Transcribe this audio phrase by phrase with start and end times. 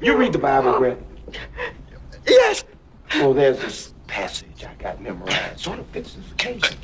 [0.00, 0.98] You read the Bible, Brett?
[2.26, 2.64] Yes.
[3.16, 5.60] Well, there's this passage I got memorized.
[5.60, 6.78] Sort of fits this occasion.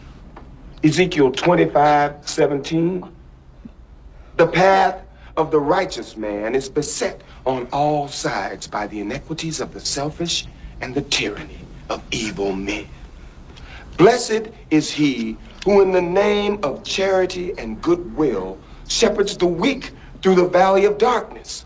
[0.85, 3.11] Ezekiel 25, 17.
[4.37, 5.03] The path
[5.39, 10.47] of the righteous man is beset on all sides by the iniquities of the selfish
[10.83, 12.87] and the tyranny of evil men.
[13.97, 18.59] Blessed is he who, in the name of charity and goodwill,
[18.89, 21.66] shepherds the weak through the valley of darkness.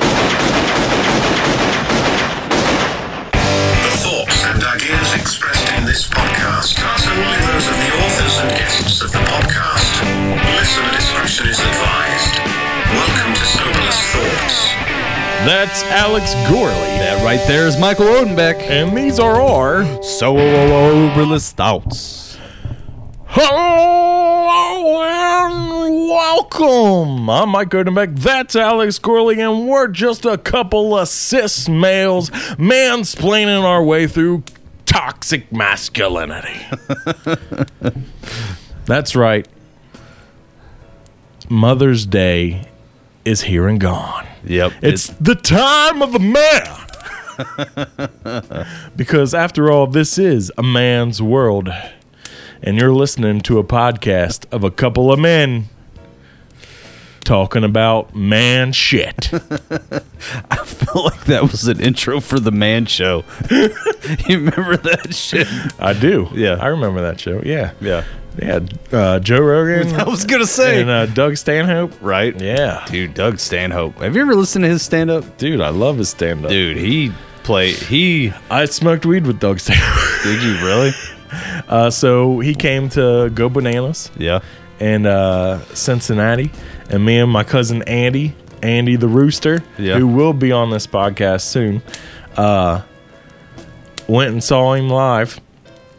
[5.91, 9.91] This podcast are solely those of the authors and guests of the podcast.
[10.55, 12.39] Listener discretion is advised.
[12.95, 14.71] Welcome to Soberless Thoughts.
[15.43, 16.71] That's Alex Gorley.
[16.71, 18.61] That right there is Michael Odenbeck.
[18.61, 22.37] And these are our Soberless Thoughts.
[23.25, 27.29] Hello and welcome.
[27.29, 28.17] I'm Mike Odenbeck.
[28.17, 34.43] That's Alex Gorley, and we're just a couple of cis males mansplaining our way through
[34.91, 36.59] toxic masculinity.
[38.85, 39.47] That's right.
[41.49, 42.67] Mother's Day
[43.23, 44.27] is here and gone.
[44.45, 44.73] Yep.
[44.81, 46.87] It's the time of the man.
[48.95, 51.69] because after all, this is a man's world.
[52.61, 55.69] And you're listening to a podcast of a couple of men
[57.23, 59.31] talking about man shit.
[59.33, 63.23] I feel like that was an intro for the man show.
[63.49, 63.69] you
[64.37, 65.47] remember that shit?
[65.79, 66.29] I do.
[66.33, 66.55] Yeah.
[66.55, 67.41] I remember that show.
[67.43, 67.73] Yeah.
[67.81, 68.03] Yeah.
[68.41, 68.59] Yeah.
[68.91, 69.93] Uh, Joe Rogan.
[69.99, 70.81] I was gonna say.
[70.81, 71.93] And uh, Doug Stanhope.
[72.01, 72.39] right?
[72.39, 72.85] Yeah.
[72.89, 73.95] Dude, Doug Stanhope.
[73.97, 75.37] Have you ever listened to his stand up?
[75.37, 76.51] Dude, I love his stand up.
[76.51, 77.11] Dude, he
[77.43, 80.23] play he I smoked weed with Doug Stanhope.
[80.23, 80.91] did you really?
[81.67, 84.11] Uh, so he came to Go Bananas.
[84.17, 84.41] Yeah.
[84.79, 86.51] And uh, Cincinnati,
[86.91, 89.97] and me and my cousin Andy, Andy the Rooster, Yeah.
[89.97, 91.81] who will be on this podcast soon,
[92.37, 92.81] uh,
[94.07, 95.39] went and saw him live,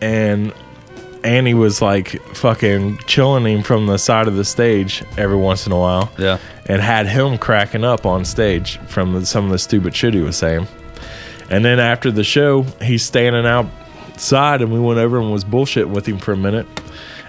[0.00, 0.52] and
[1.24, 5.72] Andy was like fucking chilling him from the side of the stage every once in
[5.72, 6.38] a while, Yeah.
[6.66, 10.20] and had him cracking up on stage from the, some of the stupid shit he
[10.20, 10.66] was saying.
[11.50, 15.90] And then after the show, he's standing outside, and we went over and was bullshitting
[15.90, 16.66] with him for a minute.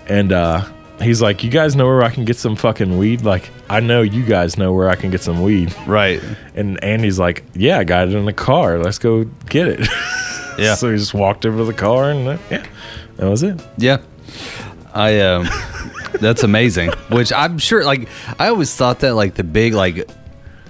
[0.08, 0.62] And uh,
[1.02, 3.24] he's like, "You guys know where I can get some fucking weed?
[3.24, 6.22] Like, I know you guys know where I can get some weed." Right.
[6.56, 8.80] And Andy's like, "Yeah, I got it in the car.
[8.80, 9.88] Let's go get it."
[10.56, 10.76] Yeah.
[10.76, 12.64] so he just walked over to the car, and uh, yeah,
[13.18, 13.60] that was it.
[13.78, 13.98] Yeah.
[14.94, 15.50] I um
[16.22, 16.92] that's amazing.
[17.10, 20.08] Which I'm sure like I always thought that like the big like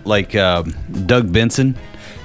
[0.05, 0.73] like um,
[1.05, 1.75] Doug Benson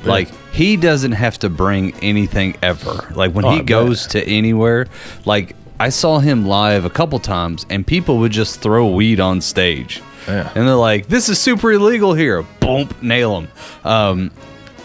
[0.05, 3.13] like he doesn't have to bring anything ever.
[3.17, 4.87] Like when Oh, he goes to anywhere
[5.25, 9.41] like I saw him live a couple times and people would just throw weed on
[9.41, 10.03] stage.
[10.27, 10.51] Yeah.
[10.55, 13.49] And they're like, "This is super illegal here." Boom, nail him.
[13.85, 14.31] Um,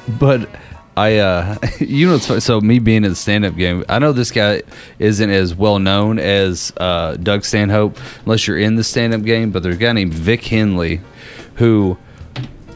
[0.07, 0.49] but
[0.95, 4.61] I, uh, you know, so me being in the stand-up game, I know this guy
[4.99, 9.51] isn't as well known as uh, Doug Stanhope unless you're in the stand-up game.
[9.51, 11.01] But there's a guy named Vic Henley
[11.55, 11.97] who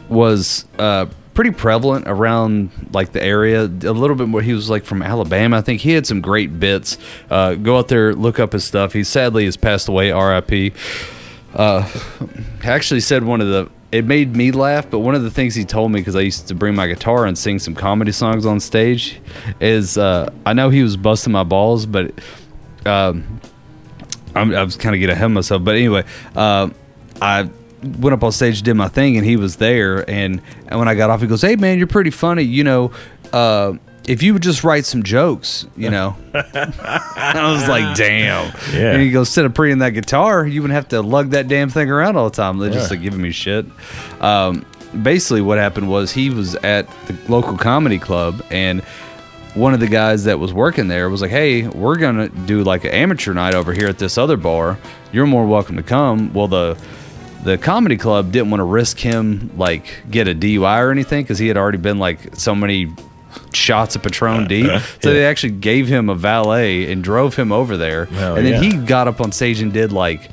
[0.08, 1.06] was uh,
[1.38, 3.62] pretty prevalent around like the area.
[3.62, 4.42] A little bit more.
[4.42, 5.58] He was like from Alabama.
[5.58, 6.98] I think he had some great bits.
[7.30, 8.92] Uh, go out there, look up his stuff.
[8.92, 10.10] He sadly has passed away.
[10.10, 10.72] R.I.P.
[11.54, 11.88] Uh,
[12.64, 13.70] actually said one of the.
[13.92, 16.48] It made me laugh, but one of the things he told me because I used
[16.48, 19.20] to bring my guitar and sing some comedy songs on stage
[19.60, 22.14] is uh, I know he was busting my balls, but
[22.84, 23.40] um,
[24.34, 25.62] I'm, I was kind of getting ahead of myself.
[25.62, 26.02] But anyway,
[26.34, 26.70] uh,
[27.22, 27.48] I
[27.82, 30.08] went up on stage, did my thing, and he was there.
[30.08, 32.42] And, and when I got off, he goes, "Hey man, you're pretty funny.
[32.42, 32.90] You know,
[33.32, 33.74] uh,
[34.06, 38.92] if you would just write some jokes, you know." I was like, "Damn." Yeah.
[38.92, 41.68] And he goes, "Instead of preening that guitar, you wouldn't have to lug that damn
[41.70, 42.58] thing around all the time.
[42.58, 42.96] They're just Yeah.
[42.96, 43.66] like giving me shit."
[44.20, 44.64] Um,
[45.02, 48.82] basically, what happened was he was at the local comedy club and
[49.54, 52.84] one of the guys that was working there was like, "Hey, we're gonna do like
[52.84, 54.78] an amateur night over here at this other bar.
[55.12, 56.76] You're more welcome to come." Well, the
[57.44, 61.38] the comedy club didn't want to risk him like get a DUI or anything because
[61.38, 62.92] he had already been like so many
[63.52, 64.70] shots of Patron uh, D.
[64.70, 68.46] Uh, so they actually gave him a valet and drove him over there, Hell and
[68.46, 68.78] then yeah.
[68.78, 70.30] he got up on stage and did like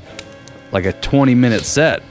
[0.72, 2.02] like a 20 minute set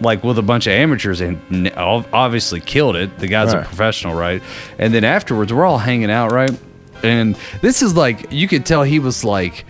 [0.00, 3.16] like with a bunch of amateurs and obviously killed it.
[3.18, 4.42] The guy's a professional right?
[4.78, 6.50] And then afterwards we're all hanging out right?
[7.02, 9.64] And this is like you could tell he was like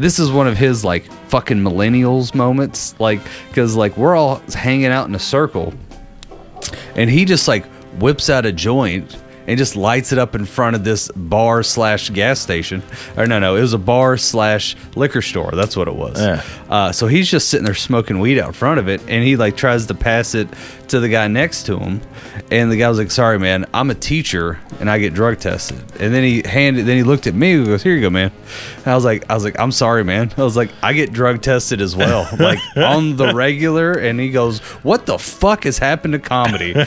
[0.00, 4.86] this is one of his like fucking millennials moments like because like we're all hanging
[4.86, 5.74] out in a circle
[6.96, 7.66] and he just like
[7.98, 9.16] whips out a joint
[9.46, 12.82] and just lights it up in front of this bar slash gas station.
[13.16, 15.50] Or no no it was a bar slash liquor store.
[15.52, 16.20] That's what it was.
[16.20, 16.42] Yeah.
[16.68, 19.56] uh, so he's just sitting there smoking weed out front of it and he like
[19.56, 20.48] tries to pass it
[20.88, 22.00] to the guy next to him.
[22.50, 25.78] And the guy was like sorry man i'm a teacher and i get drug tested.
[26.00, 28.32] And then he handed then he looked at me and goes here you go man.
[28.78, 30.32] And i was like i was like i'm sorry man.
[30.36, 33.94] I was like i get drug tested as well like on the regular.
[33.94, 36.74] And he goes what the fuck has happened to comedy?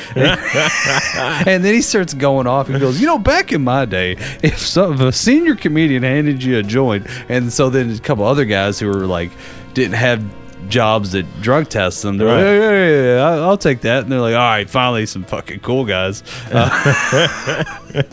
[1.45, 2.69] And then he starts going off.
[2.69, 4.11] And goes, you know, back in my day,
[4.43, 8.25] if some if a senior comedian handed you a joint, and so then a couple
[8.25, 9.31] other guys who were like
[9.73, 10.23] didn't have
[10.69, 14.11] jobs that drug test them, they're like, yeah, yeah, yeah, yeah, I'll take that, and
[14.11, 17.73] they're like, all right, finally some fucking cool guys, Uh,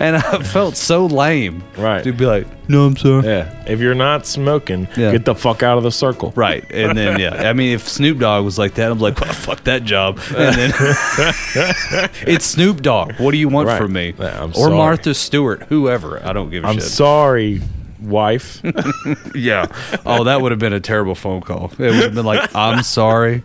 [0.00, 2.02] and I felt so lame, Right.
[2.04, 3.24] to be like, no, I'm sorry.
[3.26, 3.64] Yeah.
[3.66, 5.12] If you're not smoking, Yeah.
[5.12, 6.32] get the fuck out of the circle.
[6.34, 9.32] Right, and then yeah, I mean, if Snoop Dogg was like that, I'm like, well,
[9.32, 10.18] fuck that job.
[10.36, 10.72] And then
[12.26, 13.14] it's Snoop Dogg.
[13.18, 13.78] What do you want Right.
[13.78, 14.14] from me?
[14.18, 14.74] Yeah, I'm or sorry.
[14.76, 16.20] Martha Stewart, whoever.
[16.24, 16.84] I don't give a I'm shit.
[16.84, 17.60] sorry,
[18.00, 18.60] wife.
[19.34, 19.66] yeah.
[20.04, 21.72] Oh, that would have been a terrible phone call.
[21.72, 23.42] It would have been like, I'm sorry,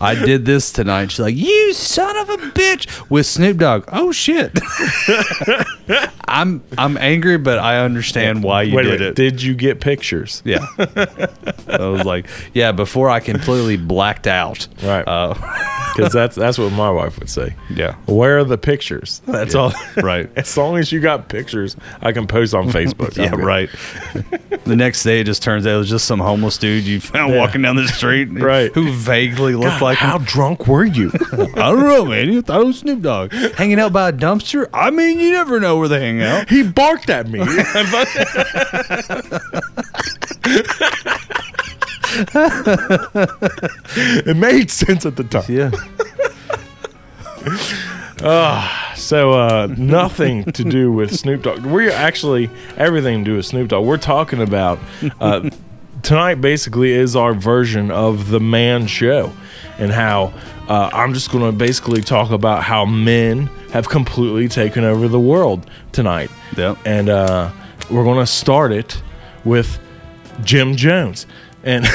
[0.00, 1.10] I did this tonight.
[1.10, 3.84] She's like, you son of a bitch, with Snoop Dogg.
[3.88, 4.58] Oh shit.
[6.28, 9.14] I'm I'm angry, but I understand why you Wait, did it.
[9.14, 10.42] Did you get pictures?
[10.44, 10.66] Yeah.
[10.78, 14.66] I was like, yeah, before I completely blacked out.
[14.82, 15.06] Right.
[15.06, 15.34] Uh,
[15.94, 17.54] Because that's that's what my wife would say.
[17.70, 17.94] yeah.
[18.06, 19.22] Where are the pictures?
[19.26, 19.72] That's all.
[19.96, 20.28] Right.
[20.36, 23.16] As long as you got pictures, I can post on Facebook.
[23.24, 23.70] Yeah, right.
[24.64, 27.32] the next day, it just turns out it was just some homeless dude you found
[27.32, 27.38] Yeah.
[27.40, 28.72] walking down the street, Right.
[28.74, 30.24] Who vaguely looked God, like how him.
[30.24, 31.10] drunk were you?
[31.32, 32.32] I don't know, man.
[32.32, 34.68] You thought it was Snoop Dogg hanging out by a dumpster.
[34.74, 36.48] I mean, you never know where they hang out.
[36.50, 37.40] he barked at me.
[44.26, 45.44] it made sense at the time.
[45.48, 45.70] Yeah.
[49.04, 51.66] So uh, nothing to do with Snoop Dogg.
[51.66, 53.84] We're actually everything to do with Snoop Dogg.
[53.84, 54.78] We're talking about
[55.20, 55.50] uh,
[56.02, 56.36] tonight.
[56.36, 59.32] Basically, is our version of the Man Show,
[59.78, 60.32] and how
[60.68, 65.20] uh, I'm just going to basically talk about how men have completely taken over the
[65.20, 66.30] world tonight.
[66.56, 66.78] Yep.
[66.86, 67.50] And uh,
[67.90, 69.02] we're going to start it
[69.44, 69.78] with
[70.42, 71.26] Jim Jones.
[71.64, 71.86] And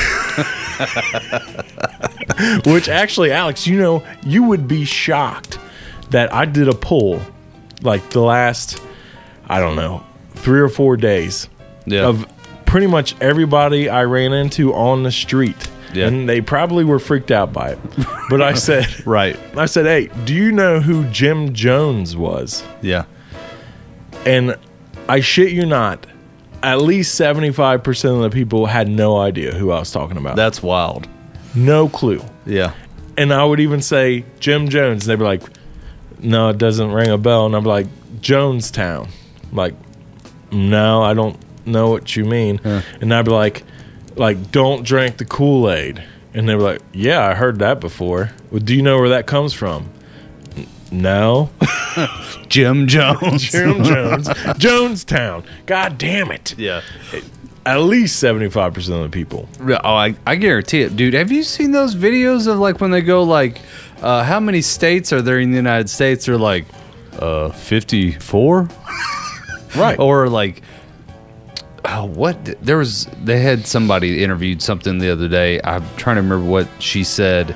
[2.66, 5.60] which actually, Alex, you know, you would be shocked
[6.10, 7.22] that I did a poll
[7.82, 8.82] like the last,
[9.48, 10.04] I don't know,
[10.36, 11.50] three or four days
[11.86, 12.08] Yeah.
[12.08, 12.26] of
[12.66, 15.70] pretty much everybody I ran into on the street.
[15.94, 16.08] Yeah.
[16.08, 17.80] And they probably were freaked out by it.
[18.30, 19.40] But I said, Right.
[19.58, 22.64] I said, hey, do you know who Jim Jones was?
[22.82, 23.06] Yeah.
[24.26, 24.56] And
[25.08, 26.06] I shit you not,
[26.64, 30.36] at least 75% of the people had no idea who I was talking about.
[30.36, 31.08] That's wild.
[31.56, 32.22] no clue.
[32.46, 32.74] Yeah.
[33.18, 35.04] And I would even say Jim Jones.
[35.08, 35.42] And they'd be like,
[36.20, 37.46] no, it doesn't ring a bell.
[37.46, 37.88] And I'm like,
[38.22, 39.10] Jonestown.
[39.52, 39.74] I'm like,
[40.52, 42.60] no, I don't know what you mean.
[42.64, 43.64] And I'd be like,
[44.16, 46.04] like, don't drink the Kool Aid.
[46.34, 48.32] And they were like, yeah, I heard that before.
[48.52, 49.90] Well, do you know where that comes from?
[50.92, 51.50] "N- No.
[52.50, 53.42] Jim Jones.
[53.52, 54.28] Jim Jones.
[54.28, 55.44] Jonestown.
[55.66, 56.56] God damn it.
[56.58, 56.82] yeah.
[57.66, 59.48] At least 75% of the people.
[59.66, 61.14] Yeah, Oh, I, I guarantee it, dude.
[61.14, 63.60] Have you seen those videos of like when they go like,
[64.02, 66.26] uh, how many states are there in the United States?
[66.26, 66.66] They're like,
[67.20, 68.70] uh, fifty-four,
[69.76, 70.00] Right.
[70.00, 70.64] or like,
[71.86, 72.44] oh, what?
[72.64, 75.60] There was they had somebody interviewed something the other day.
[75.64, 77.56] I'm trying to remember what she said,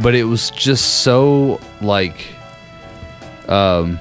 [0.00, 2.26] but it was just so like,
[3.50, 3.98] um,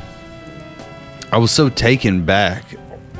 [1.31, 2.63] I was so taken back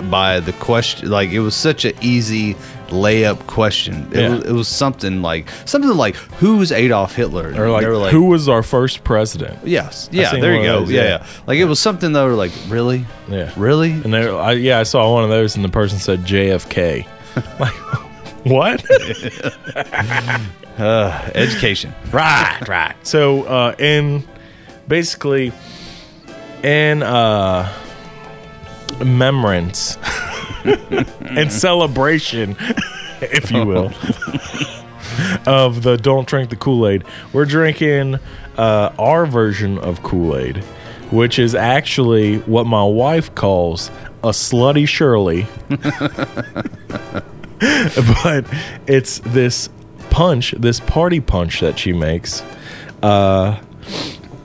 [0.10, 1.10] by the question.
[1.10, 2.56] Like it was such an easy
[2.88, 4.08] layup question.
[4.12, 4.30] It, Yeah.
[4.36, 7.54] was, it was something like something like who's Adolf Hitler?
[7.56, 9.60] or like, were who was our first president?
[9.68, 10.10] Yes.
[10.12, 10.32] Yeah.
[10.32, 10.80] There you go.
[10.82, 11.08] those, yeah, yeah.
[11.10, 11.26] yeah.
[11.46, 13.52] Like it was something that were like really, Yeah.
[13.58, 13.92] really.
[13.92, 17.06] And they, I, yeah, I saw one of those, and the person said JFK.
[17.60, 17.74] like,
[18.46, 18.84] what?
[20.80, 21.94] Uh, education.
[22.14, 22.96] right, right.
[23.06, 24.26] So, uh, in
[24.88, 25.52] basically,
[26.63, 27.72] in uh,
[28.98, 29.98] remembrance
[30.63, 32.56] and celebration,
[33.22, 33.92] if you will,
[35.46, 38.20] of the "Don't Drink the Kool Aid," we're drinking
[38.58, 40.58] uh, our version of Kool Aid,
[41.12, 43.89] which is actually what my wife calls
[44.24, 45.48] a slutty Shirley.
[48.24, 48.46] but
[48.88, 49.70] it's this
[50.10, 52.44] punch, this party punch that she makes.
[53.01, 53.62] Uh,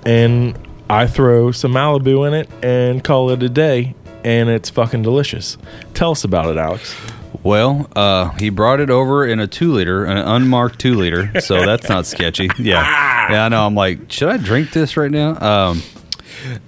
[0.06, 0.56] and
[0.88, 3.94] I throw some Malibu in it and call it a day.
[4.24, 5.58] and it's fucking delicious.
[5.92, 6.94] Tell us about it, Alex.
[7.42, 11.64] Well, uh, he brought it over in a two liter, an unmarked two liter, so
[11.66, 12.48] that's not sketchy.
[12.58, 13.66] Yeah, yeah, I know.
[13.66, 15.38] I'm like, should I drink this right now?
[15.40, 15.82] Um,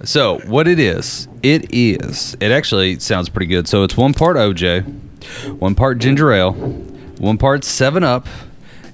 [0.03, 2.37] so what it is, it is.
[2.39, 3.67] It actually sounds pretty good.
[3.67, 4.83] So it's one part OJ,
[5.57, 8.27] one part ginger ale, one part Seven Up,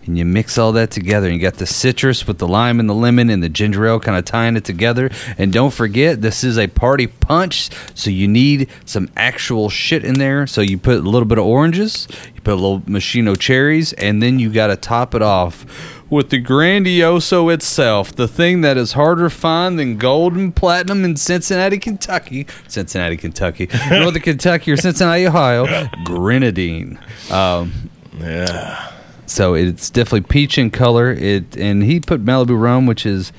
[0.05, 1.27] and you mix all that together.
[1.27, 3.99] And you got the citrus with the lime and the lemon and the ginger ale
[3.99, 5.09] kind of tying it together.
[5.37, 10.15] And don't forget, this is a party punch, so you need some actual shit in
[10.19, 10.47] there.
[10.47, 14.21] So you put a little bit of oranges, you put a little maraschino cherries, and
[14.21, 15.65] then you got to top it off
[16.09, 21.03] with the Grandioso itself, the thing that is harder to find than gold and platinum
[21.03, 22.45] in Cincinnati, Kentucky.
[22.67, 23.67] Cincinnati, Kentucky.
[23.89, 25.87] Northern Kentucky or Cincinnati, Ohio.
[26.05, 26.99] Grenadine.
[27.31, 28.91] Um, Yeah.
[29.25, 31.11] So it's definitely peach in color.
[31.11, 33.31] It and he put Malibu rum, which is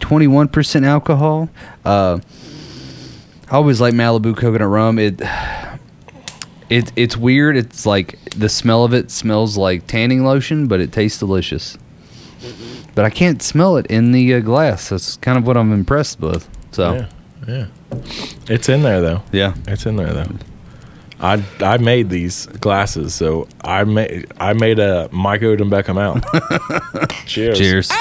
[0.00, 1.48] twenty one percent alcohol.
[1.84, 2.18] Uh,
[3.50, 4.98] I always like Malibu coconut rum.
[4.98, 5.20] It
[6.68, 7.56] it it's weird.
[7.56, 11.78] It's like the smell of it smells like tanning lotion, but it tastes delicious.
[12.94, 14.88] But I can't smell it in the uh, glass.
[14.88, 16.48] That's kind of what I'm impressed with.
[16.72, 17.08] So Yeah.
[17.46, 17.66] Yeah.
[18.48, 19.22] It's in there though.
[19.32, 20.26] yeah, It's in there though.
[21.20, 26.22] I I made these glasses, so I made I made a Mike Odom Beckham out.
[27.26, 27.58] Cheers.
[27.58, 27.88] cheers.
[27.88, 27.98] Catch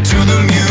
[0.00, 0.61] to the muse.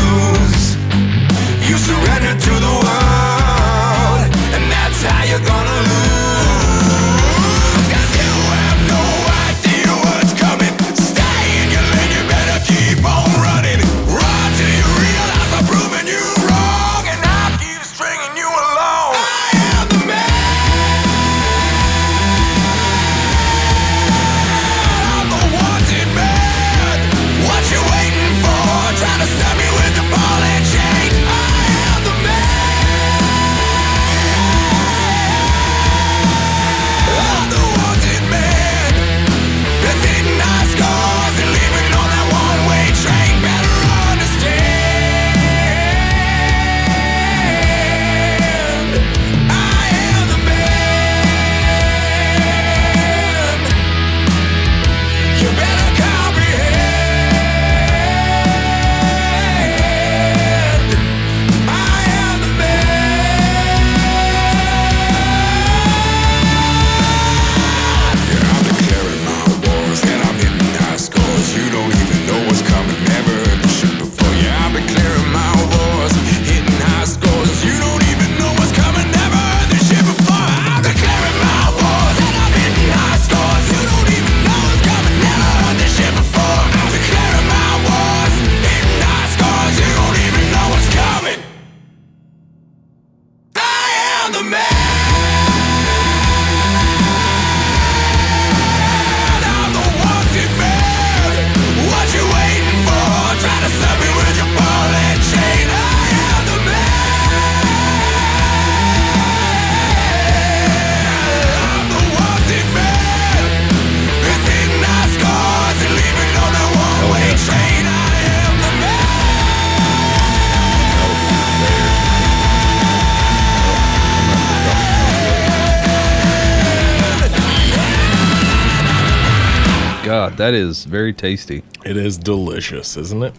[130.41, 131.61] That is very tasty.
[131.85, 133.35] It is delicious, isn't it?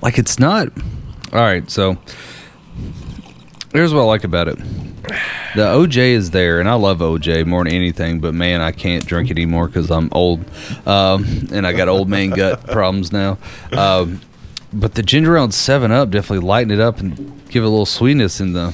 [0.00, 0.68] Like it's not.
[1.32, 1.98] All right, so
[3.72, 4.56] here's what I like about it.
[5.56, 8.20] The OJ is there, and I love OJ more than anything.
[8.20, 10.44] But man, I can't drink it anymore because I'm old,
[10.86, 13.38] um, and I got old man gut problems now.
[13.72, 14.20] Um,
[14.72, 17.16] but the ginger ale and Seven Up definitely lighten it up and
[17.48, 18.40] give it a little sweetness.
[18.40, 18.72] in the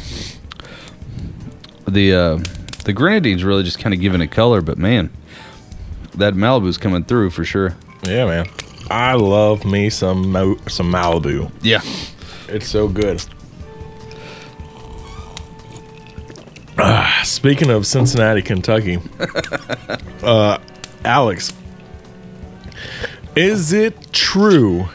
[1.89, 2.39] the uh,
[2.85, 4.61] the grenadine's really just kind of giving it color.
[4.61, 5.11] But man,
[6.17, 7.77] that Malibu's coming through for sure.
[8.05, 8.47] Yeah, man.
[8.91, 11.51] I love me some Mo- some Malibu.
[11.63, 11.81] Yeah.
[12.49, 13.25] It's so good.
[16.77, 18.99] Ah, speaking of Cincinnati, Kentucky,
[20.23, 20.59] uh,
[21.05, 21.53] Alex,
[23.37, 24.89] is it true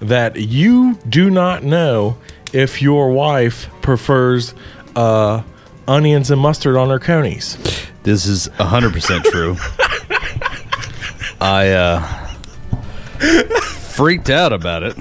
[0.00, 2.18] that you do not know
[2.52, 4.54] if your wife prefers
[4.94, 5.42] uh,
[5.88, 7.56] onions and mustard on her conies?
[8.02, 9.56] This is 100% true.
[11.44, 12.00] I uh
[13.94, 14.96] freaked out about it.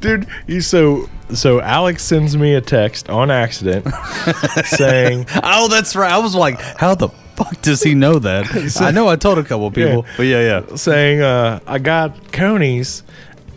[0.00, 3.86] dude you so so alex sends me a text on accident
[4.64, 6.12] saying Oh, that's right.
[6.12, 8.76] I was like, how the fuck does he know that?
[8.80, 10.14] I know I told a couple people, Yeah.
[10.16, 10.76] but yeah, yeah.
[10.76, 13.02] saying uh i got conies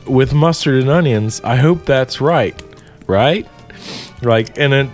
[0.08, 2.56] with mustard and onions i hope that's right
[3.08, 3.48] right
[4.22, 4.92] like and then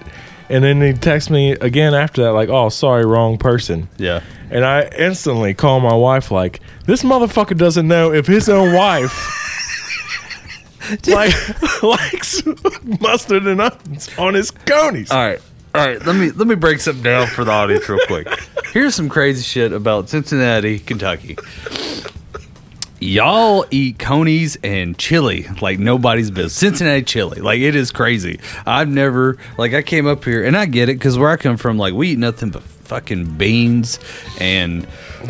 [0.50, 4.22] and then he texts me again after that like oh sorry wrong person Yeah.
[4.50, 9.36] and i instantly call my wife like this motherfucker doesn't know if his own wife
[11.08, 11.34] like
[11.84, 12.42] likes
[13.02, 15.40] mustard and onions on his conies All right.
[15.76, 18.28] All right, let me let me break something down for the audience real quick.
[18.74, 21.38] Here's some crazy shit about Cincinnati, Kentucky.
[23.00, 26.54] Y'all eat conies and chili like nobody's business.
[26.54, 28.40] Cincinnati chili, like it is crazy.
[28.66, 31.58] I've never like I came up here and I get it because where I come
[31.58, 34.00] from, like we eat nothing but fucking beans
[34.40, 34.86] and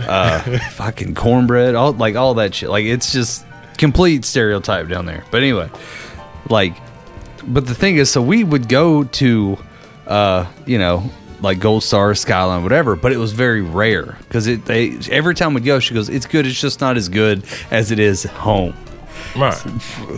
[0.08, 0.40] uh,
[0.72, 2.70] fucking cornbread, all like all that shit.
[2.70, 3.46] Like it's just
[3.78, 5.24] complete stereotype down there.
[5.30, 5.70] But anyway,
[6.50, 6.74] like
[7.48, 9.58] but the thing is, so we would go to,
[10.08, 11.10] uh, you know,
[11.42, 12.96] like Gold Star, Skyline, whatever.
[12.96, 14.66] But it was very rare because it.
[14.66, 16.46] They every time we go, she goes, "It's good.
[16.46, 18.76] It's just not as good as it is home."
[19.36, 19.56] right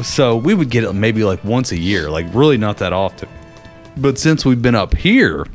[0.04, 3.30] So we would get it maybe like once a year, like really not that often.
[3.98, 5.46] But since we've been up here,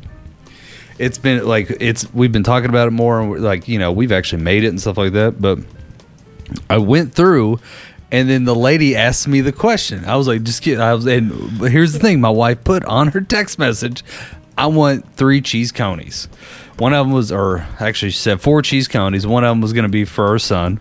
[0.99, 3.91] it's been like it's we've been talking about it more, and we're like you know
[3.91, 5.41] we've actually made it and stuff like that.
[5.41, 5.59] But
[6.69, 7.59] I went through,
[8.11, 10.05] and then the lady asked me the question.
[10.05, 10.79] I was like, just kidding.
[10.79, 14.03] I was, and here's the thing: my wife put on her text message,
[14.57, 16.27] "I want three cheese conies."
[16.77, 19.25] One of them was, or actually, she said four cheese conies.
[19.25, 20.79] One of them was going to be for her son.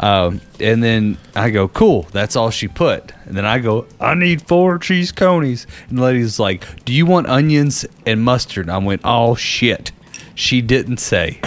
[0.00, 2.02] Um, and then I go, cool.
[2.10, 3.12] That's all she put.
[3.26, 5.64] And then I go, I need four cheese conies.
[5.88, 8.68] And the lady's like, do you want onions and mustard?
[8.68, 9.92] I went, oh shit.
[10.34, 11.40] She didn't say.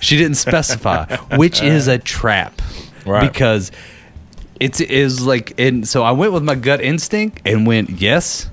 [0.00, 2.60] She didn't specify, which is a trap.
[3.06, 3.30] Right.
[3.30, 3.70] Because
[4.58, 8.50] it's it is like and so I went with my gut instinct and went yes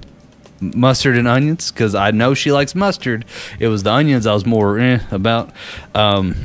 [0.76, 3.26] mustard and onions because I know she likes mustard.
[3.60, 5.52] It was the onions I was more eh, about,
[5.94, 6.36] um,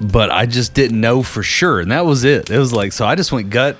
[0.00, 2.50] but I just didn't know for sure, and that was it.
[2.50, 3.76] It was like so I just went gut,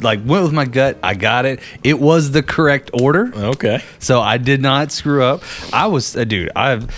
[0.00, 0.98] like went with my gut.
[1.02, 1.60] I got it.
[1.82, 3.32] It was the correct order.
[3.34, 5.42] okay So I did not screw up.
[5.72, 6.90] I was, uh, dude, I've,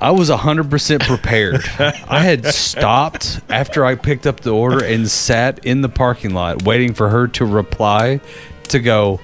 [0.00, 1.62] I was 100% prepared.
[2.08, 6.62] I had stopped after I picked up the order and sat in the parking lot
[6.64, 8.20] waiting for her to reply
[8.68, 9.20] to go,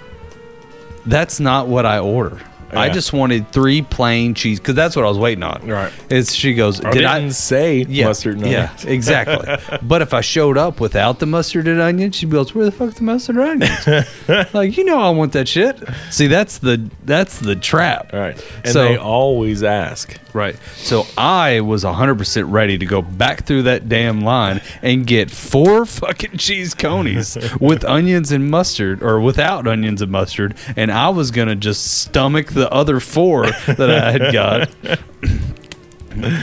[1.07, 2.40] that's not what I order.
[2.73, 5.66] I just wanted three plain cheese because that's what I was waiting on.
[5.66, 5.92] Right.
[6.11, 9.79] It's she goes, I did didn't I say yeah, mustard and Yeah, exactly.
[9.83, 12.97] but if I showed up without the mustard and onion, she goes, "Where the fuck's
[12.97, 14.07] the mustard and onions?"
[14.55, 15.79] like you know, I want that shit.
[16.11, 18.11] See, that's the that's the trap.
[18.12, 18.45] All right.
[18.64, 20.19] And So- they always ask.
[20.37, 20.55] Right.
[20.77, 25.87] So I was 100% ready to go back through that damn line and get four
[26.01, 30.55] fucking cheese conies with onions and mustard or without onions and mustard.
[30.77, 34.68] And I was going to just stomach the other four that I had got.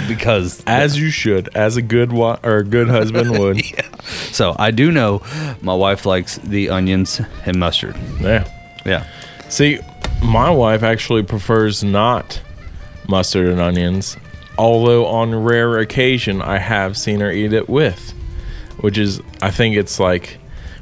[0.07, 3.61] because As you should, as a good wa- or a good husband would.
[4.31, 5.21] so I do know
[5.61, 7.95] my wife likes the onions and mustard.
[8.19, 8.49] yeah.
[8.85, 9.05] Yeah.
[9.49, 9.79] See,
[10.23, 12.41] my wife actually prefers not
[13.07, 14.17] mustard and onions,
[14.57, 18.11] although on rare occasion I have seen her eat it with,
[18.79, 20.37] which is I think it's like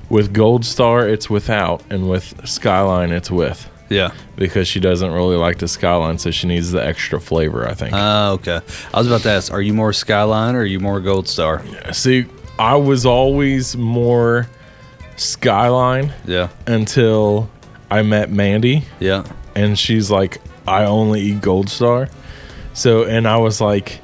[0.10, 3.70] with Gold Star it's without, and with Skyline it's with.
[3.90, 4.12] Yeah.
[4.38, 7.68] Because she doesn't really like the skyline, so she needs the extra flavor.
[7.68, 7.92] I think.
[7.94, 8.62] Uh, okay.
[8.94, 11.62] I was about to ask, are you more Skyline or are you more Gold Star?
[11.92, 12.26] See,
[12.58, 14.48] I was always more
[15.18, 16.50] skyline Yeah.
[16.68, 17.50] until
[17.90, 18.86] I met Mandy.
[19.00, 19.24] Yeah.
[19.56, 22.08] and she's like, I only eat Gold Star.
[22.74, 24.00] So, and I was like,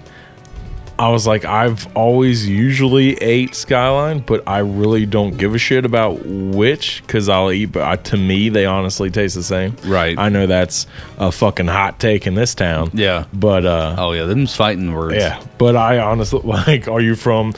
[0.99, 5.85] I was like, I've always usually ate Skyline, but I really don't give a shit
[5.85, 7.67] about which because I'll eat.
[7.67, 9.75] But I, to me, they honestly taste the same.
[9.85, 10.17] Right.
[10.17, 10.87] I know that's
[11.19, 12.89] a fucking hot take in this town.
[12.93, 13.25] Yeah.
[13.31, 15.17] But uh, Oh yeah, them's fighting words.
[15.17, 15.39] yeah.
[15.59, 16.87] But I honestly like.
[16.87, 17.53] Are you from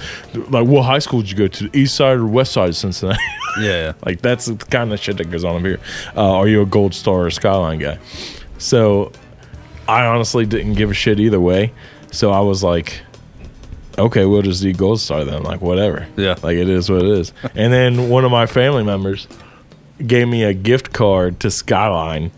[0.49, 1.69] like what high school did you go to?
[1.77, 3.19] East side or west side of Cincinnati?
[3.61, 3.93] Yeah.
[4.05, 5.79] Like that's the kind of shit that goes on up here.
[6.15, 7.97] Uh, are you a Gold Star or Skyline guy?
[8.59, 9.11] So
[9.87, 11.73] I honestly didn't give a shit either way.
[12.11, 13.01] So I was like,
[13.97, 15.43] okay, we'll just eat Gold Star then.
[15.43, 16.07] Like whatever.
[16.15, 16.35] Yeah.
[16.43, 17.33] Like it is what it is.
[17.55, 19.27] and then one of my family members
[20.05, 22.31] gave me a gift card to Skyline.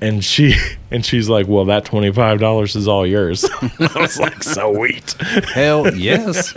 [0.00, 0.54] And she
[0.90, 5.12] and she's like, "Well, that twenty five dollars is all yours." I was like, "Sweet."
[5.54, 6.54] Hell yes.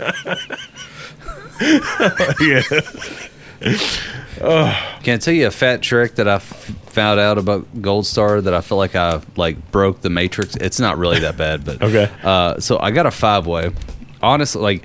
[2.40, 2.62] yeah.
[5.02, 8.40] Can I tell you a fat trick that I f- found out about Gold Star
[8.40, 10.56] that I feel like I like broke the matrix?
[10.56, 12.10] It's not really that bad, but Okay.
[12.22, 13.70] Uh, so I got a five way.
[14.22, 14.84] Honestly, like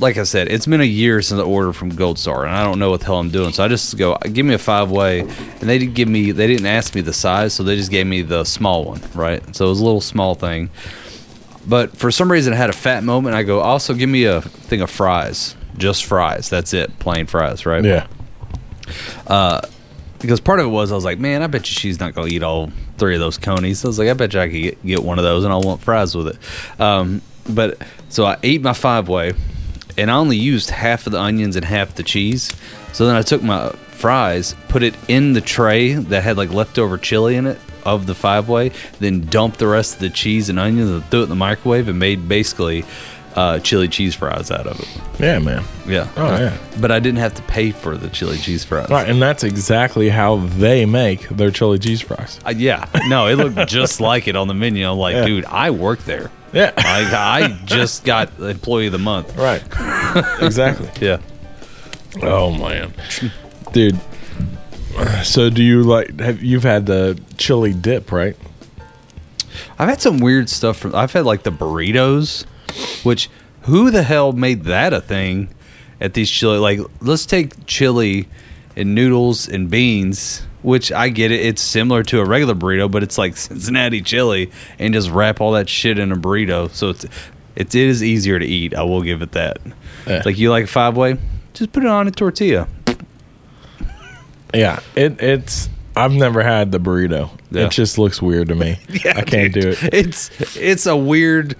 [0.00, 2.62] like I said, it's been a year since I ordered from Gold Star, and I
[2.64, 3.52] don't know what the hell I'm doing.
[3.52, 6.46] So I just go, give me a five way, and they didn't give me, they
[6.46, 9.42] didn't ask me the size, so they just gave me the small one, right?
[9.56, 10.70] So it was a little small thing.
[11.66, 13.34] But for some reason, I had a fat moment.
[13.34, 16.48] I go, also give me a thing of fries, just fries.
[16.48, 17.84] That's it, plain fries, right?
[17.84, 18.06] Yeah.
[20.18, 22.28] Because part of it was I was like, man, I bet you she's not gonna
[22.28, 23.80] eat all three of those conies.
[23.80, 25.52] So I was like, I bet you I could get, get one of those, and
[25.52, 26.80] I'll want fries with it.
[26.80, 27.78] Um, but
[28.08, 29.34] so I ate my five way,
[29.96, 32.54] and I only used half of the onions and half the cheese.
[32.92, 36.98] So then I took my fries, put it in the tray that had like leftover
[36.98, 40.58] chili in it of the five way, then dumped the rest of the cheese and
[40.58, 42.84] onions and threw it in the microwave and made basically
[43.38, 44.88] uh, chili cheese fries out of it.
[45.20, 45.62] Yeah, man.
[45.86, 46.10] Yeah.
[46.16, 46.56] Oh, yeah.
[46.80, 48.88] But I didn't have to pay for the chili cheese fries.
[48.90, 52.40] Right, and that's exactly how they make their chili cheese fries.
[52.44, 54.88] Uh, yeah, no, it looked just like it on the menu.
[54.90, 55.26] I'm like, Yeah.
[55.26, 56.30] dude, I work there.
[56.52, 56.72] Yeah.
[56.78, 59.36] I, I just got employee of the month.
[59.36, 59.62] Right.
[60.42, 60.88] exactly.
[61.00, 61.18] Yeah.
[62.22, 62.92] Oh man,
[63.72, 64.00] dude.
[65.22, 66.18] So do you like?
[66.18, 68.34] Have you've had the chili dip, right?
[69.78, 70.94] I've had some weird stuff from.
[70.94, 72.46] I've had like the burritos,
[73.02, 73.28] which
[73.62, 75.48] who the hell made that a thing
[76.00, 76.58] at these chili?
[76.58, 78.28] Like, let's take chili
[78.76, 81.40] and noodles and beans, which I get it.
[81.40, 85.52] It's similar to a regular burrito, but it's like Cincinnati chili, and just wrap all
[85.52, 86.70] that shit in a burrito.
[86.70, 87.06] So it's
[87.56, 88.74] it is easier to eat.
[88.74, 89.58] I will give it that.
[90.06, 90.22] Yeah.
[90.24, 91.18] Like you like five way,
[91.54, 92.68] just put it on a tortilla.
[94.54, 94.80] Yeah.
[94.94, 95.68] It it's.
[95.96, 97.30] I've never had the burrito.
[97.50, 97.66] Yeah.
[97.66, 98.78] It just looks weird to me.
[99.04, 99.82] yeah, I can't do it.
[99.92, 101.56] It's it's a weird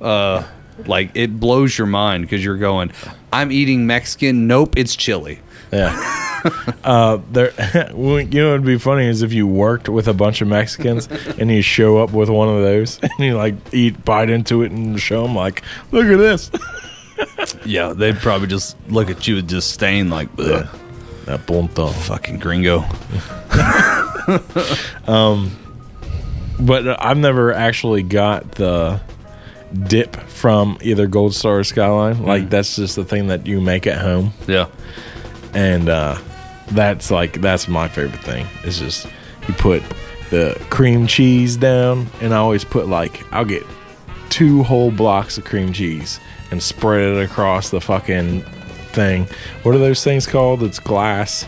[0.00, 0.44] uh
[0.86, 2.90] like it blows your mind because you're going,
[3.32, 4.46] I'm eating Mexican.
[4.46, 5.40] Nope, it's chili.
[5.72, 6.42] Yeah.
[6.84, 7.52] uh, there,
[7.94, 11.06] you know, it'd be funny is if you worked with a bunch of Mexicans
[11.38, 14.72] and you show up with one of those and you like eat, bite into it
[14.72, 16.50] and show them like, look at this.
[17.66, 20.66] Yeah, they'd probably just look at you with disdain, like, Ugh,
[21.26, 21.88] That punto.
[21.88, 22.84] fucking gringo.
[25.06, 25.50] Um,
[26.58, 29.00] but I've never actually got the
[29.86, 32.22] dip from either Gold Star or Skyline.
[32.24, 34.68] Like that's just the thing that you make at home, Yeah,
[35.54, 36.18] and uh,
[36.72, 38.46] that's like that's my favorite thing.
[38.64, 39.06] It's just
[39.48, 39.82] you put
[40.30, 43.64] the cream cheese down, and I always put like I'll get
[44.28, 48.42] two whole blocks of cream cheese and spread it across the fucking
[48.92, 49.26] thing.
[49.62, 50.62] What are those things called?
[50.62, 51.46] It's glass.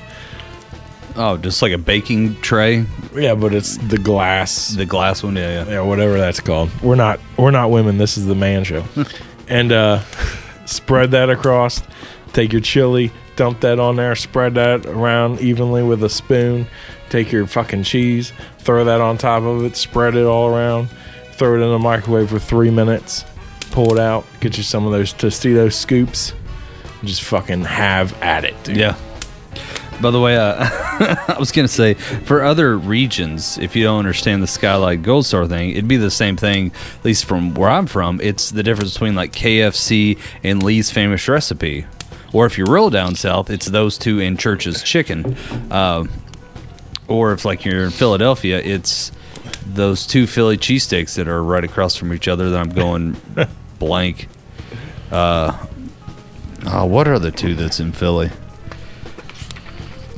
[1.17, 4.69] Oh, just like a baking tray, Yeah, but it's the glass.
[4.69, 5.37] the glass one.
[5.37, 5.71] Yeah, yeah.
[5.71, 6.71] yeah, whatever that's called.
[6.83, 7.99] We're not we're not women.
[7.99, 8.85] This is the man show.
[9.49, 10.01] and uh,
[10.67, 11.83] spread that across.
[12.33, 16.67] Take your chili, dump that on there, spread that around evenly with a spoon.
[17.11, 20.89] Take your fucking cheese, throw that on top of it, spread it all around.
[21.33, 23.25] Throw it in the microwave for three minutes.
[23.73, 24.25] Pull it out.
[24.41, 26.33] Get you some of those Tostitos scoops.
[27.05, 28.77] Just fucking have at it, dude.
[28.77, 28.97] Yeah.
[30.01, 30.57] By the way, uh,
[31.29, 35.47] I was gonna say for other regions, if you don't understand the Skyline Gold Star
[35.47, 36.73] thing, it'd be the same thing.
[36.99, 41.27] At least from where I'm from, it's the difference between like KFC and Lee's Famous
[41.29, 41.87] Recipe,
[42.33, 45.37] or if you're real down south, it's those two in Church's Chicken,
[45.71, 46.05] uh,
[47.07, 49.13] or if like you're in Philadelphia, it's
[49.67, 52.51] those two Philly cheesesteaks that are right across from each other.
[52.51, 53.17] That I'm going
[53.79, 54.29] blank.
[55.11, 55.57] Uh,
[56.67, 58.31] oh, what are the two that's in Philly?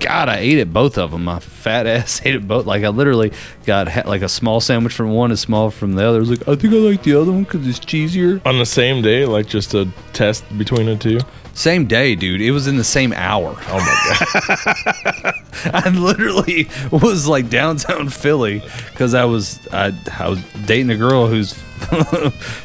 [0.04, 1.24] God, I ate at both of them.
[1.24, 2.66] My fat ass ate at both.
[2.66, 3.32] Like I literally
[3.64, 6.18] got ha- like a small sandwich from one, a small from the other.
[6.18, 8.44] I was like, I think I like the other one because it's cheesier.
[8.46, 11.20] On the same day, like just a test between the two.
[11.54, 12.40] Same day, dude.
[12.40, 13.56] It was in the same hour.
[13.68, 15.34] Oh my god.
[15.72, 21.26] I literally was like downtown Philly because I was I, I was dating a girl
[21.26, 21.52] whose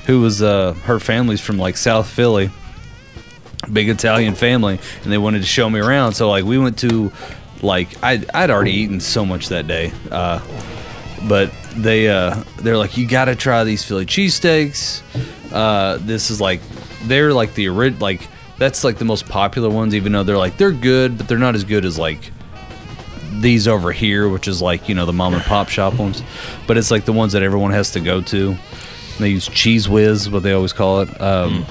[0.05, 2.49] who was uh, her family's from like South Philly,
[3.71, 6.13] big Italian family, and they wanted to show me around.
[6.13, 7.11] So like we went to
[7.61, 10.41] like I I'd already eaten so much that day, uh,
[11.27, 15.01] but they uh, they're like you got to try these Philly cheesesteaks.
[15.53, 16.61] Uh, this is like
[17.03, 18.27] they're like the ori- like
[18.57, 21.55] that's like the most popular ones, even though they're like they're good, but they're not
[21.55, 22.31] as good as like
[23.31, 26.21] these over here, which is like you know the mom and pop shop ones,
[26.67, 28.55] but it's like the ones that everyone has to go to.
[29.19, 31.21] They use Cheez Whiz, what they always call it.
[31.21, 31.65] Um,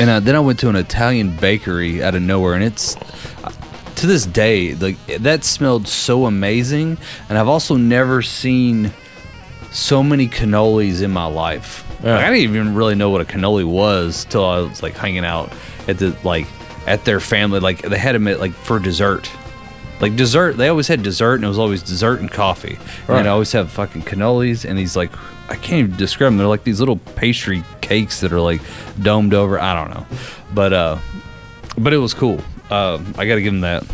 [0.00, 2.94] And uh, then I went to an Italian bakery out of nowhere, and it's
[3.96, 6.96] to this day like that smelled so amazing.
[7.28, 8.92] And I've also never seen
[9.72, 11.86] so many cannolis in my life.
[12.02, 12.16] Yeah.
[12.16, 15.26] Like, I didn't even really know what a cannoli was till I was like hanging
[15.26, 15.52] out
[15.86, 16.46] at the like
[16.86, 17.60] at their family.
[17.60, 19.30] Like they had them at like for dessert.
[20.00, 22.78] Like dessert, they always had dessert, and it was always dessert and coffee.
[23.00, 23.22] And Right.
[23.22, 25.10] they'd always have fucking cannolis, and these like
[25.48, 26.38] I can't even describe them.
[26.38, 28.62] They're like these little pastry cakes that are like
[29.02, 29.60] domed over.
[29.60, 30.06] I don't know,
[30.54, 30.98] but uh,
[31.76, 32.40] but it was cool.
[32.70, 33.84] Uh, I got to give them that.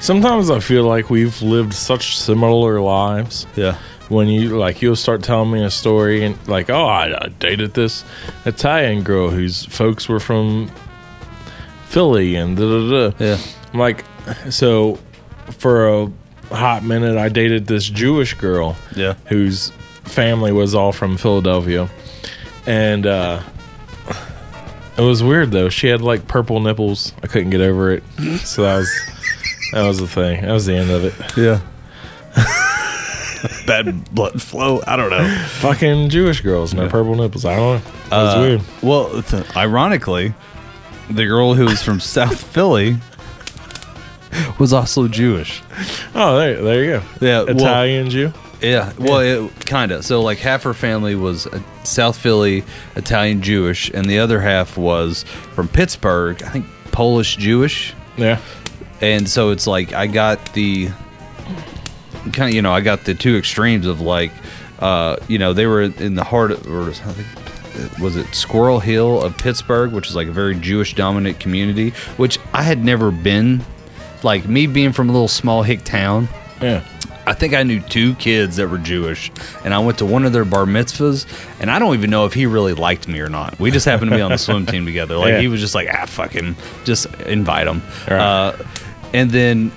[0.00, 3.46] Sometimes I feel like we've lived such similar lives.
[3.56, 3.76] Yeah.
[4.08, 7.74] When you like, you'll start telling me a story and like, oh, I, I dated
[7.74, 8.04] this
[8.46, 10.70] Italian girl whose folks were from
[11.86, 13.16] Philly and da da da.
[13.24, 13.38] Yeah.
[13.72, 14.04] I'm like,
[14.50, 14.98] so
[15.52, 16.12] for a
[16.50, 18.76] hot minute, I dated this Jewish girl.
[18.96, 19.14] Yeah.
[19.26, 19.70] Whose
[20.04, 21.88] family was all from Philadelphia,
[22.66, 23.42] and uh,
[24.96, 25.68] it was weird though.
[25.68, 27.12] She had like purple nipples.
[27.22, 28.02] I couldn't get over it.
[28.44, 29.00] So that was
[29.72, 30.42] that was the thing.
[30.42, 31.14] That was the end of it.
[31.36, 31.60] Yeah.
[33.66, 34.82] Bad blood flow.
[34.86, 35.28] I don't know.
[35.60, 37.44] Fucking Jewish girls, no purple nipples.
[37.44, 37.90] I don't know.
[38.10, 38.62] That was Uh, weird.
[38.82, 39.24] Well,
[39.56, 40.34] ironically,
[41.10, 42.96] the girl who was from South Philly
[44.58, 45.62] was also Jewish.
[46.14, 47.02] Oh, there, there you go.
[47.20, 48.32] Yeah, well- Italian Jew.
[48.60, 50.04] Yeah, well, it, kind of.
[50.04, 52.64] So, like, half her family was uh, South Philly
[52.96, 55.22] Italian Jewish, and the other half was
[55.54, 57.94] from Pittsburgh, I think Polish Jewish.
[58.16, 58.40] Yeah.
[59.00, 60.88] And so it's like I got the
[62.32, 64.32] kind of, you know, I got the two extremes of like,
[64.80, 68.80] uh, you know, they were in the heart of, or I think, was it Squirrel
[68.80, 73.12] Hill of Pittsburgh, which is like a very Jewish dominant community, which I had never
[73.12, 73.64] been.
[74.24, 76.28] Like, me being from a little small hick town.
[76.60, 76.82] Yeah.
[77.26, 79.30] I think I knew two kids that were Jewish,
[79.62, 81.26] and I went to one of their bar mitzvahs,
[81.60, 83.58] and I don't even know if he really liked me or not.
[83.60, 85.16] We just happened to be on the swim team together.
[85.18, 85.40] Like Yeah.
[85.40, 87.82] he was just like, ah, fucking, just invite him.
[88.10, 88.18] Right.
[88.18, 88.56] Uh,
[89.12, 89.72] and then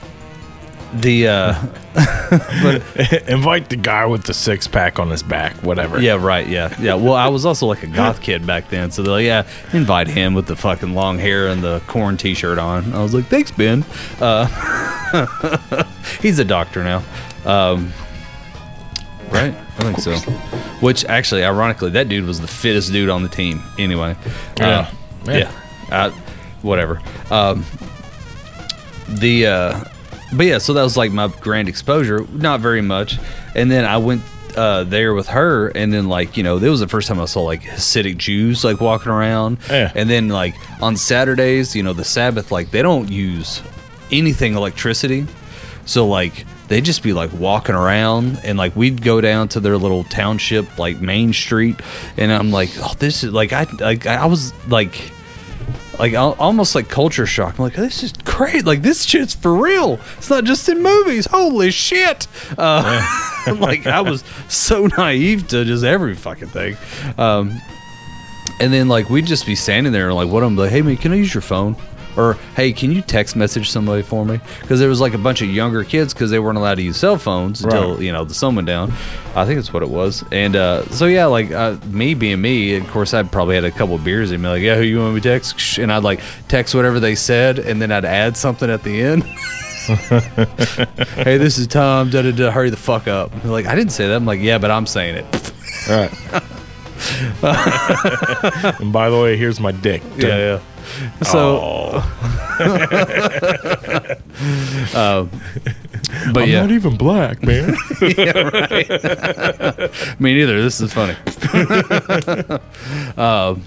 [0.93, 1.53] the uh,
[3.27, 5.99] Invite the guy with the six pack on his back, whatever.
[6.01, 6.93] yeah, right, yeah, yeah.
[6.95, 10.07] Well, I was also like a goth kid back then, so they're like, yeah, invite
[10.07, 12.93] him with the fucking long hair and the Korn T-shirt on.
[12.93, 13.83] I was like, thanks, Ben.
[14.19, 14.45] Uh,
[16.21, 17.03] he's a doctor now.
[17.45, 17.91] Um,
[19.29, 19.53] right?
[19.77, 20.15] I think so.
[20.81, 23.61] Which actually, ironically, that dude was the fittest dude on the team.
[23.77, 24.15] Anyway,
[24.57, 24.91] Yeah.
[25.27, 25.51] Uh, yeah,
[25.91, 26.09] Uh,
[26.61, 27.01] whatever.
[27.29, 27.65] Um,
[29.07, 29.83] the uh,
[30.33, 32.25] but yeah, so that was like my grand exposure.
[32.31, 33.19] Not very much,
[33.55, 34.21] and then I went
[34.55, 37.25] uh, there with her, and then like you know, that was the first time I
[37.25, 39.57] saw like Hasidic Jews like walking around.
[39.69, 39.91] Yeah.
[39.93, 43.61] And then like on Saturdays, you know, the Sabbath, like they don't use
[44.11, 45.25] anything electricity,
[45.85, 49.77] so like they'd just be like walking around, and like we'd go down to their
[49.77, 51.79] little township like Main Street,
[52.17, 55.11] and I'm like, oh, this is like I like I was like
[55.99, 57.57] like almost like culture shock.
[57.57, 58.65] I'm like, this is great.
[58.65, 59.99] Like this shit's for real.
[60.17, 61.25] It's not just in movies.
[61.25, 62.27] Holy shit!
[62.57, 63.01] Uh,
[63.59, 66.77] like I was so naive to just every fucking thing.
[67.17, 67.59] Um,
[68.59, 70.97] and then like we'd just be standing there and like, what I'm like, hey man,
[70.97, 71.75] can I use your phone?
[72.17, 74.39] Or hey, can you text message somebody for me?
[74.61, 76.97] Because there was like a bunch of younger kids because they weren't allowed to use
[76.97, 78.91] cell phones until you know the sun went down.
[79.35, 80.23] I think that's what it was.
[80.31, 83.71] And uh, so yeah, like uh, me being me, of course I'd probably had a
[83.71, 85.77] couple of beers and be like, yeah, who you want me to text?
[85.77, 89.23] And I'd like text whatever they said, and then I'd add something at the end.
[91.23, 92.09] hey, this is Tom.
[92.09, 92.51] Da da da.
[92.51, 93.31] Hurry the fuck up.
[93.41, 94.15] They're like I didn't say that.
[94.15, 95.53] I'm like, yeah, but I'm saying it.
[95.89, 96.11] All right.
[98.79, 100.03] and by the way, here's my dick.
[100.17, 100.61] Yeah, yeah.
[101.23, 102.01] So,
[104.93, 105.29] Oh,
[106.33, 107.69] but I'm yeah, not even black, man.
[110.19, 110.61] me neither.
[110.61, 111.15] This is funny.
[113.17, 113.63] um,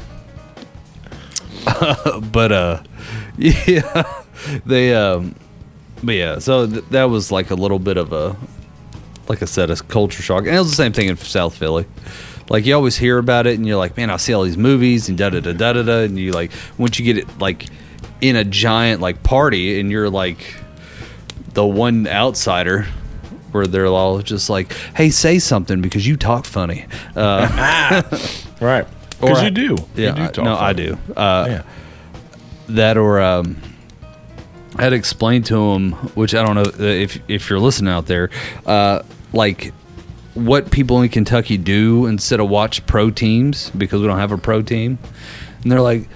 [2.33, 2.83] but uh,
[3.39, 4.03] yeah,
[4.67, 5.35] they um,
[6.03, 6.39] but yeah.
[6.39, 8.37] So th- that was like a little bit of a,
[9.29, 11.87] like I said, a culture shock, and it was the same thing in South Philly.
[12.49, 15.09] Like you always hear about it, and you're like, man, I see all these movies
[15.09, 17.67] and da da da da da da, and you like once you get it like
[18.21, 20.57] in a giant like party, and you're like
[21.55, 22.87] the one outsider
[23.53, 28.03] where they're all just like, "Hey, say something because you talk funny." Uh,
[28.61, 28.87] Right.
[29.21, 29.77] Because you do.
[29.95, 30.99] yeah, You do I- talk no, I do.
[31.17, 31.63] Uh, Yeah.
[32.69, 33.57] that or um,
[34.77, 38.29] I had explained to him, which I don't know if if you're listening out there,
[38.67, 39.01] uh,
[39.33, 39.73] like
[40.35, 44.39] what people in Kentucky do instead of watch pro teams because we don't have a
[44.39, 44.99] pro team,
[45.63, 46.09] and they're like,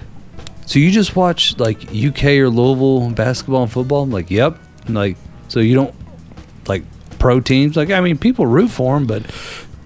[0.65, 5.17] "So you just watch like UK or Louisville basketball and football?" I'm like, "Yep." Like,
[5.47, 5.93] so you don't
[6.67, 6.83] like
[7.19, 7.75] pro teams?
[7.75, 9.23] Like, I mean, people root for them, but.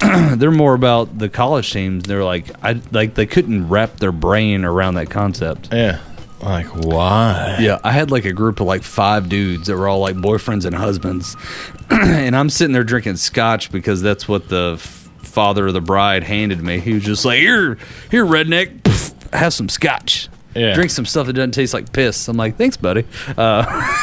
[0.36, 2.04] they're more about the college teams.
[2.04, 5.70] They're like, I like they couldn't wrap their brain around that concept.
[5.72, 6.02] Yeah.
[6.44, 7.58] Like, why?
[7.62, 10.66] Yeah, I had like a group of like five dudes that were all like boyfriends
[10.66, 11.36] and husbands,
[11.90, 16.24] and I'm sitting there drinking scotch because that's what the f- father of the bride
[16.24, 16.80] handed me.
[16.80, 17.78] He was just like, "Here,
[18.12, 20.28] here, redneck, pff, have some scotch.
[20.56, 20.74] Yeah.
[20.74, 23.06] Drink some stuff that doesn't taste like piss." I'm like, "Thanks, buddy."
[23.38, 23.98] Uh,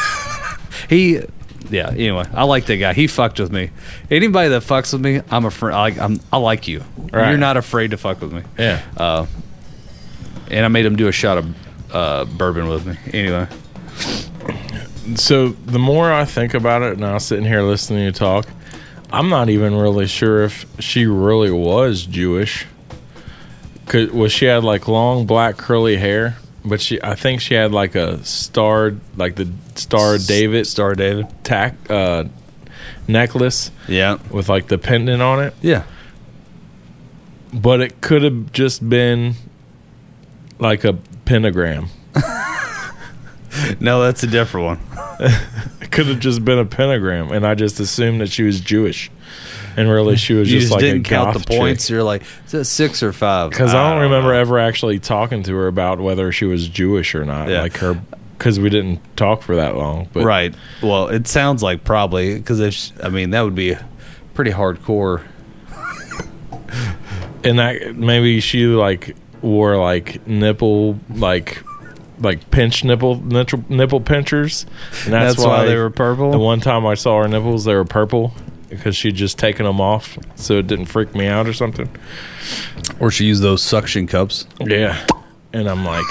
[0.88, 1.20] he,
[1.68, 1.90] yeah.
[1.90, 2.94] Anyway, I like that guy.
[2.94, 3.70] He fucked with me.
[4.10, 5.76] Anybody that fucks with me, I'm a friend.
[5.76, 6.82] I, like- I'm, I like you.
[7.12, 7.28] Right.
[7.28, 8.42] You're not afraid to fuck with me.
[8.58, 8.82] Yeah.
[8.96, 9.26] Uh,
[10.50, 11.54] and I made him do a shot of
[11.92, 12.96] uh, bourbon with me.
[13.12, 13.46] Anyway.
[15.16, 18.12] so the more I think about it, and I was sitting here listening to you
[18.12, 18.46] talk,
[19.12, 22.66] I'm not even really sure if she really was Jewish.
[23.86, 27.72] Cause was she had like long black curly hair, but she I think she had
[27.72, 31.26] like a star, like the Star David Star David.
[31.42, 32.24] tack uh,
[33.08, 34.18] necklace Yeah.
[34.30, 35.54] with like the pendant on it.
[35.60, 35.82] Yeah.
[37.52, 39.34] But it could have just been
[40.60, 40.96] like a
[41.30, 41.86] pentagram.
[43.80, 44.80] No, that's a different one.
[45.80, 49.10] It could have just been a pentagram, and I just assumed that she was Jewish,
[49.76, 51.90] and really she was You just, just like didn't a count the points.
[51.90, 53.50] You're like, is that six or five?
[53.50, 54.38] Because I don't uh, remember know.
[54.38, 57.48] ever actually talking to her about whether she was Jewish or not.
[57.48, 57.62] Yeah.
[57.62, 58.00] Like her,
[58.38, 60.08] because we didn't talk for that long.
[60.12, 60.54] But right.
[60.80, 63.76] Well, it sounds like probably because if sh- I mean that would be
[64.34, 65.22] pretty hardcore.
[67.44, 71.62] and that maybe she like wore like nipple like
[72.18, 74.66] like pinch nipple nipple, nipple pinchers,
[75.04, 76.30] and that's, That's why they were purple?
[76.32, 78.32] The one time I saw her nipples, they were purple
[78.68, 81.88] because she'd just taken them off, so it didn't freak me out or something.
[83.00, 84.46] Or she used those suction cups.
[84.60, 85.04] Yeah,
[85.52, 86.04] and I'm like,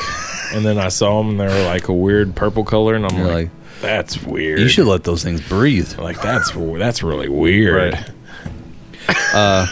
[0.53, 3.19] and then I saw them, and they were like a weird purple color, and I'm
[3.23, 3.49] like, like,
[3.81, 4.59] that's weird.
[4.59, 5.97] You should let those things breathe.
[5.99, 7.93] like that's that's really weird.
[7.93, 8.09] Right.
[9.33, 9.67] Uh,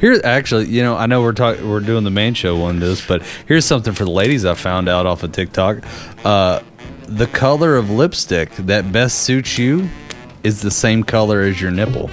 [0.00, 3.06] Here, actually, you know, I know we're talking, we're doing the main show one this,
[3.06, 5.78] but here's something for the ladies I found out off of TikTok.
[6.24, 6.60] Uh,
[7.06, 9.88] the color of lipstick that best suits you
[10.44, 12.10] is the same color as your nipple.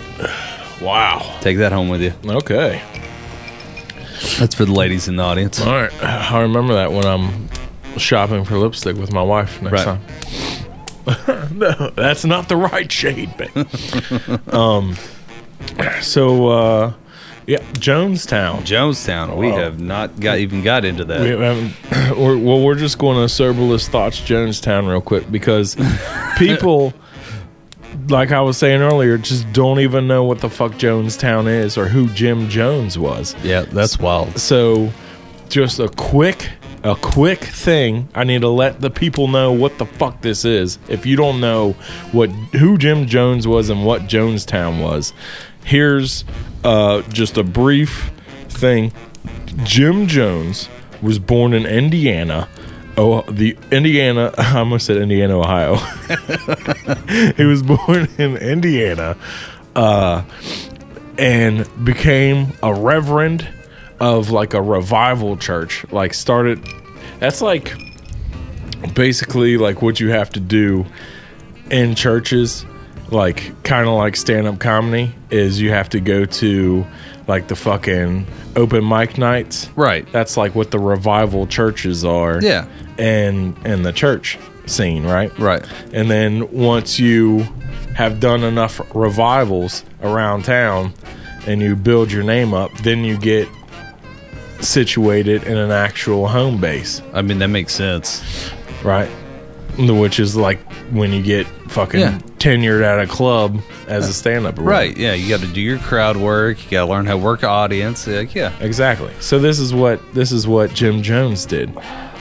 [0.81, 1.37] Wow.
[1.41, 2.13] Take that home with you.
[2.25, 2.81] Okay.
[4.39, 5.61] That's for the ladies in the audience.
[5.61, 6.03] All right.
[6.03, 7.49] I remember that when I'm
[7.97, 9.99] shopping for lipstick with my wife next Right.
[9.99, 10.01] time.
[11.59, 13.67] no, that's not the right shade, babe.
[14.53, 14.95] um.
[16.01, 16.93] So, uh,
[17.47, 18.61] yeah, Jonestown.
[18.61, 19.35] Jonestown.
[19.37, 19.57] We Wow.
[19.57, 21.21] have not got even got into that.
[21.21, 21.73] We haven't,
[22.17, 25.75] we're, well, we're just going to Cerberus Thoughts Jonestown real quick because
[26.37, 26.93] people,
[28.09, 31.87] like I was saying earlier, just don't even know what the fuck Jonestown is or
[31.87, 33.35] who Jim Jones was.
[33.43, 34.37] yeah, that's wild.
[34.39, 34.91] So,
[35.49, 36.49] just a quick,
[36.83, 38.09] a quick thing.
[38.15, 40.77] I need to let the people know what the fuck this is.
[40.89, 41.73] If you don't know
[42.11, 45.13] what who Jim Jones was and what Jonestown was,
[45.63, 46.25] here's
[46.65, 48.11] uh, just a brief
[48.49, 48.91] thing.
[49.63, 50.67] Jim Jones
[51.01, 52.49] was born in Indiana.
[52.97, 54.33] Oh, the Indiana.
[54.37, 55.75] I almost said Indiana, Ohio.
[57.37, 59.15] he was born in Indiana
[59.75, 60.23] uh,
[61.17, 63.47] and became a reverend
[63.99, 65.85] of like a revival church.
[65.91, 66.65] Like started.
[67.19, 67.75] That's like
[68.93, 70.85] basically like what you have to do
[71.69, 72.65] in churches.
[73.15, 76.85] Like kind of like stand up comedy is you have to go to
[77.27, 79.69] like the fucking open mic nights.
[79.75, 80.05] Right.
[80.11, 82.41] That's like what the revival churches are.
[82.41, 82.67] Yeah.
[82.97, 85.31] And and the church scene, right?
[85.39, 85.65] Right.
[85.93, 87.39] And then once you
[87.95, 90.93] have done enough revivals around town
[91.47, 93.47] and you build your name up, then you get
[94.61, 98.51] situated in an actual home base, I mean, that makes sense.
[98.83, 99.09] right?
[99.77, 100.59] Which is like
[100.91, 102.19] when you get fucking Yeah.
[102.39, 104.55] tenured at a club as uh, a stand up.
[104.57, 104.95] Right.
[104.95, 105.13] Yeah.
[105.13, 106.63] You got to do your crowd work.
[106.63, 108.07] You got to learn how to work an audience.
[108.07, 108.53] Like, yeah.
[108.61, 109.11] Exactly.
[109.19, 111.69] So this is what this is what Jim Jones did,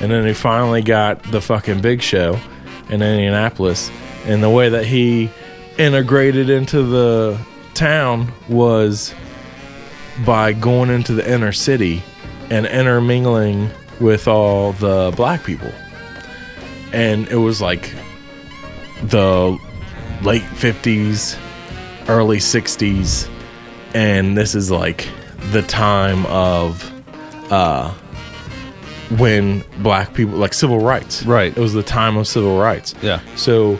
[0.01, 2.39] and then he finally got the fucking big show
[2.89, 3.91] in Indianapolis,
[4.27, 5.31] and the way that he
[5.79, 7.39] integrated into the
[7.75, 9.15] town was
[10.25, 12.03] by going into the inner city
[12.51, 13.69] and intermingling
[14.01, 15.71] with all the black people,
[16.95, 17.93] and it was like
[19.05, 19.59] the
[20.23, 21.37] late fifties,
[22.09, 23.29] early 60s
[23.95, 25.09] and this is like
[25.53, 26.91] the time of
[27.53, 27.93] uh
[29.19, 31.57] when black people like civil rights Right.
[31.57, 33.21] it was the time of civil rights Yeah.
[33.37, 33.79] so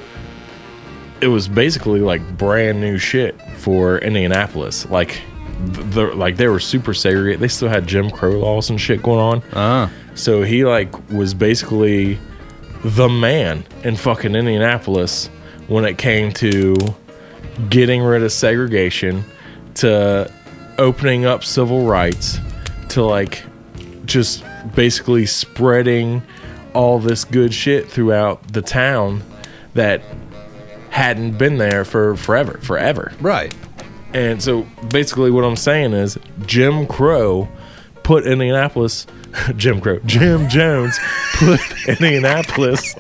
[1.21, 5.21] it was basically like brand new shit for indianapolis like
[5.65, 9.19] the like they were super segregated they still had jim crow laws and shit going
[9.21, 9.91] on Ah.
[10.15, 12.19] so he like was basically
[12.85, 15.29] the man in fucking Indianapolis
[15.69, 16.77] when it came to
[17.71, 19.25] getting rid of segregation,
[19.75, 20.31] to
[20.79, 22.39] opening up civil rights,
[22.91, 23.45] to like
[24.05, 26.23] just basically spreading
[26.75, 29.23] all this good shit throughout the town
[29.75, 30.03] that
[30.91, 33.13] hadn't been there for forever, forever.
[33.21, 33.55] Right.
[34.13, 37.49] And so basically, what I'm saying is Jim Crow
[38.05, 39.07] put Indianapolis,
[39.57, 40.97] Jim Crow, Jim Jones
[41.35, 42.95] put Indianapolis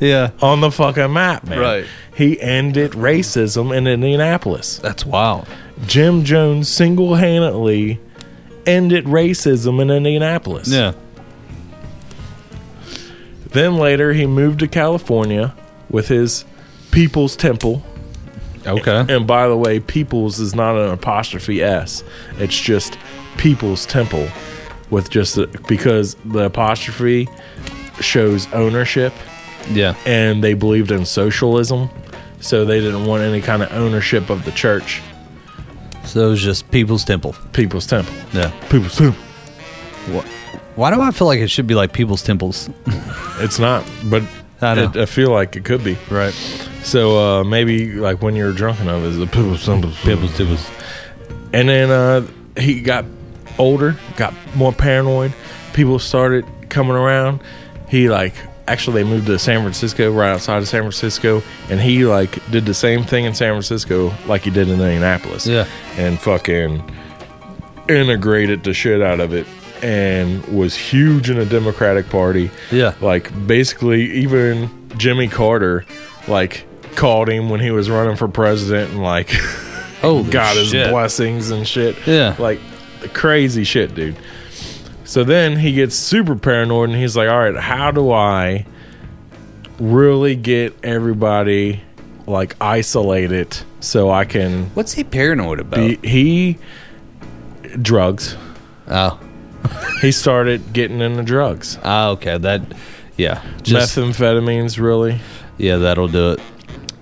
[0.00, 0.30] Yeah.
[0.42, 1.60] on the fucking map, man.
[1.60, 1.86] Right.
[2.16, 4.78] He ended racism in Indianapolis.
[4.78, 5.46] That's wild.
[5.86, 8.00] Jim Jones single handedly
[8.66, 10.68] ended racism in Indianapolis.
[10.68, 10.92] Yeah.
[13.50, 15.54] Then later, he moved to California
[15.90, 16.44] with his
[16.90, 17.82] People's Temple.
[18.66, 19.04] Okay.
[19.08, 22.02] And by the way, People's is not an apostrophe S.
[22.38, 22.96] It's just
[23.36, 24.28] People's Temple
[24.90, 27.28] with just a, because the apostrophe
[28.00, 29.12] shows ownership
[29.70, 29.94] Yeah.
[30.06, 31.88] and they believed in socialism.
[32.40, 35.00] So they didn't want any kind of ownership of the church.
[36.04, 37.34] So it was just People's Temple.
[37.52, 38.14] People's Temple.
[38.34, 38.50] Yeah.
[38.68, 39.20] People's Temple.
[40.76, 42.68] Why do I feel like it should be like People's Temples?
[43.38, 44.22] It's not, but
[44.62, 45.96] I it, I feel like it could be.
[46.08, 46.32] Right.
[46.84, 49.90] So uh, maybe like when you're drunk enough is the People's Temple.
[50.04, 50.70] People's Temples.
[51.52, 52.26] And then uh,
[52.60, 53.04] he got
[53.58, 55.32] older, got more paranoid.
[55.72, 57.40] People started coming around.
[57.88, 58.34] He like
[58.66, 62.66] actually they moved to San Francisco, right outside of San Francisco, and he like did
[62.66, 65.46] the same thing in San Francisco like he did in Indianapolis.
[65.46, 65.66] Yeah.
[65.96, 66.82] and fucking
[67.88, 69.46] integrated the shit out of it,
[69.82, 72.50] and was huge in the Democratic Party.
[72.70, 72.94] Yeah.
[73.00, 75.84] like basically even Jimmy Carter
[76.28, 79.30] like called him when he was running for president and like.
[80.02, 81.96] oh, got his blessings and shit.
[82.06, 82.36] Yeah.
[82.38, 82.60] Like
[83.12, 84.16] crazy shit, dude.
[85.04, 88.64] So then he gets super paranoid and he's like, all right, how do I
[89.78, 91.82] really get everybody
[92.26, 95.76] like isolated so I can What's he paranoid about?
[95.76, 96.58] be he
[97.80, 98.36] drugs.
[98.88, 99.20] oh.
[100.00, 101.78] He started getting into drugs.
[101.82, 102.36] Ah, okay.
[102.36, 102.60] That,
[103.16, 103.42] yeah.
[103.62, 105.18] Just, Methamphetamines really.
[105.56, 106.40] yeah, that'll do it.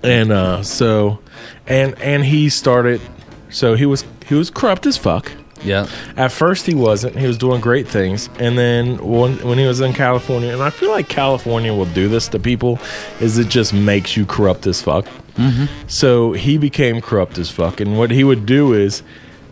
[0.01, 1.19] And uh so
[1.67, 3.01] and and he started
[3.49, 5.31] so he was he was corrupt as fuck.
[5.63, 5.87] Yeah.
[6.17, 7.17] At first, he wasn't.
[7.17, 10.69] He was doing great things, and then when when he was in California, and I
[10.69, 12.79] feel like California will do this to people,
[13.19, 15.05] is it just makes you corrupt as fuck.
[15.35, 15.65] Mm-hmm.
[15.87, 19.03] So he became corrupt as fuck, and what he would do is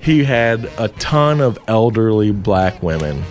[0.01, 3.23] he had a ton of elderly black women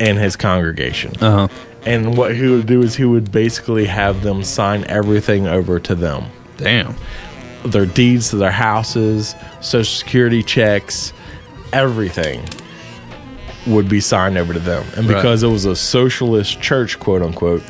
[0.00, 1.14] in his congregation.
[1.20, 1.54] Uh huh.
[1.84, 5.94] And what he would do is he would basically have them sign everything over to
[5.94, 6.24] them
[6.56, 6.96] Damn.
[7.64, 11.12] their deeds to their houses, social security checks,
[11.72, 12.42] everything
[13.66, 14.84] would be signed over to them.
[14.96, 15.16] And Right.
[15.16, 17.62] because it was a socialist church, quote unquote,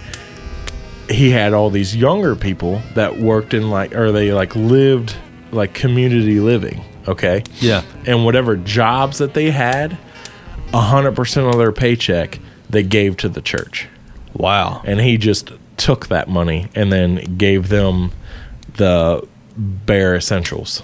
[1.09, 5.15] he had all these younger people that worked in like, or they like lived
[5.53, 6.83] like community living.
[7.09, 7.45] Okay.
[7.61, 7.83] Yeah.
[8.05, 9.97] And whatever jobs that they had,
[10.73, 13.87] 100% of their paycheck they gave to the church
[14.35, 14.83] Wow.
[14.85, 18.11] and he just took that money and then gave them
[18.77, 19.23] the
[19.57, 20.83] bare essentials.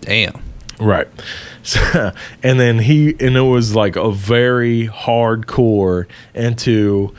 [0.00, 0.40] Damn.
[0.84, 1.08] Right.
[1.66, 2.12] So,
[2.42, 7.14] and then he and it was like a very hardcore into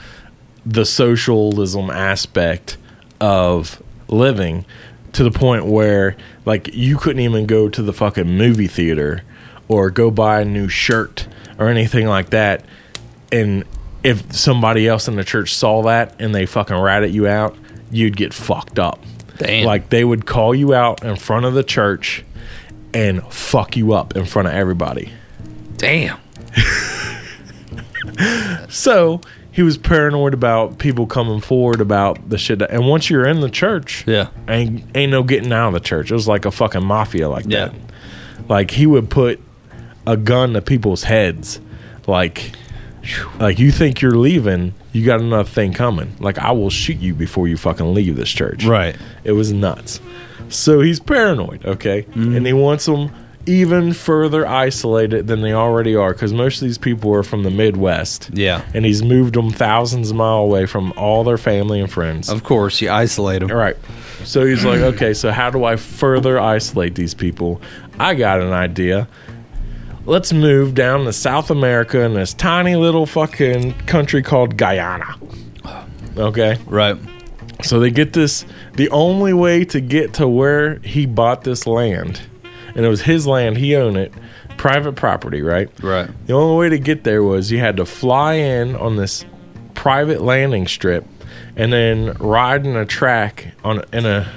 [0.63, 2.78] the socialism aspect
[3.20, 4.66] of living
[5.13, 9.24] to the point where like you couldn't even go to the fucking movie theater
[9.68, 12.66] or go buy a new shirt or anything like that
[13.32, 13.63] and
[14.03, 17.57] if somebody else in the church saw that and they fucking ratted you out
[17.91, 18.99] you'd get fucked up
[19.38, 19.66] Damn.
[19.66, 22.24] like they would call you out in front of the church
[22.96, 25.12] and fuck you up in front of everybody
[25.78, 26.18] Damn.
[28.70, 29.22] so
[29.52, 33.41] he was paranoid about people coming forward about the shit that, and once you're in
[33.41, 34.30] the church Yeah.
[34.48, 36.12] ain't ain't no getting out of the church.
[36.12, 37.68] It was like a fucking mafia like Yeah.
[37.68, 37.76] that.
[38.50, 39.39] Like he would put
[40.08, 41.60] a gun to people's heads.
[42.08, 42.52] Like
[43.39, 46.16] like you think you're leaving, you got another thing coming.
[46.20, 48.66] Like I will shoot you before you fucking leave this church.
[48.66, 48.96] Right.
[49.24, 50.00] It was nuts.
[50.50, 52.06] So he's paranoid, okay?
[52.14, 53.12] And he wants them
[53.48, 57.52] even further isolated than they already are because most of these people are from the
[57.52, 58.32] Midwest.
[58.34, 58.66] Yeah.
[58.74, 62.30] And he's moved them thousands of mile away from all their family and friends.
[62.30, 63.52] Of course, you isolate them.
[63.52, 63.78] All right.
[64.24, 67.62] So he's like, okay, so how do I further isolate these people?
[68.00, 69.08] I got an idea.
[70.08, 75.16] Let's move down to South America in this tiny little fucking country called Guyana.
[76.18, 76.58] Okay.
[76.66, 76.98] Right.
[77.64, 78.45] So they get this.
[78.74, 82.22] The only way to get to where he bought this land,
[82.76, 84.14] and it was his land, he owned it,
[84.58, 85.70] private property, right?
[85.82, 86.10] Right.
[86.28, 89.26] The only way to get there was you had to fly in on this
[89.74, 91.06] private landing strip,
[91.56, 94.28] and then ride in a track on in a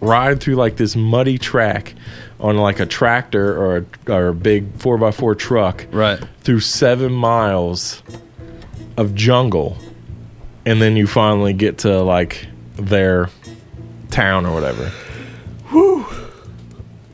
[0.00, 1.94] ride through like this muddy track
[2.40, 3.76] on like a tractor or
[4.08, 6.18] a, or a big four x four truck Right.
[6.40, 8.02] through seven miles
[8.96, 9.76] of jungle,
[10.66, 13.28] and then you finally get to like their
[14.10, 14.88] town or whatever.
[15.70, 16.06] Whew.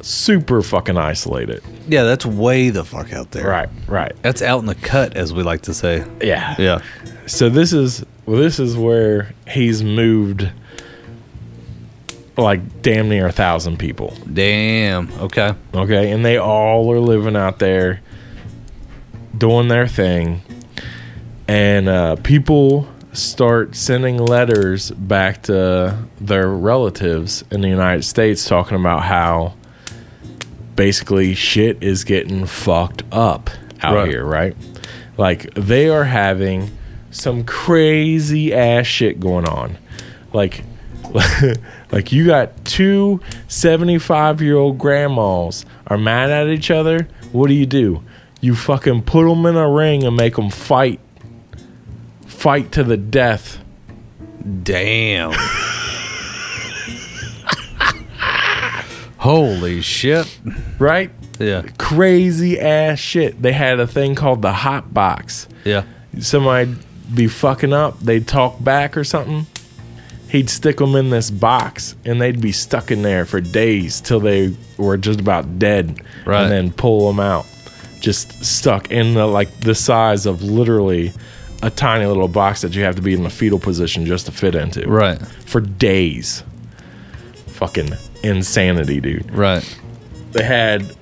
[0.02, 1.62] Super fucking isolated.
[1.88, 3.46] Yeah, that's way the fuck out there.
[3.46, 4.14] Right, right.
[4.22, 6.06] That's out in the cut, as we like to say.
[6.22, 6.56] Yeah.
[6.58, 6.82] Yeah.
[7.26, 10.48] So this is well, this is where he's moved
[12.36, 14.16] like damn near a thousand people.
[14.32, 15.10] Damn.
[15.20, 15.52] Okay.
[15.74, 18.00] Okay, and they all are living out there
[19.36, 20.42] doing their thing.
[21.48, 28.76] And uh, people start sending letters back to their relatives in the United States talking
[28.78, 29.54] about how
[30.76, 33.50] basically shit is getting fucked up
[33.82, 34.08] out Right.
[34.08, 34.56] here, right?
[35.16, 36.70] Like they are having
[37.10, 39.76] some crazy ass shit going on.
[40.32, 40.62] Like
[41.90, 47.08] like you got two 75 year old grandmas are mad at each other.
[47.32, 48.02] What do you do?
[48.40, 51.00] You fucking put them in a ring and make them fight.
[52.40, 53.62] Fight to the death.
[54.62, 55.32] Damn.
[59.18, 60.40] Holy shit.
[60.78, 61.10] Right?
[61.38, 61.66] Yeah.
[61.76, 63.42] Crazy ass shit.
[63.42, 65.48] They had a thing called the hot box.
[65.66, 65.84] Yeah.
[66.18, 66.78] somebody'd
[67.14, 69.44] be fucking up, they'd talk back or something.
[70.30, 74.20] He'd stick them in this box and they'd be stuck in there for days till
[74.20, 76.00] they were just about dead.
[76.24, 76.44] Right.
[76.44, 77.44] And then pull them out.
[78.00, 81.12] Just stuck in the, like the size of literally
[81.62, 84.32] a tiny little box that you have to be in a fetal position just to
[84.32, 84.88] fit into.
[84.88, 85.18] Right.
[85.46, 86.42] For days.
[87.46, 87.90] Fucking
[88.22, 89.62] insanity, dude Right.
[90.32, 90.94] they had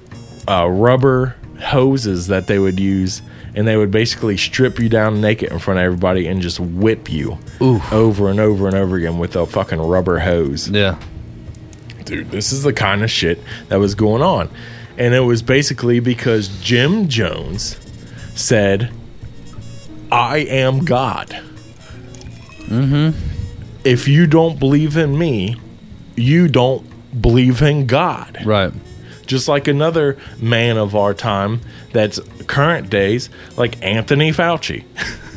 [0.48, 3.22] uh, rubber hoses that they would use
[3.54, 7.10] and they would basically strip you down naked in front of everybody and just whip
[7.10, 10.96] you over and over and over again with a fucking rubber hose Yeah.
[12.04, 14.48] dude this is the kind of shit that was going on
[14.96, 17.76] and it was basically because jim jones
[18.36, 18.92] said
[20.10, 21.28] i am god
[22.60, 23.10] mm-hmm.
[23.84, 25.56] if you don't believe in me
[26.16, 26.84] you don't
[27.22, 28.72] believe in god Right.
[29.26, 31.60] just like another man of our time
[31.92, 34.84] that's current days, like Anthony Fauci,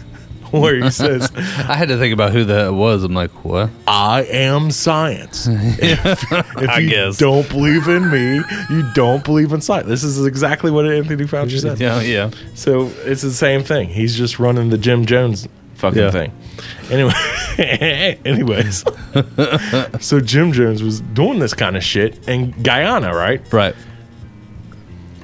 [0.60, 3.04] where he says, I had to think about who that was.
[3.04, 3.70] I'm like, what?
[3.88, 5.48] I am science.
[5.50, 7.18] if if I you guess.
[7.18, 9.88] don't believe in me, you don't believe in science.
[9.88, 11.80] This is exactly what Anthony Fauci said.
[11.82, 12.02] Yeah.
[12.02, 12.32] Yeah.
[12.54, 13.90] So it's the same thing.
[13.90, 16.12] He's just running the Jim Jones fucking Yeah.
[16.12, 16.32] thing.
[16.92, 17.14] Anyway,
[18.26, 18.84] anyways,
[20.00, 23.42] so Jim Jones was doing this kind of shit in Guyana, right?
[23.52, 23.74] Right.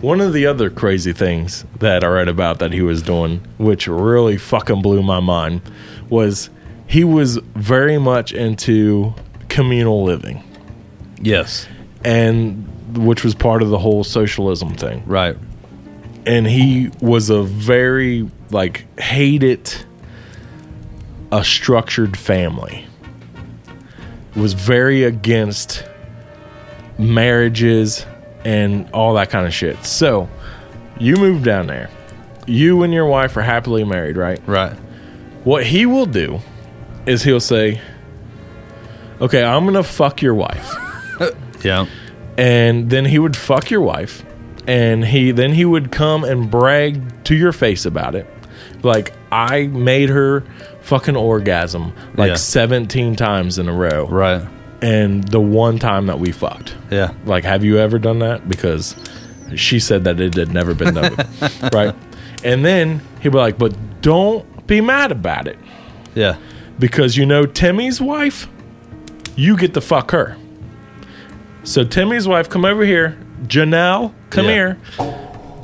[0.01, 3.87] One of the other crazy things that I read about that he was doing, which
[3.87, 5.61] really fucking blew my mind,
[6.09, 6.49] was
[6.85, 9.15] he was very much into
[9.49, 10.43] communal living,
[11.21, 11.67] Yes.
[12.03, 15.03] and which was part of the whole socialism thing.
[15.07, 15.35] Right.
[16.27, 19.73] And he was a very like hated
[21.31, 22.85] a structured family.
[24.35, 25.83] Was very against
[26.99, 28.05] marriages
[28.45, 29.83] and all that kind of shit.
[29.85, 30.29] So,
[30.99, 31.89] you move down there.
[32.45, 34.41] You and your wife are happily married, right?
[34.47, 34.73] Right.
[35.43, 36.39] What he will do
[37.05, 37.81] is he'll say,
[39.21, 40.73] "Okay, I'm going to fuck your wife."
[41.63, 41.87] Yeah.
[42.37, 44.23] and then he would fuck your wife
[44.67, 48.27] and he then he would come and brag to your face about it
[48.83, 50.43] like i made her
[50.81, 52.35] fucking orgasm like Yeah.
[52.35, 54.47] 17 times in a row Right.
[54.81, 57.11] And the one time that we fucked Yeah.
[57.25, 58.95] like have you ever done that because
[59.55, 61.15] she said that it had never been done
[61.73, 61.95] right
[62.43, 65.57] and then he'd be like but don't be mad about it
[66.15, 66.37] Yeah.
[66.79, 68.47] because you know Timmy's wife,
[69.35, 70.35] you get to fuck her.
[71.63, 73.17] So Timmy's wife, come over here.
[73.43, 74.51] Janelle, come Yeah.
[74.51, 74.77] here.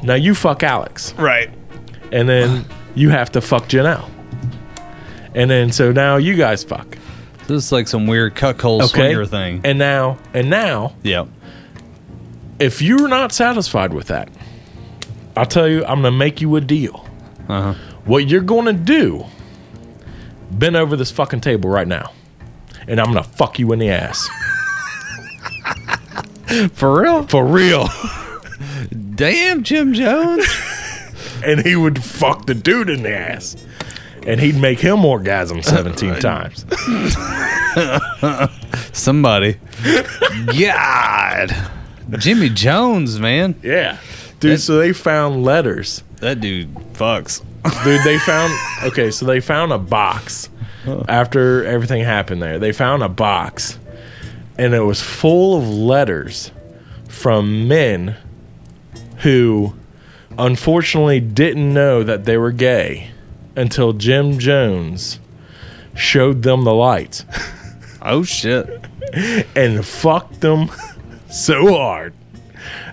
[0.03, 1.49] Now you fuck Alex, Right.
[2.11, 4.09] and then you have to fuck Janelle.
[5.35, 6.97] And then so now you guys fuck.
[7.47, 8.89] This is like some weird cuckold Okay.
[9.11, 9.61] swinger thing.
[9.63, 11.25] And now and now yeah.
[12.59, 14.29] if you're not satisfied with that,
[15.35, 17.05] I'll tell you, I'm gonna make you a deal.
[17.49, 17.73] Uh-huh.
[18.05, 19.25] What you're gonna do?
[20.51, 22.11] Bend over this fucking table right now,
[22.87, 24.29] and I'm gonna fuck you in the ass
[26.73, 27.23] For real?
[27.27, 27.89] for real.
[29.15, 30.45] Damn, Jim Jones.
[31.43, 33.55] and he would fuck the dude in the ass,
[34.25, 36.65] and he'd make him orgasm 17 times.
[38.93, 39.59] Somebody.
[40.57, 41.55] God.
[42.17, 43.55] Jimmy Jones, man.
[43.63, 43.97] Yeah,
[44.39, 44.59] dude.
[44.59, 46.03] So they found letters.
[46.17, 47.43] That dude fucks.
[47.83, 48.53] Dude, they found
[48.83, 50.49] okay, so they found a box
[51.07, 52.59] after everything happened there.
[52.59, 53.79] They found a box
[54.57, 56.51] and it was full of letters
[57.07, 58.15] from men
[59.19, 59.73] who
[60.37, 63.09] unfortunately didn't know that they were gay
[63.55, 65.19] until Jim Jones
[65.95, 67.23] showed them the light
[68.01, 68.85] Oh shit.
[69.55, 70.69] and fucked them
[71.29, 72.13] so hard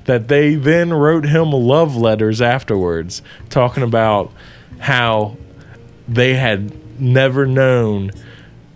[0.05, 4.33] that they then wrote him love letters afterwards talking about
[4.79, 5.37] how
[6.09, 8.11] they had never known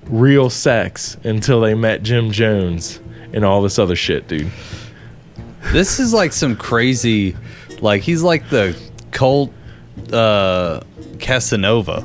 [0.04, 3.00] real sex until they met Jim Jones
[3.32, 4.50] and all this other shit, dude.
[5.72, 7.36] This is like some crazy
[7.80, 8.78] like he's like the
[9.10, 9.50] cult
[10.12, 10.80] uh
[11.18, 12.04] Casanova.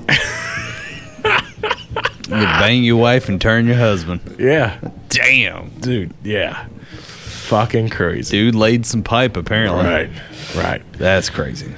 [2.27, 4.21] you bang your wife and turn your husband.
[4.39, 4.79] Yeah,
[5.09, 5.69] Damn.
[5.79, 6.13] dude.
[6.23, 8.37] Yeah, fucking crazy.
[8.37, 9.83] Dude laid some pipe apparently.
[9.83, 10.09] Right,
[10.55, 10.81] right.
[10.93, 11.73] That's crazy.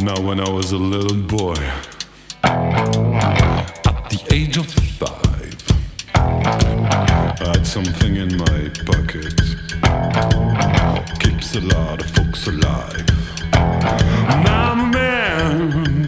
[0.00, 1.54] Now, when I was a little boy,
[2.44, 5.56] at the age of five,
[6.14, 9.34] I had something in my pocket.
[11.48, 13.06] Keeps a lot of folks alive.
[13.54, 16.02] I'm a man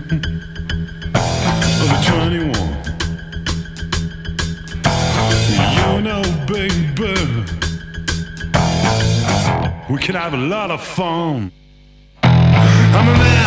[1.80, 2.53] of 21.
[5.57, 7.14] You know, baby,
[9.88, 11.51] we can have a lot of fun.
[12.22, 13.39] I'm a man.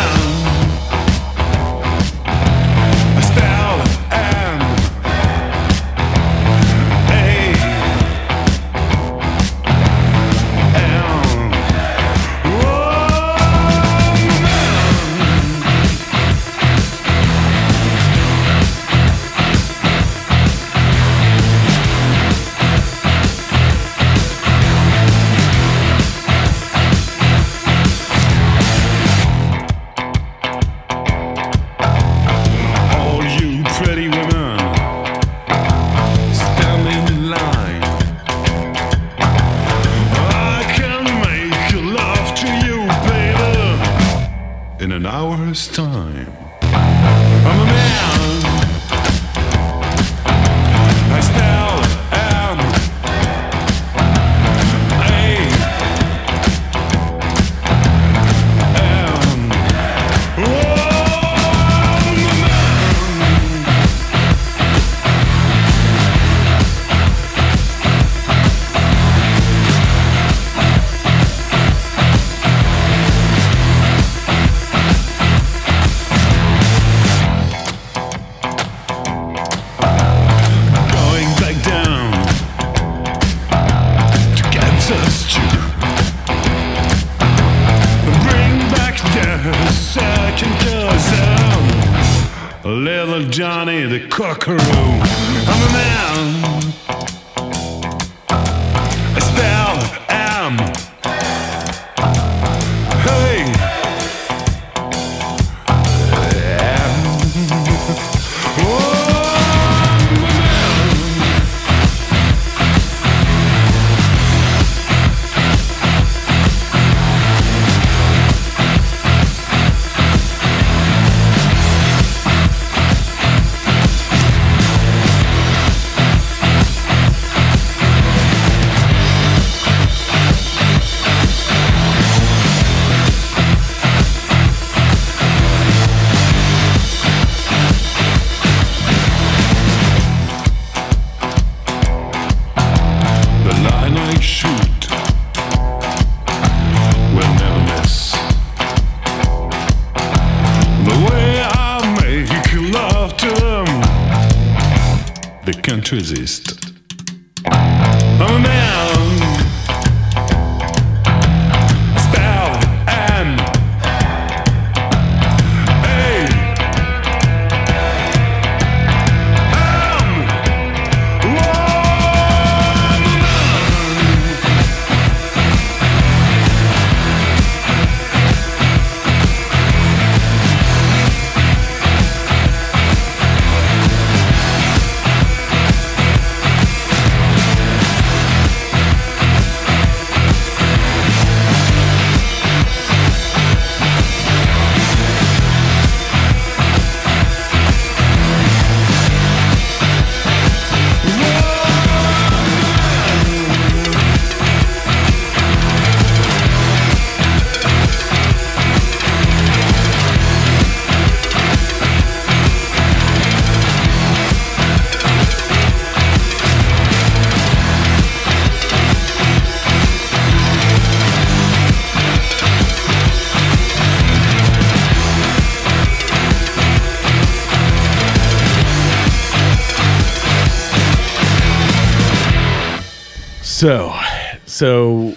[233.64, 233.98] So,
[234.44, 235.14] so,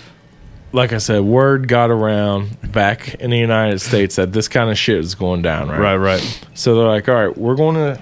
[0.72, 4.78] like I said, word got around back in the United States that this kind of
[4.78, 5.82] shit is going down, right?
[5.82, 5.98] right.
[5.98, 6.48] Right.
[6.54, 8.02] So they're like, all right, we're going to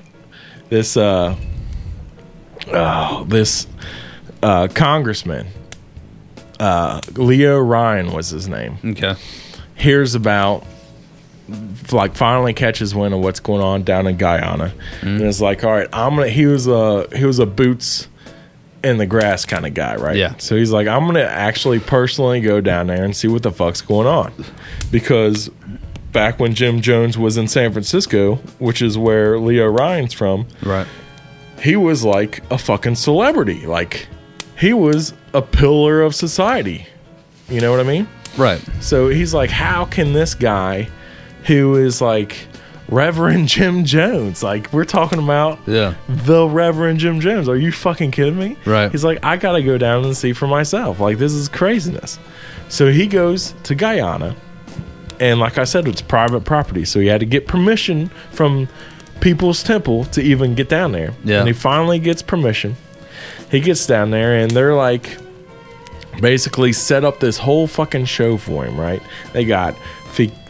[0.69, 1.35] this uh
[2.67, 3.65] oh, this
[4.43, 5.47] uh congressman
[6.59, 8.77] uh Leo Ryan was his name.
[8.85, 9.15] Okay.
[9.73, 10.63] Hears about
[11.91, 14.75] like finally catches wind of what's going on down in Guyana.
[15.01, 18.09] And it's like, all right, I'm gonna he was a he was a boots
[18.85, 20.15] in the grass kind of guy, right?
[20.15, 20.35] Yeah.
[20.37, 23.81] So he's like, I'm gonna actually personally go down there and see what the fuck's
[23.81, 24.31] going on.
[24.91, 25.49] Because
[26.11, 30.87] back when Jim Jones was in San Francisco, which is where Leo Ryan's from, Right.
[31.61, 33.65] he was like a fucking celebrity.
[33.65, 34.07] Like
[34.57, 36.85] he was a pillar of society.
[37.49, 38.07] You know what I mean?
[38.37, 38.61] Right.
[38.81, 40.87] So he's like, how can this guy
[41.45, 42.47] who is like
[42.87, 45.95] Reverend Jim Jones, like we're talking about Yeah.
[46.07, 47.49] the Reverend Jim Jones.
[47.49, 48.57] Are you fucking kidding me?
[48.65, 48.91] Right.
[48.91, 50.99] He's like, I gotta go down and see for myself.
[50.99, 52.19] Like this is craziness.
[52.69, 54.35] So he goes to Guyana,
[55.19, 56.85] and like I said, it's private property.
[56.85, 58.67] So he had to get permission from
[59.19, 61.13] People's Temple to even get down there.
[61.23, 61.39] Yeah.
[61.39, 62.75] And he finally gets permission.
[63.49, 65.17] He gets down there, and they're like,
[66.21, 68.79] basically set up this whole fucking show for him.
[68.79, 69.01] Right?
[69.33, 69.75] They got.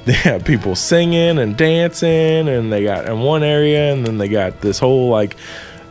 [0.11, 4.27] They have people singing and dancing, and they got in one area, and then they
[4.27, 5.35] got this whole like,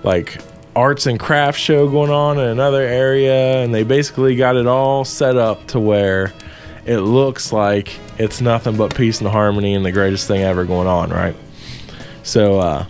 [0.04, 0.38] like
[0.76, 5.04] arts and crafts show going on in another area, and they basically got it all
[5.04, 6.32] set up to where
[6.86, 10.86] it looks like it's nothing but peace and harmony and the greatest thing ever going
[10.86, 11.34] on, right?
[12.22, 12.86] So, uh,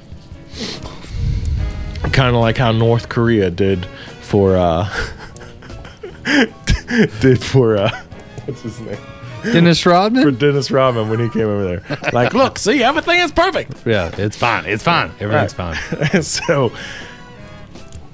[2.13, 3.87] kind of like how North Korea did
[4.21, 4.89] for, uh,
[7.21, 7.91] did for, uh,
[8.45, 8.99] what's his name?
[9.53, 10.23] Dennis Rodman?
[10.23, 10.31] For?
[10.31, 11.99] Dennis Rodman when he came over there.
[12.13, 13.87] Like, look, see, everything is perfect.
[13.87, 14.67] Yeah, it's fine.
[14.67, 15.11] It's fine.
[15.21, 15.77] Everything's fine.
[16.23, 16.71] so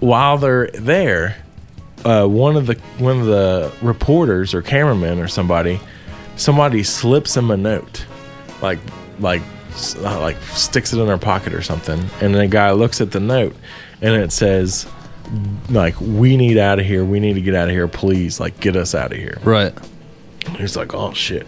[0.01, 1.37] while they're there,
[2.05, 5.79] uh, one of the one of the reporters or cameramen or somebody,
[6.37, 8.07] somebody slips him a note,
[8.63, 8.79] like
[9.19, 9.43] like
[9.99, 13.21] uh, like sticks it in their pocket or something, and the guy looks at the
[13.21, 13.55] note,
[14.01, 14.87] and it says.
[15.69, 17.05] Like we need out of here.
[17.05, 17.87] We need to get out of here.
[17.87, 19.39] Please, like get us out of here.
[19.45, 19.73] Right.
[20.57, 21.47] He's like, oh shit.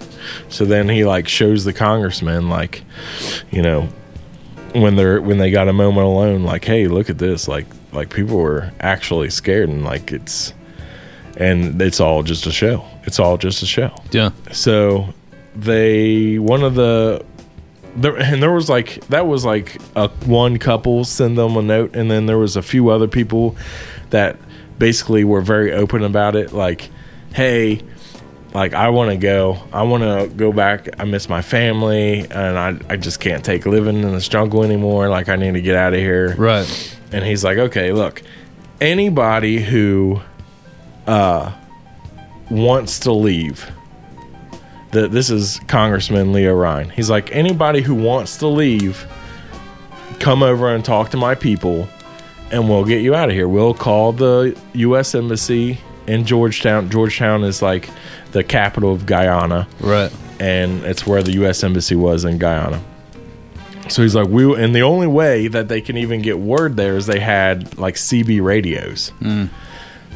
[0.49, 2.85] So then he like shows the congressman like,
[3.51, 3.89] you know,
[4.75, 7.49] when they're when they got a moment alone, like, hey, look at this.
[7.49, 10.55] Like like people were actually scared and like it's
[11.37, 12.85] and it's all just a show.
[13.05, 13.95] It's all just a show.
[14.11, 14.31] Yeah.
[14.53, 15.09] So
[15.55, 17.25] they one of the
[17.97, 21.95] there and there was like that was like a one couple send them a note
[21.95, 23.57] and then there was a few other people
[24.11, 24.37] that
[24.79, 26.91] basically were very open about it like
[27.35, 27.83] hey
[28.55, 32.59] like I want to go I want to go back I miss my family and
[32.59, 35.75] I I just can't take living in this jungle anymore like I need to get
[35.77, 36.99] out of here Right.
[37.13, 38.23] and he's like, okay, look,
[38.81, 40.21] anybody who
[41.07, 41.53] uh,
[42.51, 43.71] wants to leave,
[44.93, 46.91] the, this is Congressman Leo Ryan.
[46.91, 49.07] He's like, anybody who wants to leave,
[50.21, 51.89] come over and talk to my people,
[52.51, 53.49] and we'll get you out of here.
[53.49, 55.15] We'll call the U.S.
[55.15, 56.91] Embassy in Georgetown.
[56.91, 57.89] Georgetown is like
[58.33, 60.13] the capital of Guyana Right.
[60.41, 61.63] and it's where the U.S.
[61.63, 62.83] embassy was in Guyana.
[63.89, 66.97] So he's like, we, and the only way that they can even get word there
[66.97, 69.13] is they had like CB radios.
[69.21, 69.49] Mm.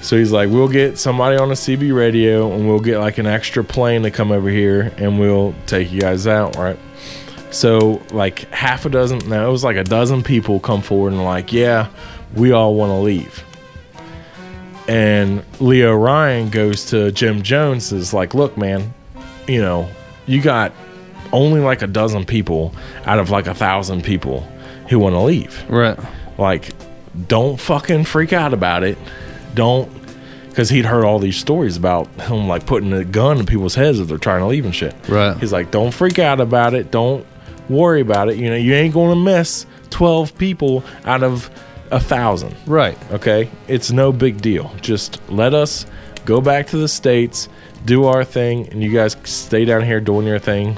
[0.02, 3.26] So he's like, we'll get somebody on a CB radio, and we'll get like an
[3.26, 6.78] extra plane to come over here, and we'll take you guys out, right?
[7.50, 11.24] So like half a dozen, no, it was like a dozen people come forward and
[11.24, 11.88] like, yeah,
[12.34, 13.42] we all want to leave.
[14.88, 18.94] And Leo Ryan goes to Jim Jones is like, look, man,
[19.48, 19.88] you know,
[20.26, 20.72] you got
[21.32, 22.74] only like a dozen people
[23.04, 24.40] out of like a thousand people
[24.88, 25.64] who want to leave.
[25.68, 25.98] Right.
[26.38, 26.72] Like,
[27.26, 28.98] don't fucking freak out about it.
[29.54, 29.90] Don't,
[30.48, 33.98] because he'd heard all these stories about him like putting a gun in people's heads
[33.98, 34.94] if they're trying to leave and shit.
[35.08, 35.36] Right.
[35.38, 36.90] He's like, don't freak out about it.
[36.90, 37.26] Don't
[37.68, 38.36] worry about it.
[38.36, 41.50] You know, you ain't going to miss 12 people out of
[41.90, 42.54] a thousand.
[42.66, 42.98] Right.
[43.12, 43.50] Okay.
[43.68, 44.72] It's no big deal.
[44.80, 45.86] Just let us
[46.24, 47.48] go back to the States,
[47.84, 50.76] do our thing, and you guys stay down here doing your thing.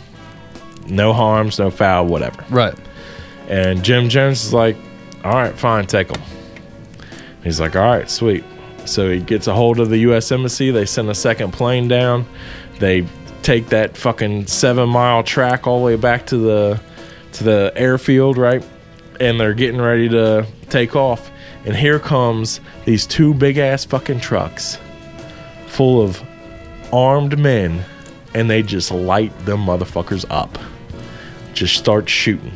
[0.87, 2.45] No harms, no foul, whatever.
[2.51, 2.75] Right.
[3.49, 4.77] And Jim Jones is like,
[5.25, 6.23] all right, fine, take them.
[7.43, 8.45] He's like, all right, sweet.
[8.85, 10.31] So he gets a hold of the U.S.
[10.33, 10.71] Embassy.
[10.71, 12.27] They send a second plane down.
[12.79, 13.07] They
[13.43, 16.81] take that fucking seven mile track all the way back to the
[17.33, 18.65] to the airfield, right?
[19.21, 21.31] And they're getting ready to take off.
[21.65, 24.79] And here comes these two big ass fucking trucks
[25.67, 26.23] full of
[26.93, 27.85] armed men,
[28.35, 30.59] and they just light them motherfuckers up.
[31.53, 32.53] Just start shooting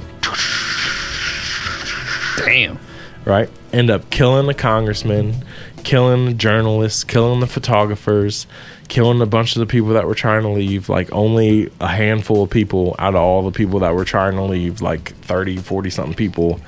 [2.36, 2.78] Damn.
[3.24, 3.50] right?
[3.72, 5.44] End up killing the congressman,
[5.84, 8.46] killing the journalists, killing the photographers,
[8.92, 10.90] killing a bunch of the people that were trying to leave.
[10.90, 14.42] Like only a handful of people out of all the people that were trying to
[14.42, 16.60] leave, like 30, 40 something people,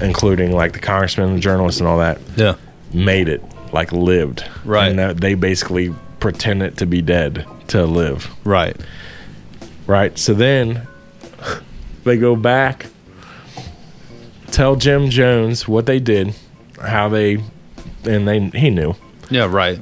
[0.00, 2.54] including like the congressmen, the journalists, and all that, Yeah.
[2.94, 3.42] made it,
[3.74, 4.42] like lived.
[4.64, 4.98] Right.
[4.98, 8.30] And they basically pretended to be dead to live.
[8.42, 8.74] Right.
[9.86, 10.18] Right.
[10.18, 10.86] So then
[12.04, 12.86] they go back,
[14.50, 16.34] tell Jim Jones what they did,
[16.80, 17.34] how they,
[18.04, 18.94] and they he knew.
[19.28, 19.44] Yeah.
[19.44, 19.78] Right.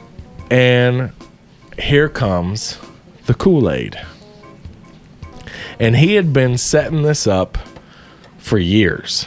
[0.50, 1.12] And
[1.78, 2.78] here comes
[3.26, 3.98] the Kool Aid.
[5.78, 7.56] And he had been setting this up
[8.38, 9.26] for years.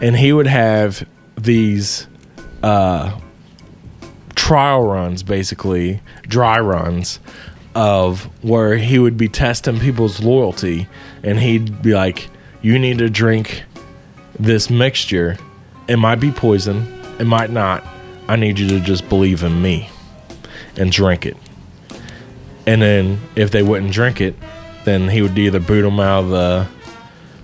[0.00, 1.06] And he would have
[1.36, 2.08] these
[2.62, 3.18] uh,
[4.34, 7.20] trial runs, basically, dry runs,
[7.74, 10.88] of where he would be testing people's loyalty.
[11.22, 12.28] And he'd be like,
[12.60, 13.62] You need to drink
[14.38, 15.38] this mixture.
[15.86, 16.86] It might be poison,
[17.20, 17.84] it might not.
[18.28, 19.88] I need you to just believe in me
[20.76, 21.36] and drink it.
[22.66, 24.36] And then if they wouldn't drink it,
[24.84, 26.68] then he would either boot them out of the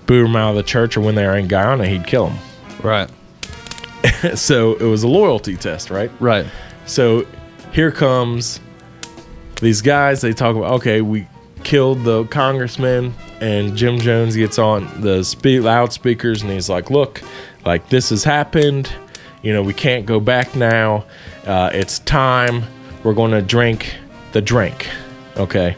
[0.07, 2.39] boot them out of the church, or when they were in Guyana, he'd kill them.
[2.83, 3.11] Right.
[4.35, 6.11] so it was a loyalty test, right?
[6.21, 6.47] Right.
[6.87, 7.27] So
[7.73, 8.61] here comes
[9.61, 10.21] these guys.
[10.21, 11.27] They talk about okay, we
[11.65, 17.23] killed the congressman, and Jim Jones gets on the spe- loudspeakers and he's like, "Look,
[17.65, 18.91] like this has happened.
[19.43, 21.05] You know, we can't go back now.
[21.47, 22.65] Uh, it's time.
[23.05, 23.95] We're going to drink
[24.33, 24.89] the drink."
[25.39, 25.77] Okay,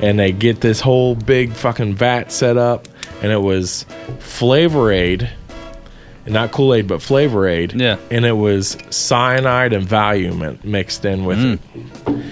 [0.00, 2.88] and they get this whole big fucking vat set up,
[3.22, 3.84] and it was
[4.18, 5.30] Flavor Aid.
[6.26, 7.74] Not Kool Aid, but Flavor Aid.
[7.74, 7.98] Yeah.
[8.10, 11.60] And it was cyanide and Valium mixed in with mm.
[11.62, 12.24] it.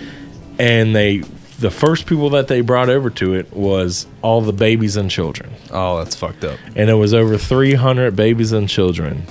[0.58, 1.18] And they,
[1.60, 5.52] the first people that they brought over to it was all the babies and children.
[5.70, 6.58] Oh, that's fucked up.
[6.74, 9.28] And it was over 300 babies and children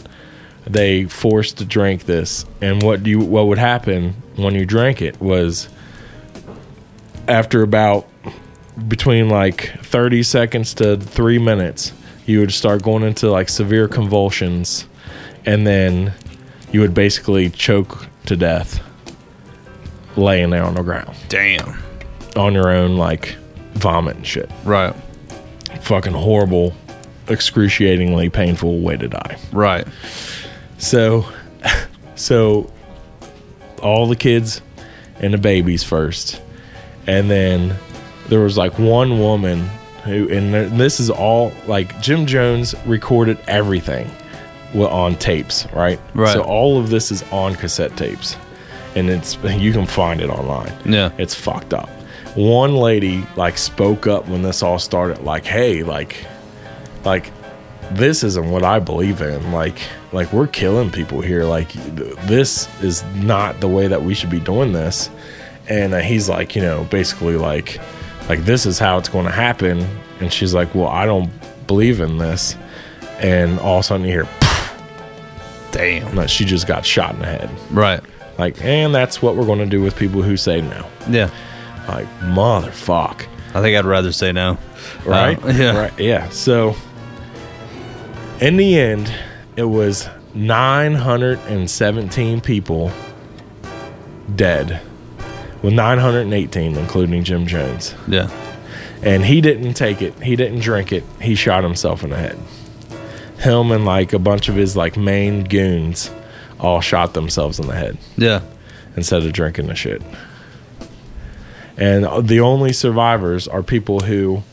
[0.65, 2.45] they forced to drink this.
[2.61, 5.69] And what you what would happen when you drank it was
[7.27, 8.07] after about
[8.87, 11.93] between like 30 seconds to 3 minutes,
[12.25, 14.87] you would start going into like severe convulsions
[15.45, 16.13] and then
[16.71, 18.81] you would basically choke to death
[20.15, 21.81] laying there on the ground Damn.
[22.35, 23.35] on your own like
[23.73, 24.49] vomit and shit.
[24.63, 24.95] Right.
[25.81, 26.73] Fucking horrible,
[27.27, 29.37] excruciatingly painful way to die.
[29.51, 29.85] Right.
[30.77, 31.27] So,
[32.15, 32.71] so
[33.81, 34.61] all the kids
[35.19, 36.41] and the babies first,
[37.07, 37.75] and then
[38.29, 39.59] there was like one woman
[40.03, 44.09] who, and this is all like Jim Jones recorded everything
[44.75, 45.99] on tapes, right?
[46.13, 46.33] Right.
[46.33, 48.35] So all of this is on cassette tapes,
[48.95, 50.73] and it's you can find it online.
[50.85, 51.11] Yeah.
[51.17, 51.89] It's fucked up.
[52.35, 56.25] One lady like spoke up when this all started, like, "Hey, like,
[57.05, 57.31] like
[57.91, 59.51] this isn't what I believe in.
[59.51, 59.77] Like,
[60.11, 61.43] like we're killing people here.
[61.43, 65.09] Like, th- this is not the way that we should be doing this."
[65.67, 67.79] And uh, he's like, you know, basically like,
[68.29, 69.85] like this is how it's going to happen.
[70.19, 71.29] And she's like, "Well, I don't
[71.67, 72.55] believe in this."
[73.19, 74.27] And all of a sudden, you hear,
[75.71, 76.15] Damn.
[76.15, 77.49] that she just got shot in the head.
[77.71, 78.01] Right.
[78.37, 80.85] Like, and that's what we're going to do with people who say no.
[81.09, 81.29] Yeah.
[81.87, 83.25] Like, motherfuck.
[83.53, 84.57] I think I'd rather say no.
[85.05, 85.41] right?
[85.43, 85.77] Uh, yeah.
[85.77, 85.99] Right.
[85.99, 86.29] Yeah.
[86.29, 86.75] So
[88.41, 89.13] in the end,
[89.55, 92.91] it was 917 people
[94.35, 94.81] dead,
[95.63, 97.95] with 918, including Jim Jones.
[98.07, 98.29] Yeah.
[99.01, 100.13] And he didn't take it.
[100.21, 101.03] He didn't drink it.
[101.21, 102.37] He shot himself in the head.
[103.39, 106.11] Him and like a bunch of his like main goons
[106.59, 108.41] all shot themselves in the head Yeah.
[108.95, 110.01] instead of drinking the shit.
[111.77, 114.43] And the only survivors are people who,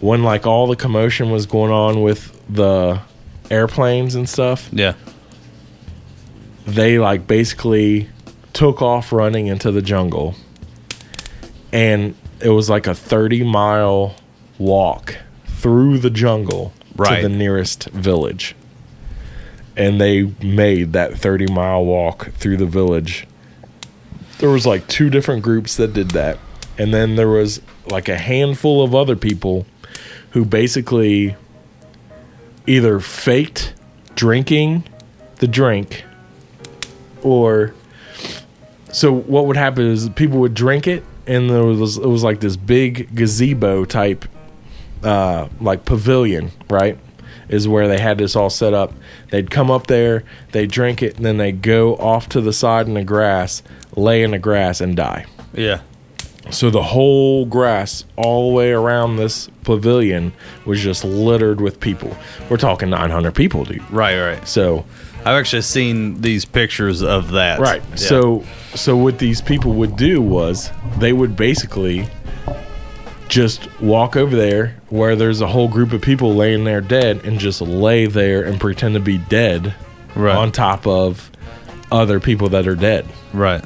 [0.00, 3.00] when like all the commotion was going on with the
[3.50, 4.94] airplanes and stuff, Yeah.
[6.66, 8.08] they like basically
[8.56, 10.34] took off running into the jungle.
[11.72, 14.14] And it was like a 30 mile
[14.56, 17.20] walk through the jungle Right.
[17.20, 18.54] to the nearest village.
[19.76, 23.26] And they made that 30 mile walk through the village.
[24.38, 26.38] There was like two different groups that did that.
[26.78, 29.66] And then there was like a handful of other people
[30.30, 31.36] who basically
[32.66, 33.74] either faked
[34.14, 34.84] drinking
[35.40, 36.04] the drink
[37.22, 37.74] or
[38.92, 42.40] so what would happen is people would drink it and there was it was like
[42.40, 44.24] this big gazebo type
[45.02, 46.98] uh like pavilion right
[47.48, 48.92] is where they had this all set up
[49.30, 52.86] they'd come up there they'd drink it and then they'd go off to the side
[52.86, 53.62] in the grass
[53.96, 55.80] lay in the grass and die Yeah.
[56.50, 60.32] so the whole grass all the way around this pavilion
[60.64, 62.16] was just littered with people
[62.48, 64.18] we're talking 900 people dude Right.
[64.20, 64.46] Right.
[64.48, 64.84] so
[65.26, 67.58] I've actually seen these pictures of that.
[67.58, 67.82] Right.
[67.90, 67.96] Yeah.
[67.96, 72.08] So so what these people would do was they would basically
[73.28, 77.40] just walk over there where there's a whole group of people laying there dead and
[77.40, 79.74] just lay there and pretend to be dead
[80.14, 80.34] Right.
[80.36, 81.30] on top of
[81.92, 83.04] other people that are dead
[83.34, 83.62] right.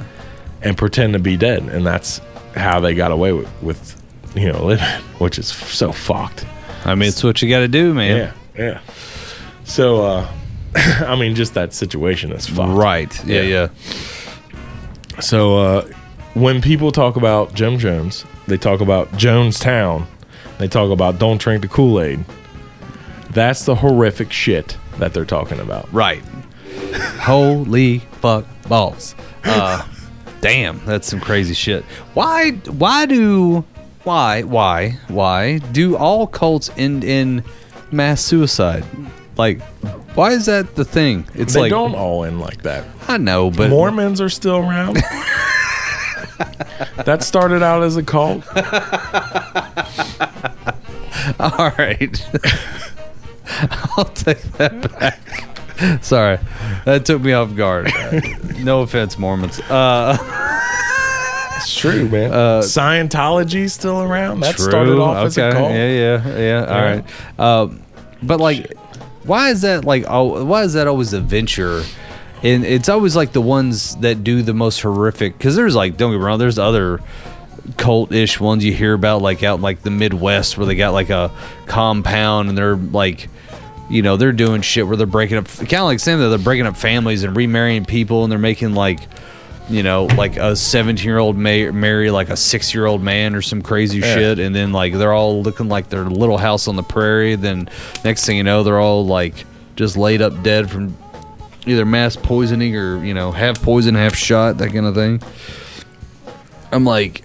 [0.61, 2.19] and pretend to be dead and that's
[2.55, 4.01] how they got away with, with
[4.35, 4.85] you know living
[5.19, 6.43] which is so fucked.
[6.83, 8.33] I mean, it's what you got to do, man.
[8.57, 8.63] Yeah.
[8.65, 8.79] Yeah.
[9.63, 10.31] So uh
[10.75, 12.71] I mean just that situation is fucked.
[12.71, 13.25] Right.
[13.25, 13.41] Yeah.
[13.41, 13.67] Yeah.
[13.69, 15.19] Yeah.
[15.19, 15.87] So uh,
[16.33, 20.05] when people talk about Jim Jones, they talk about Jonestown.
[20.57, 22.23] They talk about don't drink the Kool Aid.
[23.31, 25.91] That's the horrific shit that they're talking about.
[25.93, 26.23] Right.
[27.19, 29.15] Holy fuck balls.
[29.43, 29.87] Uh,
[30.41, 31.83] damn, that's some crazy shit.
[32.13, 32.51] Why?
[32.51, 33.65] Why do?
[34.03, 34.43] Why?
[34.43, 34.97] Why?
[35.07, 37.43] Why do all cults end in
[37.91, 38.85] mass suicide?
[39.37, 39.61] Like,
[40.15, 41.27] why is that the thing?
[41.35, 42.85] It's They like don't all end like that.
[43.07, 44.95] I know, but Mormons are still around.
[47.05, 48.43] that started out as a cult.
[51.39, 52.25] all right.
[53.97, 56.03] I'll take that back.
[56.03, 56.37] Sorry,
[56.85, 57.91] that took me off guard.
[57.93, 58.21] Uh,
[58.59, 59.59] no offense, Mormons.
[59.61, 60.17] Uh,
[61.57, 62.31] It's true, man.
[62.61, 64.39] Scientology's still around.
[64.41, 64.69] That True.
[64.69, 65.71] started off as a cult.
[65.71, 66.65] Yeah, yeah, yeah.
[66.65, 66.81] All Yeah.
[66.83, 67.05] right.
[67.39, 67.81] Um,
[68.23, 68.73] but like,
[69.23, 70.05] why is that like?
[70.07, 71.83] Oh, why is that always a venture?
[72.43, 75.37] And it's always like the ones that do the most horrific.
[75.37, 76.99] Because there's like, don't get me wrong, there's other
[77.77, 81.09] cult-ish ones you hear about, like out in, like the Midwest, where they got like
[81.09, 81.31] a
[81.65, 83.29] compound and they're like.
[83.89, 86.37] You know they're doing shit where they're breaking up, kind of like saying that they're
[86.37, 89.01] breaking up families and remarrying people, and they're making like
[89.69, 93.35] you know, like a 17 year old may marry like a six year old man
[93.35, 94.39] or some crazy shit.
[94.39, 97.35] And then like they're all looking like their little house on the prairie.
[97.35, 97.69] Then
[98.03, 99.45] next thing you know, they're all like
[99.75, 100.97] just laid up dead from
[101.65, 105.21] either mass poisoning or, you know, half poison, half shot, that kind of thing.
[106.71, 107.23] I'm like,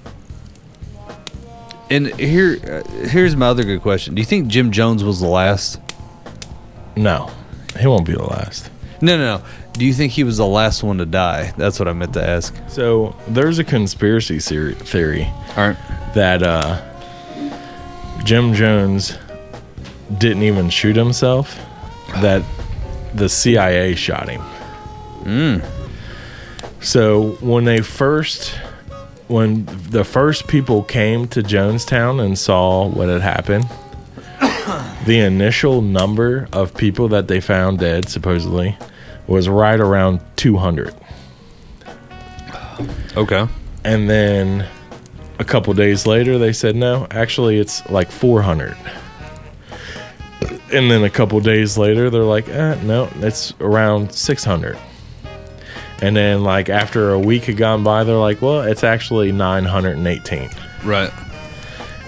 [1.91, 4.15] and here, uh, here's my other good question.
[4.15, 5.81] Do you think Jim Jones was the last?
[6.97, 7.31] No,
[7.79, 8.71] he won't be the last.
[9.01, 9.45] No, no, no.
[9.77, 11.53] Do you think he was the last one to die?
[11.59, 12.55] That's what I meant to ask.
[12.69, 15.25] So there's a conspiracy theory, theory
[15.57, 15.77] All right.
[16.15, 16.81] that uh,
[18.25, 19.19] Jim Jones
[20.17, 21.59] didn't even shoot himself.
[22.23, 22.43] That
[23.15, 25.63] the CIA shot him.
[26.81, 28.55] So when they first,
[29.29, 33.65] when the first people came to Jonestown and saw what had happened,
[35.07, 38.79] the initial number of people that they found dead, supposedly,
[39.27, 40.95] was right around 200.
[43.17, 43.49] Okay.
[43.85, 44.69] And then
[45.39, 48.77] a couple days later, they said, no, actually, it's like 400.
[50.73, 54.77] And then a couple days later, they're like, eh, no, it's around 600.
[56.03, 60.51] And then, like, after a week had gone by, they're like, well, it's actually 918.
[60.85, 61.11] Right.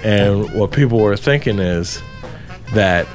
[0.04, 2.02] And what people were thinking is
[2.74, 3.06] that,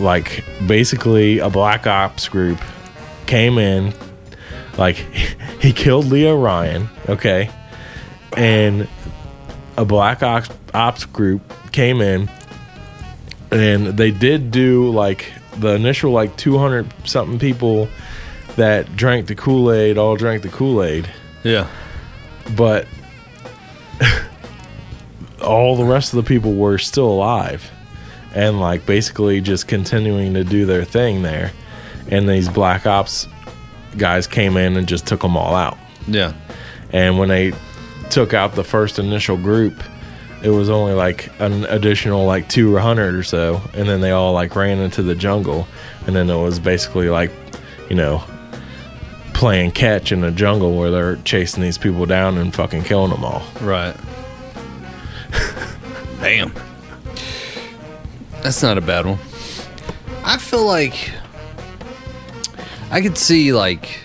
[0.00, 2.60] like, basically a black ops group
[3.26, 3.92] came in,
[4.78, 4.96] like,
[5.60, 7.50] he killed Leo Ryan, okay?
[8.36, 8.88] And
[9.76, 12.30] a black ops, ops group came in,
[13.50, 17.88] and they did do, like, the initial, like, 200 something people
[18.56, 21.08] that drank the Kool Aid all drank the Kool Aid
[21.42, 21.66] Yeah.
[22.56, 22.86] but
[25.42, 27.70] all the rest of the people were still alive
[28.34, 31.52] and like basically just continuing to do their thing there
[32.10, 33.26] and these black ops
[33.96, 36.32] guys came in and just took them all out Yeah.
[36.92, 37.52] and when they
[38.10, 39.74] took out the first initial group
[40.42, 44.54] it was only like an additional like 200 or so and then they all like
[44.56, 45.66] ran into the jungle
[46.06, 47.30] and then it was basically like
[47.88, 48.22] you know
[49.32, 53.24] playing catch in the jungle where they're chasing these people down and fucking killing them
[53.24, 53.96] all Right.
[56.20, 56.52] Damn.
[58.42, 59.18] That's not a bad one.
[60.24, 61.10] I feel like
[62.94, 63.98] I could see like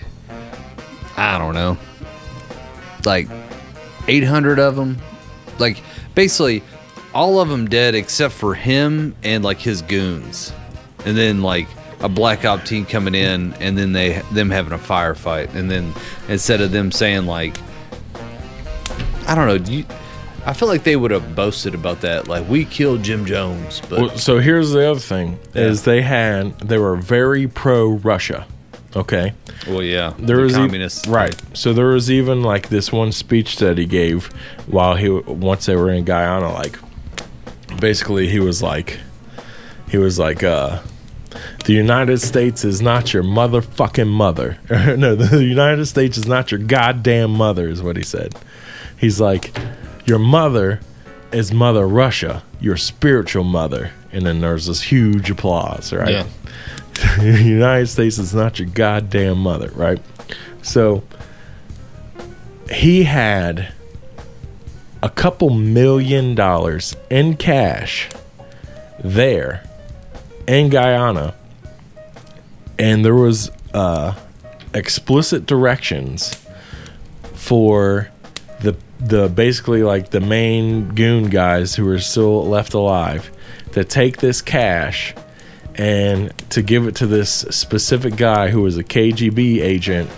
[1.16, 1.78] I don't know,
[3.04, 3.28] like
[4.08, 4.98] 800 of them,
[5.60, 5.80] like
[6.16, 6.64] basically
[7.14, 10.52] all of them dead except for him and like his goons,
[11.04, 11.68] and then like
[12.00, 15.94] a black op team coming in, and then they them having a firefight, and then
[16.28, 17.56] instead of them saying like
[19.28, 19.58] I don't know.
[19.58, 19.84] Do you,
[20.44, 24.00] I feel like they would have boasted about that, like we killed Jim Jones, but
[24.00, 28.48] Well, so here's the other thing: is they had they were very pro Russia.
[28.96, 29.34] Okay,
[29.68, 31.40] well, yeah, there the was e- right.
[31.52, 34.26] So there was even like this one speech that he gave
[34.66, 36.52] while he once they were in Guyana.
[36.52, 36.76] Like,
[37.78, 38.98] basically, he was like,
[39.88, 40.80] he was like, uh,
[41.66, 44.58] The United States is not your motherfucking mother.
[44.70, 48.34] no, the United States is not your goddamn mother, is what he said.
[48.98, 49.56] He's like,
[50.04, 50.80] Your mother
[51.32, 53.92] is Mother Russia, your spiritual mother.
[54.12, 56.10] And then there's this huge applause, right?
[56.10, 56.26] Yeah.
[57.18, 60.00] The United States is not your goddamn mother, right?
[60.62, 61.02] So
[62.70, 63.72] he had
[65.02, 68.08] a couple million dollars in cash
[69.02, 69.64] there
[70.46, 71.34] in Guyana,
[72.78, 74.14] and there was uh,
[74.74, 76.44] explicit directions
[77.34, 78.10] for
[78.60, 83.30] the the basically like the main goon guys who are still left alive
[83.72, 85.14] to take this cash
[85.80, 90.10] and to give it to this specific guy who was a KGB agent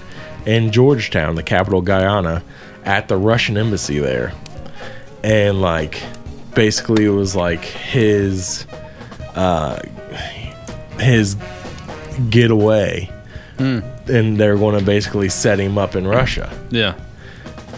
[0.45, 2.43] in Georgetown, the capital of Guyana,
[2.85, 4.33] at the Russian embassy there.
[5.23, 6.03] And like
[6.55, 8.67] basically it was like his
[9.37, 9.81] uh
[10.99, 11.37] his
[12.31, 13.09] getaway.
[13.59, 16.95] And they're going to basically set him up in Russia Yeah.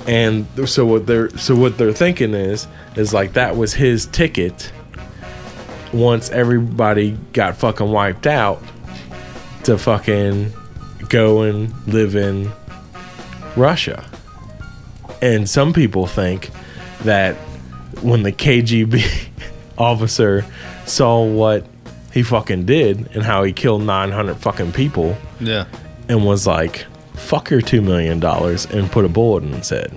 [0.07, 2.67] and so what they're so what they're thinking is
[2.97, 4.73] is like that was his ticket
[5.95, 8.63] once everybody got fucking wiped out
[9.65, 10.53] to fucking
[11.09, 12.51] go and live in
[13.57, 14.05] Russia.
[15.23, 16.51] And some people think
[17.05, 17.37] that
[18.03, 19.03] when the KGB
[19.79, 20.45] officer
[20.87, 21.65] saw what
[22.13, 25.67] he fucking did and how he killed 900 fucking people Yeah.
[26.09, 26.85] and was like,
[27.15, 29.97] fuck your $2 million and put a bullet in his head.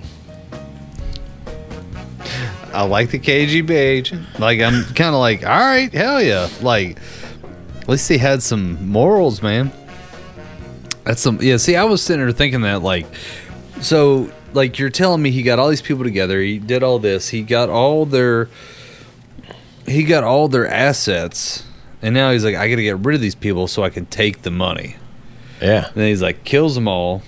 [2.72, 4.26] I like the KGB agent.
[4.38, 6.48] Like I'm kind of like, all right, hell yeah.
[6.60, 6.98] Like
[7.80, 9.72] at least he had some morals, man.
[11.04, 11.56] That's some yeah.
[11.56, 13.06] See, I was sitting there thinking that like,
[13.80, 16.40] so like you're telling me he got all these people together.
[16.40, 17.28] He did all this.
[17.30, 18.48] He got all their
[19.86, 21.64] he got all their assets,
[22.02, 24.06] and now he's like, I got to get rid of these people so I can
[24.06, 24.96] take the money.
[25.60, 25.86] Yeah.
[25.86, 27.22] And then he's like, kills them all.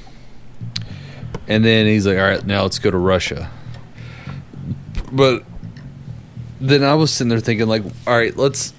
[1.48, 3.50] And then he's like, all right, now let's go to Russia.
[5.12, 5.44] But
[6.60, 8.72] then I was sitting there thinking, like, all right, let's.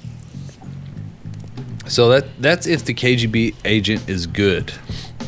[1.87, 4.71] So that that's if the KGB agent is good.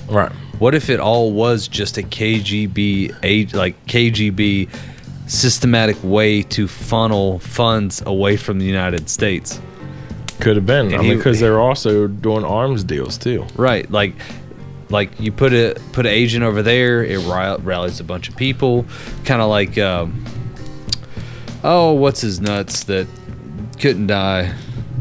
[0.10, 0.32] Right.
[0.60, 4.70] What if it all was just a KGB like KGB
[5.28, 9.60] systematic way to funnel funds away from the United States?
[10.40, 10.94] Could have been.
[10.94, 13.46] I And mean, because they're also doing arms deals too.
[13.56, 14.14] Right, like
[14.90, 18.86] like you put a put an agent over there, it rallies a bunch of people,
[19.26, 20.24] kind of like um,
[21.64, 23.08] oh, what's his nuts that
[23.80, 24.54] couldn't die,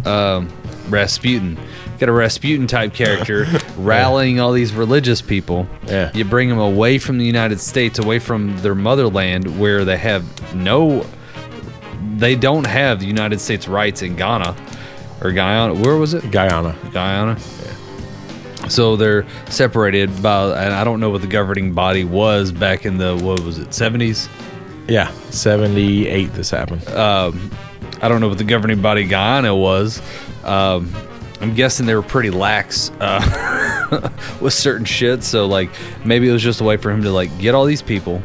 [0.04, 0.48] um,
[0.88, 1.58] Rasputin.
[1.98, 5.68] Got a Rasputin type character rallying all these religious people.
[5.86, 6.10] Yeah.
[6.14, 10.54] You bring them away from the United States, away from their motherland, where they have
[10.54, 11.06] no,
[12.16, 14.56] they don't have the United States rights in Ghana
[15.22, 15.74] or Guyana.
[15.74, 16.28] Where was it?
[16.30, 16.76] Guyana.
[16.92, 17.38] Guyana.
[18.68, 22.96] So they're separated by, and I don't know what the governing body was back in
[22.96, 24.28] the what was it, seventies?
[24.88, 25.12] Yeah.
[25.30, 26.82] 78 this happened.
[28.02, 30.02] I don't know what the governing body Guyana was.
[30.42, 30.92] Um,
[31.40, 34.10] I'm guessing they were pretty lax uh,
[34.40, 35.22] with certain shit.
[35.22, 35.70] So like
[36.04, 38.20] maybe it was just a way for him to like get all these people,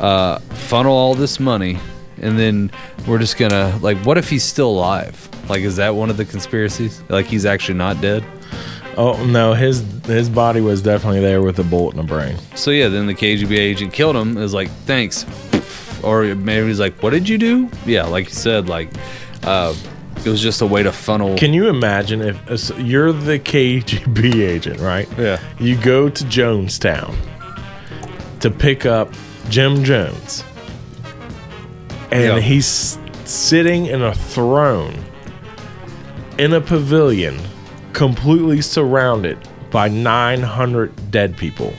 [0.00, 1.78] uh, funnel all this money,
[2.20, 2.70] and then
[3.06, 5.28] we're just gonna like, what if he's still alive?
[5.48, 7.02] Like, is that one of the conspiracies?
[7.08, 8.24] Like he's actually not dead?
[8.98, 12.36] oh no, his his body was definitely there with a bullet in the brain.
[12.54, 14.36] So yeah, then the KGB agent killed him.
[14.36, 15.24] Is like, thanks,
[16.02, 17.68] or maybe he's like, what did you do?
[17.86, 18.90] Yeah, like you said, like
[19.42, 19.74] uh,
[20.24, 21.36] it was just a way to funnel.
[21.36, 25.08] Can you imagine if uh, you're the KGB agent, right?
[25.18, 25.40] Yeah.
[25.58, 27.14] You go to Jonestown
[28.40, 29.12] to pick up
[29.48, 30.44] Jim Jones,
[32.10, 32.40] and Yeah.
[32.40, 34.94] he's sitting in a throne
[36.38, 37.36] in a pavilion,
[37.92, 39.36] completely surrounded
[39.70, 41.74] by 900 dead people.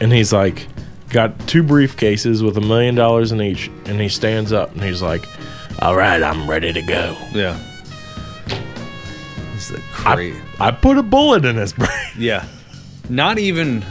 [0.00, 0.67] And he's like,
[1.10, 5.02] got two briefcases with a million dollars in each, and he stands up and he's
[5.02, 5.24] like,
[5.80, 7.58] "All right, I'm ready to go." yeah.
[9.54, 10.40] It's the I, crazy.
[10.60, 11.90] I put a bullet in his brain.
[12.16, 12.46] Yeah.
[13.08, 13.84] Not even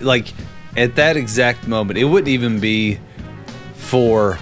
[0.00, 0.32] like
[0.76, 2.98] at that exact moment, it wouldn't even be
[3.74, 4.38] for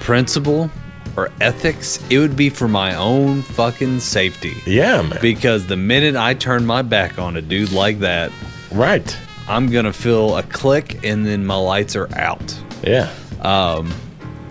[0.00, 0.70] principle
[1.16, 1.98] or ethics.
[2.10, 4.54] It would be for my own fucking safety.
[4.66, 5.18] Yeah, man.
[5.20, 8.30] Because the minute I turn my back on a dude like that,
[8.72, 9.16] right.
[9.48, 12.56] I'm gonna feel a click and then my lights are out.
[12.82, 13.12] Yeah.
[13.42, 13.92] Um,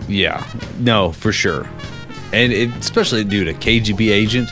[0.08, 0.44] Yeah,
[0.78, 1.68] no, for sure.
[2.32, 4.48] And it, especially, dude, a KGB agent.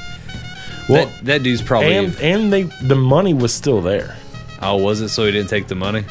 [0.89, 1.95] Well, that, that dude's probably.
[1.97, 4.17] and and they the money was still there.
[4.61, 6.05] oh, was it so he didn't take the money?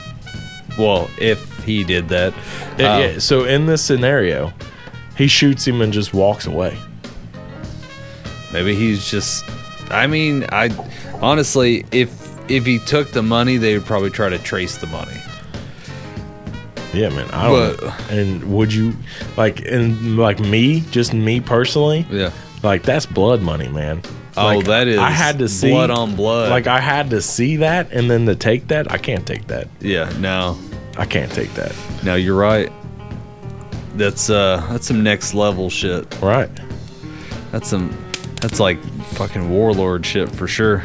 [0.78, 2.38] Well, if he did that, uh,
[2.78, 4.53] yeah, So in this scenario,
[5.18, 6.78] he shoots him and just walks away.
[8.53, 9.44] Maybe he's just.
[9.90, 10.70] I mean, I
[11.22, 12.20] honestly, if
[12.52, 15.18] if he took the money, they would probably try to trace the money.
[16.94, 17.30] Yeah, man.
[17.32, 17.80] I don't.
[17.80, 18.94] But- And would you
[19.38, 22.06] like and like me, just me personally?
[22.10, 22.32] Yeah.
[22.64, 24.02] Like that's blood money, man.
[24.38, 26.49] Oh, Like, that is I had to see blood on blood.
[26.49, 29.68] Like I had to see that, and then to take that, I can't take that.
[29.82, 30.11] Yeah.
[30.19, 30.57] No.
[30.98, 31.73] I can't take that.
[32.03, 32.72] No, you're right.
[33.95, 36.06] That's uh, that's some next level shit.
[36.22, 36.49] Right.
[37.52, 37.95] That's some.
[38.41, 38.82] That's like
[39.15, 40.84] fucking warlord shit for sure.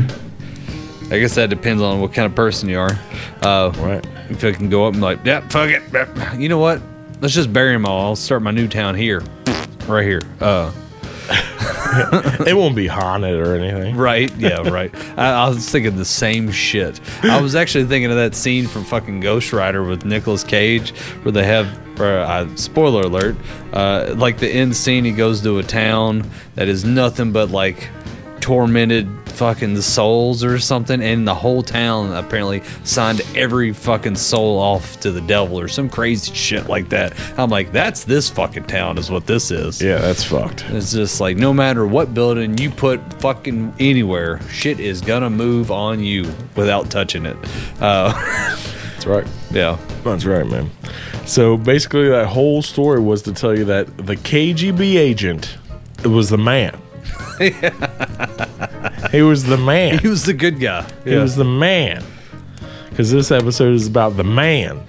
[1.11, 2.99] I guess that depends on what kind of person you are.
[3.43, 4.05] Uh, Right.
[4.29, 6.39] If I can go up and like, yeah, fuck it.
[6.41, 6.83] You know what?
[7.21, 8.03] Let's just bury them all.
[8.07, 9.23] I'll start my new town here,
[9.87, 10.23] right here.
[10.41, 10.73] Uh,
[12.47, 13.97] it won't be haunted or anything.
[13.97, 14.35] right?
[14.37, 14.93] Yeah, right.
[15.17, 17.01] I, I was thinking the same shit.
[17.23, 20.91] I was actually thinking of that scene from fucking Ghost Rider with Nicolas Cage,
[21.23, 21.69] where they have.
[22.01, 23.37] Or, uh, spoiler alert!
[23.73, 27.89] Uh, like the end scene, he goes to a town that is nothing but like
[28.41, 34.59] tormented fucking the souls or something, and the whole town apparently signed every fucking soul
[34.59, 37.13] off to the devil or some crazy shit like that.
[37.39, 39.81] I'm like, that's this fucking town, is what this is.
[39.83, 40.65] Yeah, that's fucked.
[40.71, 45.71] It's just like no matter what building you put fucking anywhere, shit is gonna move
[45.71, 47.37] on you without touching it.
[47.81, 48.13] Uh,
[48.97, 49.27] That's right.
[49.53, 49.79] yeah.
[50.03, 50.71] That's right, man.
[51.27, 55.59] So basically, that whole story was to tell you that the KGB agent
[56.05, 56.81] was the man.
[59.11, 59.99] he was the man.
[59.99, 60.87] He was the good guy.
[61.05, 62.05] He was the man.
[62.91, 64.83] Because this episode is about the man.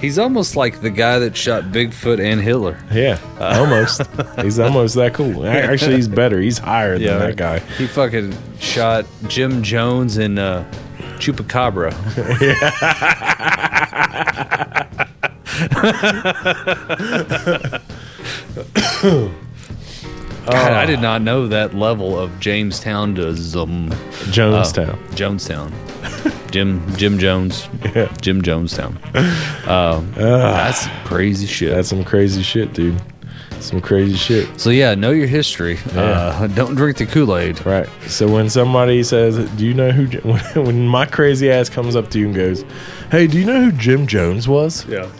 [0.00, 2.78] He's almost like the guy that shot Bigfoot and Hitler.
[2.92, 4.02] Yeah, almost.
[4.42, 5.44] he's almost that cool.
[5.44, 6.40] Actually, he's better.
[6.40, 7.58] He's higher than that guy.
[7.58, 10.64] He fucking shot Jim Jones and uh,
[11.18, 11.92] Chupacabra.
[20.52, 23.90] God, I did not know that level of Jamestown to zum.
[24.30, 24.90] Jonestown.
[24.90, 26.50] Uh, Jonestown.
[26.50, 27.68] Jim Jim Jones.
[27.94, 28.12] Yeah.
[28.20, 28.96] Jim Jonestown.
[29.66, 31.74] Um, that's crazy shit.
[31.74, 33.00] That's some crazy shit, dude.
[33.60, 34.60] Some crazy shit.
[34.60, 35.78] so yeah, know your history.
[35.92, 37.64] Uh, don't drink the Kool Aid.
[37.66, 37.88] Right.
[38.06, 41.96] So when somebody says, "Do you know who?" J-" When, when my crazy ass comes
[41.96, 42.64] up to you and goes,
[43.10, 45.10] "Hey, do you know who Jim Jones was?" Yeah.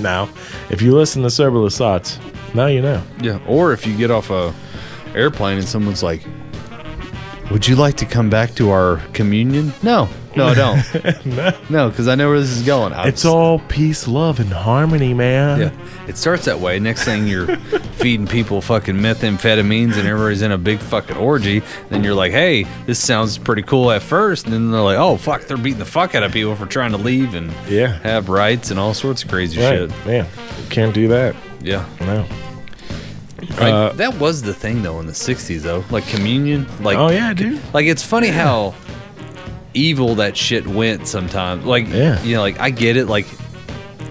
[0.00, 0.28] Now,
[0.70, 2.18] if you listen to Cerberus Thoughts,
[2.58, 3.02] now you know.
[3.22, 3.38] Yeah.
[3.46, 4.52] Or if you get off a
[5.14, 6.22] airplane and someone's like,
[7.50, 11.70] "Would you like to come back to our communion?" No, no, I don't.
[11.70, 12.92] no, because I know where this is going.
[12.92, 15.60] I It's was- all peace, love, and harmony, man.
[15.60, 15.70] Yeah,
[16.06, 16.78] it starts that way.
[16.78, 17.56] Next thing you're
[17.98, 21.62] feeding people fucking methamphetamines and everybody's in a big fucking orgy.
[21.88, 24.44] Then you're like, hey, this sounds pretty cool at first.
[24.44, 26.92] And then they're like, oh, fuck, they're beating the fuck out of people for trying
[26.92, 27.98] to leave and Yeah.
[28.02, 29.90] have rights and all sorts of crazy Right.
[29.90, 30.06] shit.
[30.06, 30.26] Man,
[30.70, 31.34] can't do that.
[31.60, 31.84] Yeah.
[32.00, 32.24] No.
[33.40, 33.70] Right.
[33.72, 35.84] Uh, that was the thing, though, in the 60s, though.
[35.90, 36.66] Like communion.
[36.82, 37.60] Like, Oh yeah, dude.
[37.72, 38.74] Like, it's funny how
[39.74, 41.64] evil that shit went sometimes.
[41.64, 42.20] Like, Yeah.
[42.22, 43.06] you know, like, I get it.
[43.06, 43.26] Like,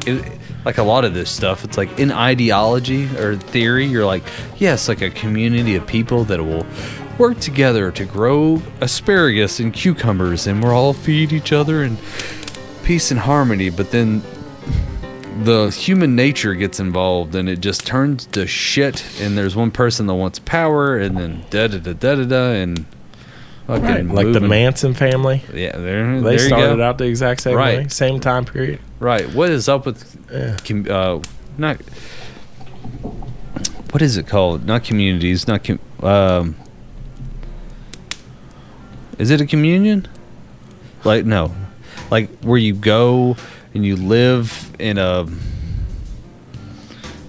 [0.06, 0.32] it,
[0.64, 4.24] like a lot of this stuff, it's like in ideology or theory, you're like,
[4.58, 6.66] yes, like a community of people that will
[7.18, 11.98] work together to grow asparagus and cucumbers, and we'll all feed each other in
[12.84, 13.70] peace and harmony.
[13.70, 14.22] But then
[15.44, 19.04] the human nature gets involved, and it just turns to shit.
[19.22, 22.50] And there's one person that wants power, and then da da da da da da,
[22.52, 22.86] and
[23.68, 24.06] fucking Right.
[24.08, 24.40] Like the.
[24.42, 25.44] Manson family.
[25.54, 27.78] Yeah, there, They started out the exact same Right.
[27.80, 28.80] way, same time period.
[29.00, 29.34] Right.
[29.34, 30.94] What is up with Yeah.
[30.94, 31.22] uh
[31.58, 31.78] not
[33.92, 34.66] what is it called?
[34.66, 36.56] Not communities, not com- um
[39.18, 40.08] Is it a communion?
[41.04, 41.54] Like no.
[42.12, 43.36] Like where you go
[43.78, 45.26] and you live in a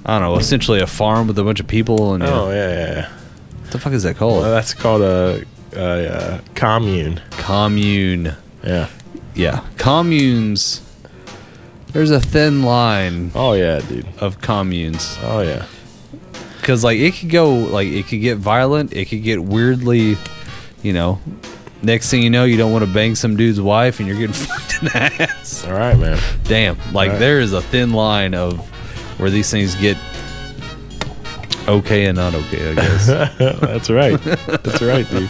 [0.06, 2.94] I don't know, essentially a farm with a bunch of people and Oh yeah, yeah.
[2.94, 3.12] yeah.
[3.60, 4.42] what the fuck is that called?
[4.44, 5.44] That's called a,
[5.74, 7.20] a, uh commune.
[7.32, 8.34] Commune.
[8.64, 8.88] Yeah.
[9.34, 9.64] Yeah.
[9.76, 10.82] Communes
[11.92, 14.06] there's a thin line Oh yeah, dude.
[14.18, 15.18] of communes.
[15.22, 15.66] Oh yeah.
[16.60, 20.16] because like it could go like it could get violent it could get weirdly
[20.82, 21.20] you know
[21.82, 24.32] next thing you know you don't want to bang some dude's wife and you're getting
[24.46, 26.18] fucked in the ass All right, man.
[26.44, 27.18] damn like Right.
[27.18, 28.58] there is a thin line of
[29.20, 29.96] where these things get
[31.68, 33.06] okay and not okay i guess
[33.38, 34.18] That's right.
[34.22, 35.28] That's right, dude.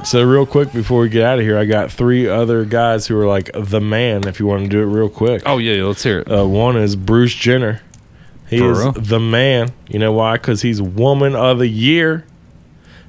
[0.00, 3.06] Right, so real quick before we get out of here, I got three other guys
[3.06, 4.26] who are like the man.
[4.26, 6.30] If you want to do it real quick, Oh yeah, yeah, let's hear it.
[6.30, 7.80] uh, one is Bruce Jenner.
[8.48, 8.92] He For is real?
[8.92, 9.72] the man.
[9.88, 10.34] You know why?
[10.34, 12.24] Because he's Woman of the Year.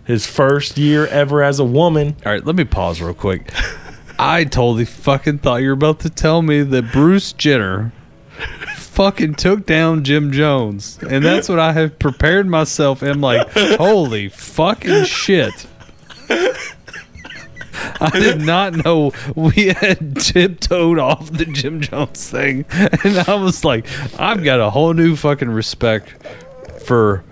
[0.06, 2.16] His first year ever as a woman.
[2.26, 3.52] All right, let me pause real quick.
[4.20, 7.92] I totally fucking thought you were about to tell me that Bruce Jenner
[8.76, 11.00] fucking took down Jim Jones.
[11.08, 13.02] And that's what I have prepared myself.
[13.02, 15.66] And I'm like, holy fucking shit.
[18.02, 22.66] I did not know we had tiptoed off the Jim Jones thing.
[22.72, 23.86] And I was like,
[24.20, 26.10] I've got a whole new fucking respect
[26.86, 27.24] for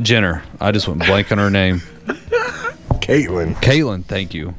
[0.00, 0.42] Jenner.
[0.60, 1.78] I just went blank on her name.
[3.00, 3.54] Caitlyn.
[3.56, 4.54] Caitlyn, thank you.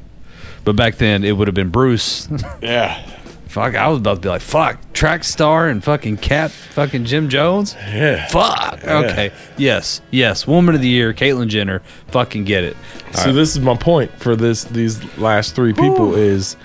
[0.63, 2.27] But back then it would have been Bruce.
[2.61, 3.07] Yeah.
[3.55, 7.29] Fuck, I was about to be like, fuck, track star and fucking cat, fucking Jim
[7.29, 7.73] Jones.
[7.87, 8.27] Yeah.
[8.27, 8.83] Fuck.
[8.83, 9.31] Okay.
[9.57, 10.01] Yes.
[10.11, 10.45] Yes.
[10.45, 11.81] Woman of the year, Caitlyn Jenner.
[12.09, 12.75] Fucking get it.
[13.13, 16.57] So this is my point for this these last three people is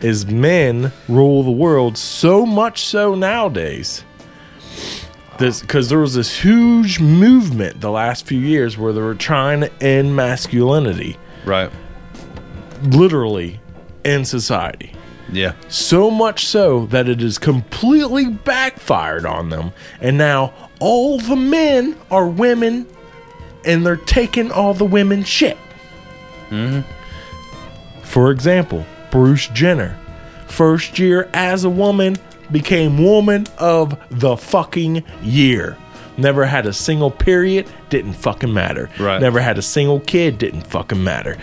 [0.00, 4.02] is men rule the world so much so nowadays.
[5.38, 9.60] This because there was this huge movement the last few years where they were trying
[9.60, 11.70] to end masculinity, Right.
[12.82, 13.60] literally
[14.04, 14.92] in society.
[15.32, 15.54] Yeah.
[15.68, 19.72] So much so that it has completely backfired on them.
[20.00, 22.86] And now all the men are women
[23.64, 25.56] and they're taking all the women shit.
[26.50, 26.80] Mm-hmm.
[28.02, 29.98] For example, Bruce Jenner,
[30.48, 32.18] first year as a woman,
[32.50, 35.78] became woman of the fucking year.
[36.18, 38.90] Never had a single period, didn't fucking matter.
[38.98, 39.20] Right.
[39.20, 41.38] Never had a single kid, didn't fucking matter.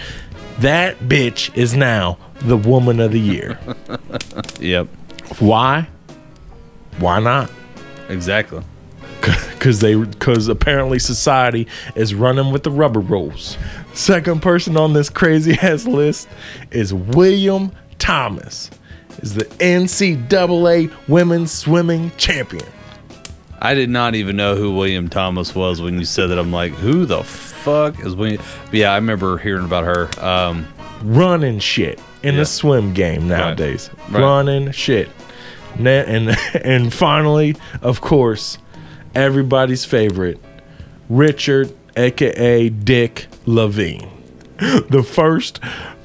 [0.59, 3.59] That bitch is now the woman of the year.
[4.59, 4.87] Yep.
[5.39, 5.87] Why?
[6.97, 7.49] Why not?
[8.09, 8.61] Exactly.
[9.53, 11.65] Because they, because apparently society
[11.95, 13.57] is running with the rubber rolls.
[13.93, 16.27] Second person on this crazy ass list
[16.71, 18.69] is William Thomas,
[19.19, 22.65] is the NCAA women's swimming champion.
[23.61, 26.39] I did not even know who William Thomas was when you said that.
[26.39, 28.41] I'm like, who the fuck is William?
[28.65, 30.09] But yeah, I remember hearing about her.
[30.25, 30.67] Um,
[31.03, 32.41] running shit in Yeah.
[32.41, 33.89] the swim game nowadays.
[34.09, 34.21] Right.
[34.21, 35.09] Running shit.
[35.77, 36.29] Na- And
[36.63, 38.57] and finally, of course,
[39.13, 40.39] everybody's favorite,
[41.09, 44.09] Richard, aka Dick Levine,
[44.57, 45.59] the first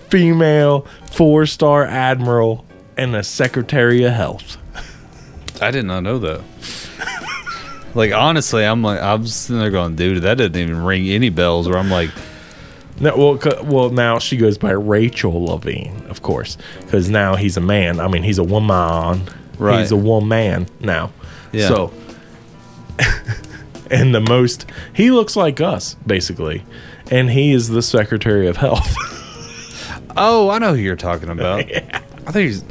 [0.09, 2.65] female four-star admiral
[2.97, 4.57] and a Secretary of Health.
[5.61, 6.41] I did not know that.
[7.95, 11.69] like honestly, I'm like I'm sitting there going, dude, that didn't even ring any bells.
[11.69, 12.11] Where I'm like,
[13.01, 17.57] No, well, c- well, now she goes by Rachel Levine, of course, because now he's
[17.57, 18.01] a man.
[18.01, 19.23] I mean, he's a woman.
[19.59, 19.81] Right.
[19.81, 21.13] He's a woman now.
[21.53, 21.69] Yeah.
[21.69, 21.93] So,
[23.91, 26.65] and the most he looks like us basically,
[27.11, 28.95] and he is the Secretary of Health.
[30.17, 31.59] Oh, I know who you're talking about.
[31.75, 32.65] I think he's,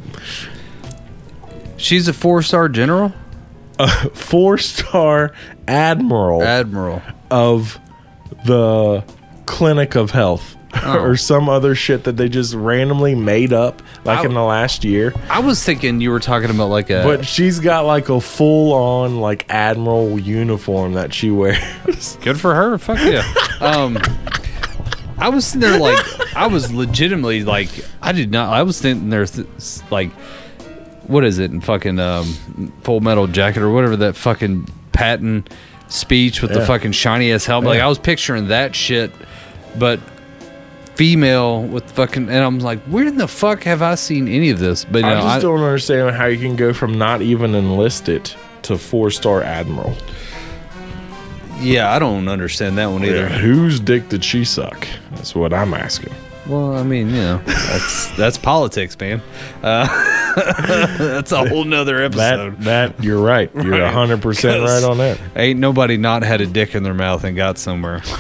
[1.76, 3.12] she's a four star general,
[4.14, 5.34] Four star
[5.68, 7.02] admiral admiral.
[7.32, 7.80] of
[8.46, 9.04] the
[9.46, 10.56] Clinic of Health.
[10.82, 11.00] Oh.
[11.04, 14.84] or some other shit that they just randomly made up like I- in the last
[14.84, 15.14] year.
[15.30, 17.04] I was thinking you were talking about like a.
[17.04, 22.18] But she's got like a full on like admiral uniform that she wears.
[22.22, 22.80] Good for her.
[22.80, 23.22] Fuck yeah.
[23.62, 24.00] um,
[25.20, 27.70] I was sitting there like I was legitimately like
[28.02, 28.52] I did not.
[28.52, 29.48] I was sitting there th-
[29.92, 30.10] like,
[31.08, 32.26] what is it in fucking um,
[32.84, 35.46] Full Metal Jacket or whatever that fucking Patton
[35.88, 37.70] speech with the fucking shiny ass helmet.
[37.70, 39.12] Like I was picturing that shit,
[39.78, 40.00] but
[40.96, 44.60] female with fucking and I'm like, where in the fuck have I seen any of
[44.60, 44.86] this?
[44.86, 48.32] But I know, just I- don't understand how you can go from not even enlisted
[48.64, 49.96] to four star admiral.
[51.60, 53.28] yeah, I don't understand that one either.
[53.30, 54.88] Whose dick did she suck?
[55.12, 56.14] That's what I'm asking.
[56.46, 59.22] Well, I mean, you know, that's that's politics, man.
[59.62, 59.88] Uh,
[60.36, 62.58] that's a whole nother episode.
[62.62, 63.52] That that you're right.
[63.54, 63.94] You're Right.
[63.94, 65.20] hundred percent 'Cause- right on that.
[65.36, 68.02] Ain't nobody not had a dick in their mouth and got somewhere.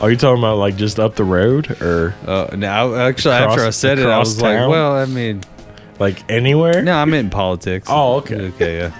[0.00, 3.66] Are you talking about like just up the road or Uh, now, actually, Across- after
[3.66, 5.42] I said it, I was like, well, I mean,
[5.98, 6.82] like anywhere?
[6.82, 7.88] no, I meant politics.
[7.90, 8.36] Oh, okay.
[8.54, 8.90] Okay, yeah.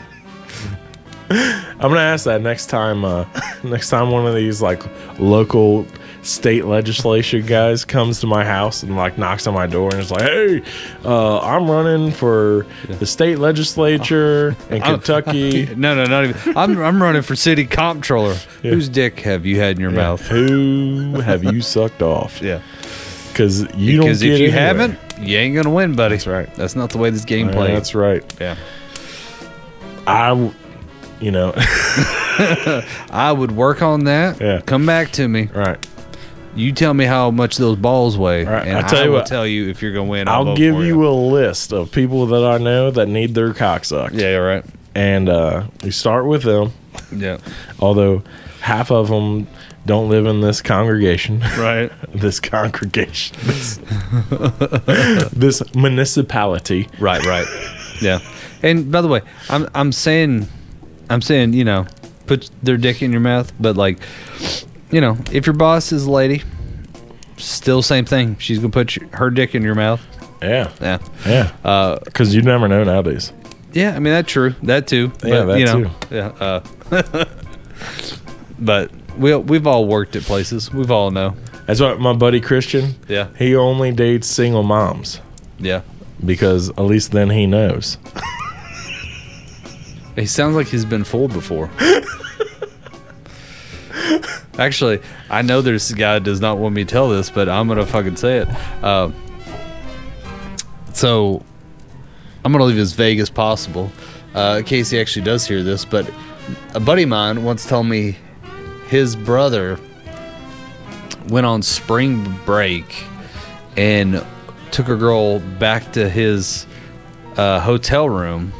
[1.30, 3.04] I'm gonna ask that next time.
[3.04, 3.24] Uh,
[3.64, 4.82] next time one of these like
[5.18, 5.86] local
[6.22, 10.10] state legislation guys comes to my house and like knocks on my door and is
[10.10, 10.62] like, "Hey,
[11.04, 16.56] uh, I'm running for the state legislature in Kentucky." No, no, not even.
[16.56, 18.34] I'm, I'm running for city comptroller.
[18.62, 20.20] Whose dick have you had in your mouth?
[20.26, 22.42] Who have you sucked off?
[22.42, 22.60] Yeah.
[23.28, 24.06] Because you don't.
[24.06, 24.60] Because if you anywhere.
[24.60, 26.16] haven't, you ain't gonna win, buddy.
[26.16, 26.52] That's right.
[26.56, 27.70] That's not the way this game Yeah, plays.
[27.74, 28.24] that's right.
[28.40, 28.56] yeah.
[30.06, 30.52] I,
[31.20, 31.52] you know,
[33.10, 34.40] I would work on that.
[34.40, 34.60] Yeah.
[34.60, 35.48] Come back to me.
[35.54, 35.78] right.
[36.56, 39.18] You tell me how much those balls weigh, Right, and I tell I you will
[39.18, 40.26] what, tell you if you're gonna win.
[40.26, 43.84] I'll vote give you a list of people that I know that need their cock
[43.84, 44.14] sucked.
[44.14, 44.64] Yeah, right.
[44.96, 46.72] And uh, we start with them.
[47.14, 47.38] Yeah.
[47.78, 48.24] although
[48.60, 49.46] half of them
[49.86, 51.90] don't live in this congregation Right.
[52.14, 53.78] this congregation this,
[55.32, 57.24] this municipality Right.
[57.24, 57.46] Right.
[58.02, 58.18] yeah.
[58.62, 60.48] And by the way, I'm I'm saying,
[61.10, 61.86] I'm saying, you know,
[62.26, 63.98] put their dick in your mouth, but like,
[64.90, 66.42] you know, if your boss is a lady,
[67.36, 68.36] still same thing.
[68.38, 70.00] She's gonna put your, her dick in your mouth.
[70.42, 70.98] yeah Yeah.
[71.26, 73.32] yeah Uh, because you never know nowadays
[73.72, 74.54] Yeah, I mean that's true.
[74.62, 75.12] That too.
[75.24, 75.90] Yeah, that you know, too.
[76.10, 76.28] Yeah.
[76.40, 77.24] Uh,
[78.58, 80.72] but we we've all worked at places.
[80.72, 81.34] We've all know.
[81.66, 83.28] that's what my buddy christian Yeah.
[83.38, 85.20] he only dates single moms
[85.58, 85.82] Yeah.
[86.24, 87.98] because at least then he knows
[90.20, 91.70] He sounds like he's been fooled before.
[94.58, 97.86] Actually, I know a guy does not want me to tell this, but I'm gonna
[97.86, 98.48] fucking say it.
[98.84, 99.10] Uh,
[100.92, 101.42] so
[102.44, 103.90] I'm gonna leave it as vague as possible.
[104.34, 106.08] Uh, in case he actually does hear this, but
[106.74, 108.18] a buddy of mine once told me
[108.88, 109.78] his brother
[111.28, 113.04] went on spring break
[113.78, 114.22] and
[114.72, 116.66] took a girl back to his
[117.36, 118.52] uh, hotel room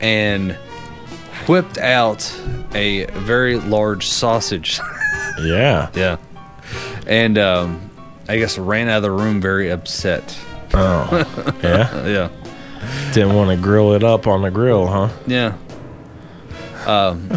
[0.00, 0.52] and
[1.46, 2.32] whipped out
[2.74, 4.78] a very large sausage.
[5.42, 6.16] yeah yeah.
[7.06, 7.90] And um,
[8.28, 10.38] I guess ran out of the room very upset.
[10.74, 11.08] oh
[11.62, 12.28] yeah Yeah.
[13.12, 15.56] didn't want to grill it up on the grill huh Yeah.
[16.86, 17.28] Um,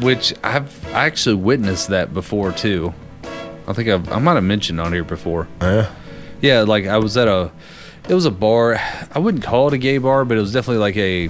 [0.00, 2.94] which I've I actually witnessed that before too.
[3.66, 5.46] I think I've, I might have mentioned on here before.
[5.60, 5.90] yeah
[6.40, 7.50] Yeah, like I was at a,
[8.08, 8.80] it was a bar.
[9.12, 11.28] I wouldn't call it a gay bar, but it was definitely like a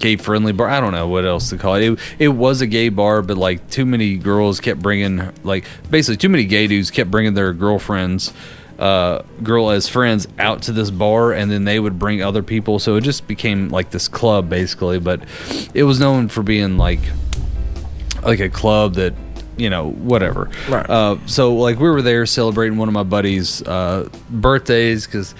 [0.00, 0.68] gay friendly bar.
[0.68, 1.84] I don't know what else to call it.
[1.84, 6.16] It, it was a gay bar, but like too many girls kept bringing, like basically
[6.16, 8.32] too many gay dudes kept bringing their girlfriends,
[8.78, 12.78] uh, girl as friends out to this bar, and then they would bring other people.
[12.78, 14.98] So it just became like this club basically.
[14.98, 15.22] But
[15.74, 17.00] it was known for being like,
[18.22, 19.14] like a club that
[19.60, 20.88] you know whatever Right.
[20.88, 25.34] uh, so like we were there celebrating one of my buddies uh, birthdays because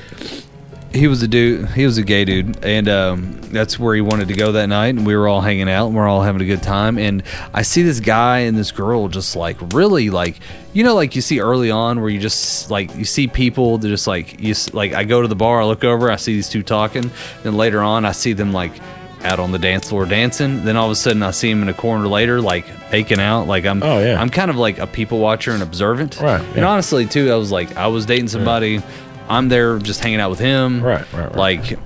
[0.93, 1.69] he was a dude.
[1.69, 4.89] He was a gay dude, and um, that's where he wanted to go that night.
[4.89, 6.99] And we were all hanging out, and we're all having a good time.
[6.99, 7.23] And
[7.55, 10.41] I see this guy and this girl just like really like
[10.73, 13.87] you know like you see early on where you just like you see people that
[13.87, 16.49] just like you like I go to the bar, I look over, I see these
[16.49, 17.09] two talking.
[17.45, 18.73] and later on, I see them like
[19.25, 20.65] out on the dance floor dancing.
[20.65, 23.47] Then all of a sudden, I see him in a corner later, like making out.
[23.47, 24.21] Like I'm, Oh, yeah.
[24.21, 26.21] I'm kind of like a people watcher and observant.
[26.21, 28.83] Right, And honestly, too, I was like, I was dating somebody.
[29.29, 30.83] I'm there just hanging out with him.
[30.83, 31.37] Right, right, right.
[31.37, 31.79] Like,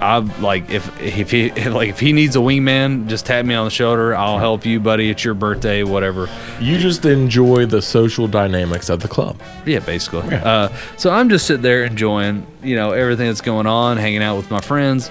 [0.00, 3.54] I like if if he if, like if he needs a wingman, just tap me
[3.54, 4.14] on the shoulder.
[4.14, 5.08] I'll help you, buddy.
[5.10, 6.28] It's your birthday, whatever.
[6.60, 9.40] You just enjoy the social dynamics of the club.
[9.64, 10.34] Yeah, basically.
[10.36, 14.36] Uh, so I'm just sitting there enjoying, you know, everything that's going on, hanging out
[14.36, 15.10] with my friends.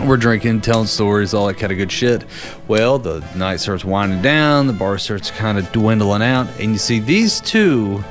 [0.00, 2.24] We're drinking, telling stories, all that kind of good shit.
[2.66, 6.78] Well, the night starts winding down, the bar starts kind of dwindling out, and you
[6.78, 8.02] see these two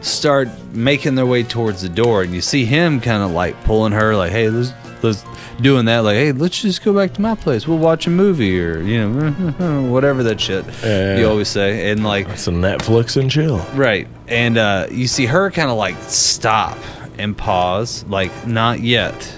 [0.00, 3.92] start making their way towards the door, and you see him kind of like pulling
[3.92, 4.72] her, like, "Hey, let's
[5.02, 5.24] let's
[5.60, 7.66] doing that, like, hey, let's just go back to my place.
[7.66, 11.18] We'll watch a movie or you know, whatever that shit Yeah.
[11.18, 13.58] you always say." And like, a Netflix and chill.
[13.74, 14.06] Right.
[14.28, 16.78] And uh, you see her kind of like stop
[17.18, 19.34] and pause, like, not yet.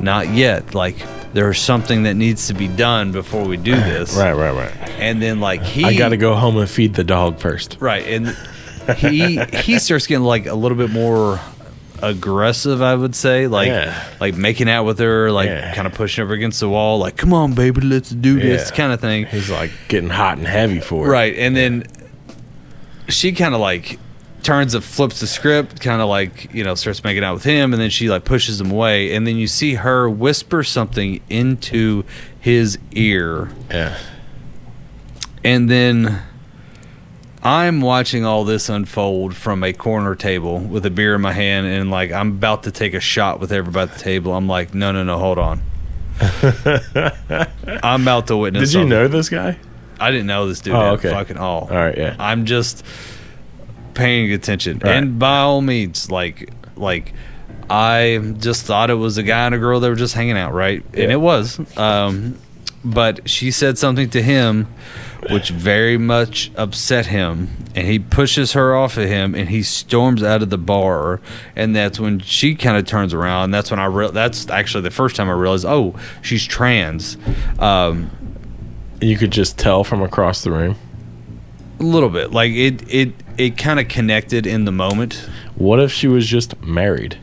[0.00, 0.74] Not yet.
[0.74, 0.96] Like,
[1.32, 4.16] there's something that needs to be done before we do this.
[4.16, 4.72] Right, right, right.
[4.98, 5.84] And then, like, he.
[5.84, 7.76] I got to go home and feed the dog first.
[7.80, 8.06] Right.
[8.06, 8.36] And
[8.96, 11.38] he he starts getting like a little bit more
[12.00, 14.02] aggressive i would say like Yeah.
[14.20, 15.74] like making out with her like Yeah.
[15.74, 18.92] kind of pushing her against the wall like come on baby let's do this kind
[18.92, 21.10] of thing He's like getting hot and heavy for it.
[21.10, 21.82] Right, and then
[23.08, 23.98] she kind of like
[24.42, 27.72] turns and flips the script, kind of like you know starts making out with him,
[27.72, 32.04] and then she like pushes him away, and then you see her whisper something into
[32.40, 33.96] his ear, Yeah.
[35.44, 36.22] and then.
[37.40, 41.68] I'm watching all this unfold from a corner table with a beer in my hand,
[41.68, 44.34] and like I'm about to take a shot with everybody at the table.
[44.34, 45.62] I'm like, no, no, no, hold on.
[47.82, 48.60] I'm about to witness.
[48.70, 48.88] Did you something.
[48.88, 49.56] know this guy?
[50.00, 51.10] I didn't know this dude Oh, okay.
[51.10, 51.68] fucking all.
[51.70, 52.16] All right, yeah.
[52.18, 52.84] I'm just
[53.98, 54.94] paying attention, Right.
[54.96, 57.12] and by all means, like like
[57.68, 60.54] I just thought it was a guy and a girl that were just hanging out,
[60.54, 60.82] right?
[60.94, 61.60] And it was.
[61.76, 62.36] Um,
[62.84, 64.68] but she said something to him,
[65.30, 70.22] which very much upset him, and he pushes her off of him, and he storms
[70.22, 71.20] out of the bar,
[71.56, 73.44] and that's when she kind of turns around.
[73.46, 74.12] And that's when I real.
[74.12, 77.18] That's actually the first time I realized, oh, she's trans.
[77.58, 78.10] Um,
[79.00, 80.76] You could just tell from across the room.
[81.80, 82.32] A little bit.
[82.32, 85.28] Like it it it kind of connected in the moment.
[85.54, 87.16] What if she was just married?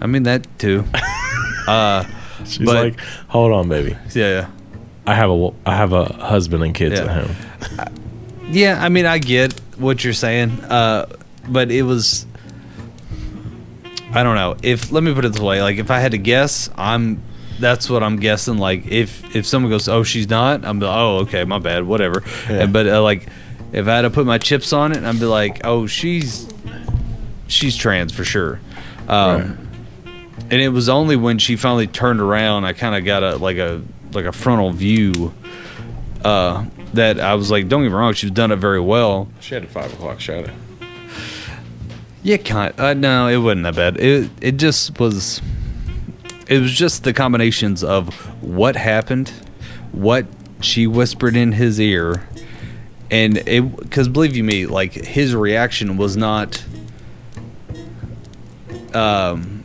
[0.00, 0.84] I mean that too.
[1.68, 2.04] uh
[2.44, 3.96] She's But- like, "Hold on, baby.
[4.14, 4.46] yeah, yeah.
[5.06, 7.06] I have a I have a husband and kids Yeah.
[7.06, 7.36] at home."
[8.50, 10.50] Yeah, I mean I get what you're saying.
[10.64, 11.06] Uh
[11.48, 12.26] but it was
[14.12, 14.56] I don't know.
[14.62, 17.22] If let me put it this way, like if I had to guess, I'm
[17.60, 18.58] that's what I'm guessing.
[18.58, 22.22] Like if if someone goes, "Oh, she's not," I'm like, "Oh, okay, my bad, whatever."
[22.50, 22.62] Yeah.
[22.64, 23.26] And, but uh, like
[23.72, 26.46] if I had to put my chips on it, I'd be like, "Oh, she's
[27.48, 28.60] she's trans for sure."
[29.08, 30.12] Um, Right.
[30.50, 33.56] and it was only when she finally turned around I kind of got a like
[33.58, 33.82] a
[34.12, 35.32] like a frontal view
[36.24, 39.54] uh that I was like don't get me wrong she's done it very well She
[39.54, 40.52] had a five o'clock shadow.
[42.22, 45.40] yeah kind uh, no it wasn't that bad it it just was
[46.48, 48.12] it was just the combinations of
[48.42, 49.30] what happened
[49.92, 50.26] what
[50.60, 52.26] she whispered in his ear
[53.12, 56.64] and it because believe you me like his reaction was not
[58.94, 59.62] um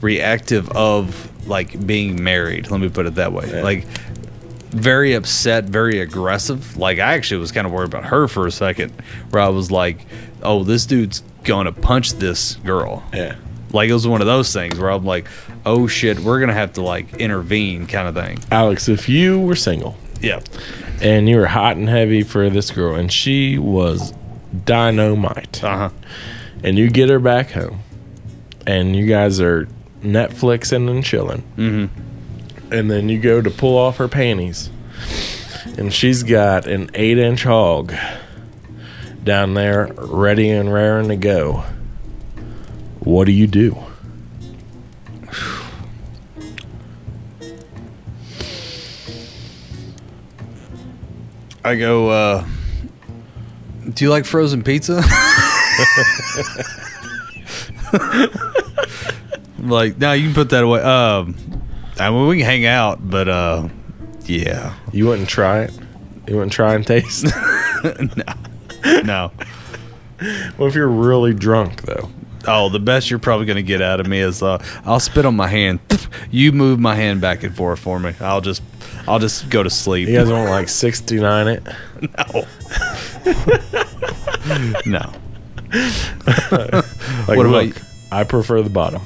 [0.00, 2.70] reactive of like being married.
[2.70, 3.50] Let me put it that way.
[3.50, 3.62] Yeah.
[3.62, 3.84] like
[4.70, 6.76] very upset very aggressive.
[6.76, 8.90] Like i actually was kind of worried about her for a second
[9.30, 10.06] where i was like
[10.42, 13.04] oh this dude's gonna punch this girl.
[13.14, 13.36] Yeah.
[13.72, 15.26] like it was one of those things where i'm like
[15.64, 18.38] oh shit we're gonna have to like intervene kind of thing.
[18.50, 20.40] Alex, if you were single yeah
[21.00, 24.12] and you were hot and heavy for this girl and she was
[24.64, 25.90] dynamite uh-huh
[26.62, 27.80] and you get her back home
[28.66, 29.66] and you guys are
[30.02, 31.42] Netflixing and chilling.
[31.56, 32.72] Mm-hmm.
[32.72, 34.70] And then you go to pull off her panties
[35.76, 37.92] and she's got an eight inch hog
[39.24, 41.64] down there ready and raring to go.
[43.00, 43.76] What do you do?
[51.70, 52.44] I go, uh,
[53.94, 54.94] do you like frozen pizza?
[59.60, 60.82] like, no, you can put that away.
[60.82, 61.36] Um,
[61.96, 63.68] I mean, we can hang out, but, uh,
[64.24, 65.72] yeah, You wouldn't try it?
[66.26, 67.26] You wouldn't try and taste?
[69.04, 69.30] no.
[70.56, 72.10] what if you're really drunk though?
[72.46, 75.36] Oh, the best you're probably gonna get out of me is uh, I'll spit on
[75.36, 75.80] my hand.
[76.32, 78.14] You move my hand back and forth for me.
[78.20, 78.62] I'll just,
[79.08, 80.08] I'll just go to sleep.
[80.08, 81.62] You guys want like 69 it?
[84.86, 85.12] No.
[87.28, 87.76] Like, What about look,
[88.12, 89.02] I prefer the bottom.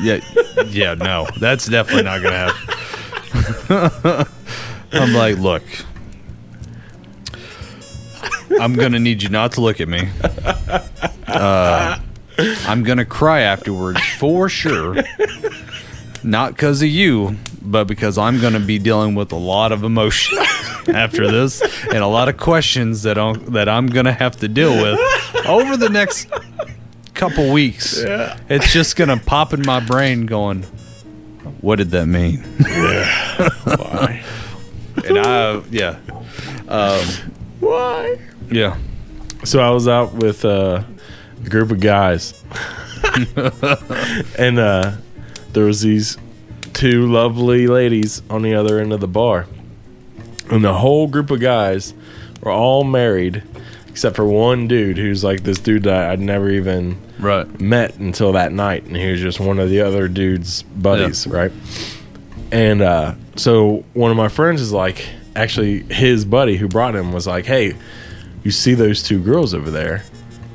[0.00, 0.20] Yeah,
[0.66, 1.26] yeah, no.
[1.40, 2.52] That's definitely not gonna
[3.68, 4.26] happen.
[4.92, 5.62] I'm like, look.
[8.60, 10.08] I'm gonna need you not to look at me.
[11.26, 11.98] Uh,
[12.38, 14.96] I'm gonna cry afterwards for sure.
[16.22, 20.38] Not because of you, but because I'm gonna be dealing with a lot of emotion
[20.88, 24.72] after this and a lot of questions that I'm, that I'm gonna have to deal
[24.72, 24.98] with
[25.46, 26.28] over the next
[27.14, 27.98] couple weeks.
[28.48, 30.62] It's just gonna pop in my brain, going,
[31.60, 32.38] "What did that mean?"
[33.64, 34.22] Why?
[35.04, 35.98] And I, yeah,
[37.60, 38.18] Why?
[38.50, 38.76] yeah,
[39.44, 40.82] So I was out with uh,
[41.50, 42.42] group of guys,
[44.38, 44.92] and uh,
[45.52, 46.16] there was these
[46.72, 49.46] two lovely ladies on the other end of the bar,
[50.50, 51.94] and the whole group of guys
[52.40, 53.42] were all married,
[53.88, 58.32] except for one dude who's like this dude that I'd never even right, met until
[58.32, 61.52] that night, and he was just one of the other dude's buddies, right?
[62.52, 67.12] And uh, so one of my friends is like, actually, his buddy who brought him
[67.12, 67.74] was like, "Hey,
[68.44, 70.04] you see those two girls over there?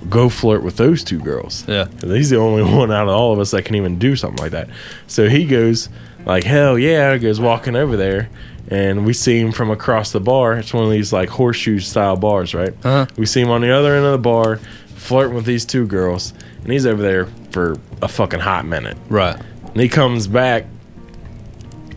[0.10, 3.34] Go flirt with those two girls." yeah, 'Cause He's the only one out of all
[3.34, 4.70] of us that can even do something like that.
[5.08, 5.90] So he goes
[6.26, 8.30] like, "Hell yeah!" He goes walking over there,
[8.70, 10.54] and we see him from across the bar.
[10.54, 12.74] It's one of these like horseshoe style bars, right?
[12.84, 13.06] Uh-huh.
[13.18, 14.58] We see him on the other end of the bar,
[14.96, 18.96] flirting with these two girls, and he's over there for a fucking hot minute.
[19.10, 19.36] right,
[19.74, 20.66] And he comes back,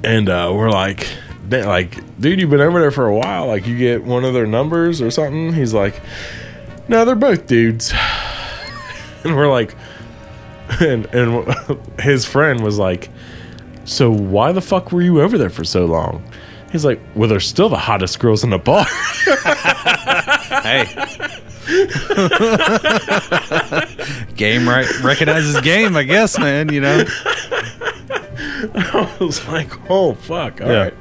[0.04, 1.06] and uh, we're like,
[1.50, 3.46] like, dude, you've been over there for a while.
[3.46, 5.52] Like, you get one of their numbers or something.
[5.52, 6.00] He's like,
[6.92, 7.92] no, they're both dudes.
[9.24, 9.76] And we're like,
[10.80, 11.46] and and
[12.00, 13.08] his friend was like,
[13.84, 16.24] so why the fuck were you over there for so long?
[16.72, 18.84] He's like, well, they're still the hottest girls in the bar.
[20.64, 20.86] hey.
[24.34, 26.72] game right recognizes game, I guess, man.
[26.72, 27.04] You know,
[28.74, 30.94] I was like, oh fuck, all right.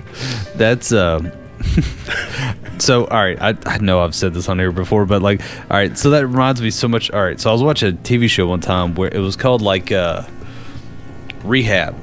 [0.53, 1.31] That's um.
[2.79, 5.77] so all right, I, I know I've said this on here before, but like, all
[5.77, 7.11] right, so that reminds me so much.
[7.11, 9.61] All right, so I was watching a TV show one time where it was called
[9.61, 10.23] like uh,
[11.43, 11.95] Rehab.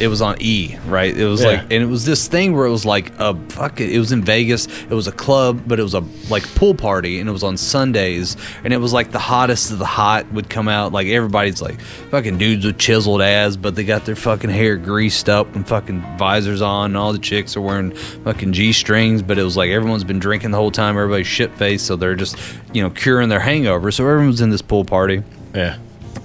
[0.00, 1.14] It was on E, right?
[1.14, 1.48] It was Yeah.
[1.48, 3.80] like, and it was this thing where it was like a fuck.
[3.80, 4.66] It was in Vegas.
[4.66, 7.56] It was a club, but it was a like pool party, and it was on
[7.56, 10.92] Sundays, and it was like the hottest of the hot would come out.
[10.92, 15.28] Like everybody's like fucking dudes with chiseled ass, but they got their fucking hair greased
[15.28, 17.90] up and fucking visors on, and all the chicks are wearing
[18.24, 19.20] fucking g strings.
[19.22, 20.96] But it was like everyone's been drinking the whole time.
[20.96, 22.36] Everybody's shit faced, so they're just
[22.72, 23.90] you know curing their hangover.
[23.90, 25.22] So everyone's in this pool party
[25.54, 25.76] Yeah.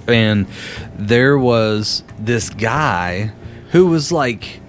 [0.08, 0.46] and
[0.98, 3.32] there was this guy
[3.70, 4.60] who was like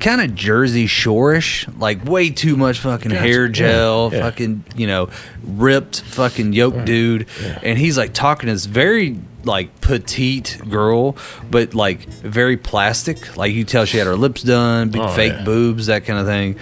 [0.00, 4.20] kind of Jersey Shore-ish, like way too much fucking hair gel, Yeah.
[4.22, 5.10] fucking you know,
[5.44, 7.26] ripped fucking yoke dude,
[7.62, 11.16] and he's like talking to this very like petite girl,
[11.50, 13.36] but like very plastic.
[13.36, 15.44] Like you tell she had her lips done, big Oh, fake yeah.
[15.44, 16.56] boobs, that kind of thing.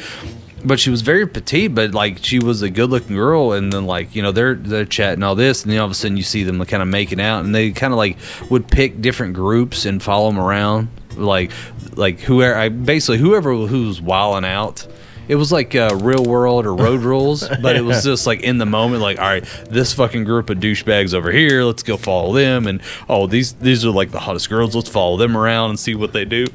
[0.63, 3.87] But she was very petite, but like she was a good looking girl, and then
[3.87, 6.23] like you know they're they're chatting all this, and then all of a sudden you
[6.23, 8.19] see them kind of making out, and they kind of like
[8.51, 10.89] would pick different groups and follow them around,
[11.21, 11.53] like
[11.97, 14.87] like whoever I basically whoever who's wilding out.
[15.29, 18.59] It was like uh, real world or road rules, but it was just like in
[18.59, 22.33] the moment, like all right, this fucking group of douchebags over here, let's go follow
[22.33, 25.79] them, and oh these these are like the hottest girls, let's follow them around and
[25.79, 26.49] see what they do,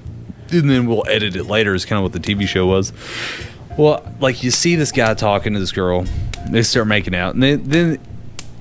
[0.51, 1.73] and then we'll edit it later.
[1.73, 2.91] Is kind of what the TV show was.
[3.77, 6.05] Well, like you see this guy talking to this girl,
[6.49, 7.99] they start making out, and then, then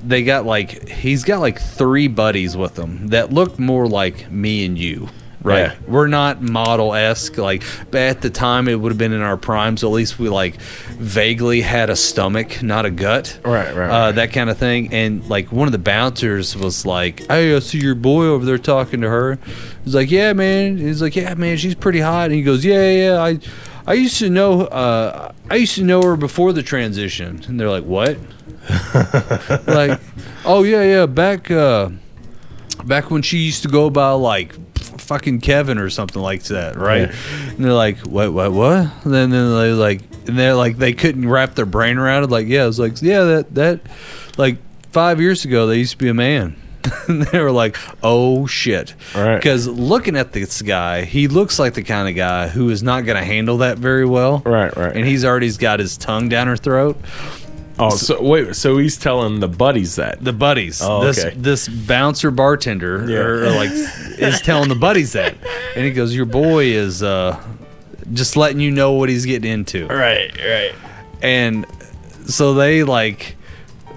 [0.05, 4.65] they got like he's got like three buddies with him that look more like me
[4.65, 5.09] and you.
[5.45, 5.75] Right, Yeah.
[5.87, 9.37] we're not model esque like, but at the time it would have been in our
[9.37, 9.77] prime.
[9.77, 10.57] So at least we like
[10.99, 13.39] vaguely had a stomach, not a gut.
[13.45, 14.15] Right, right, Uh, right.
[14.15, 14.93] that kind of thing.
[14.95, 18.57] And like one of the bouncers was like, "Hey, I see your boy over there
[18.57, 19.39] talking to her."
[19.85, 22.91] He's like, "Yeah, man." He's like, "Yeah, man, she's pretty hot." And he goes, "Yeah,
[22.91, 23.39] yeah, I,
[23.87, 27.69] I used to know, uh, I used to know her before the transition." And they're
[27.71, 28.17] like, "What?"
[29.67, 30.01] like,
[30.47, 31.91] "Oh yeah, yeah, back, uh,
[32.85, 34.55] back when she used to go by like."
[34.99, 37.11] Fucking Kevin or something like that, right?
[37.49, 38.33] And they're like, "What?
[38.33, 38.53] What?
[38.53, 42.25] What?" And then, then they like, and they're like, they couldn't wrap their brain around
[42.25, 42.31] it.
[42.31, 43.81] Like, yeah, it was like, yeah, that that,
[44.37, 44.59] like
[44.93, 46.57] five years ago, they used to be a man.
[47.09, 49.37] and they were like, "Oh shit!" Right.
[49.37, 53.07] Because looking at this guy, he looks like the kind of guy who is not
[53.07, 54.43] going to handle that very well.
[54.45, 54.95] Right, right.
[54.95, 57.01] And he's already got his tongue down her throat.
[57.79, 60.23] Oh, so wait, so he's telling the buddies that.
[60.23, 60.81] the buddies.
[60.83, 61.35] Oh, this okay.
[61.37, 63.19] this bouncer bartender Yeah.
[63.19, 65.35] or, or like is telling the buddies that,
[65.75, 67.43] and he goes, "Your boy is uh,
[68.13, 70.73] just letting you know what he's getting into." Right, right.
[71.21, 71.67] and
[72.27, 73.37] so they like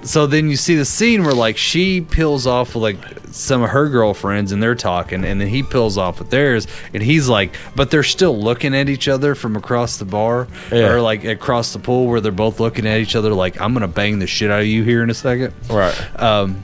[0.03, 2.97] so then you see the scene where like she peels off with like
[3.31, 7.03] some of her girlfriends and they're talking and then he peels off with theirs and
[7.03, 10.91] he's like but they're still looking at each other from across the bar Yeah.
[10.91, 13.87] or like across the pool where they're both looking at each other like i'm gonna
[13.87, 16.21] bang the shit out of you here in a second Right.
[16.21, 16.63] um,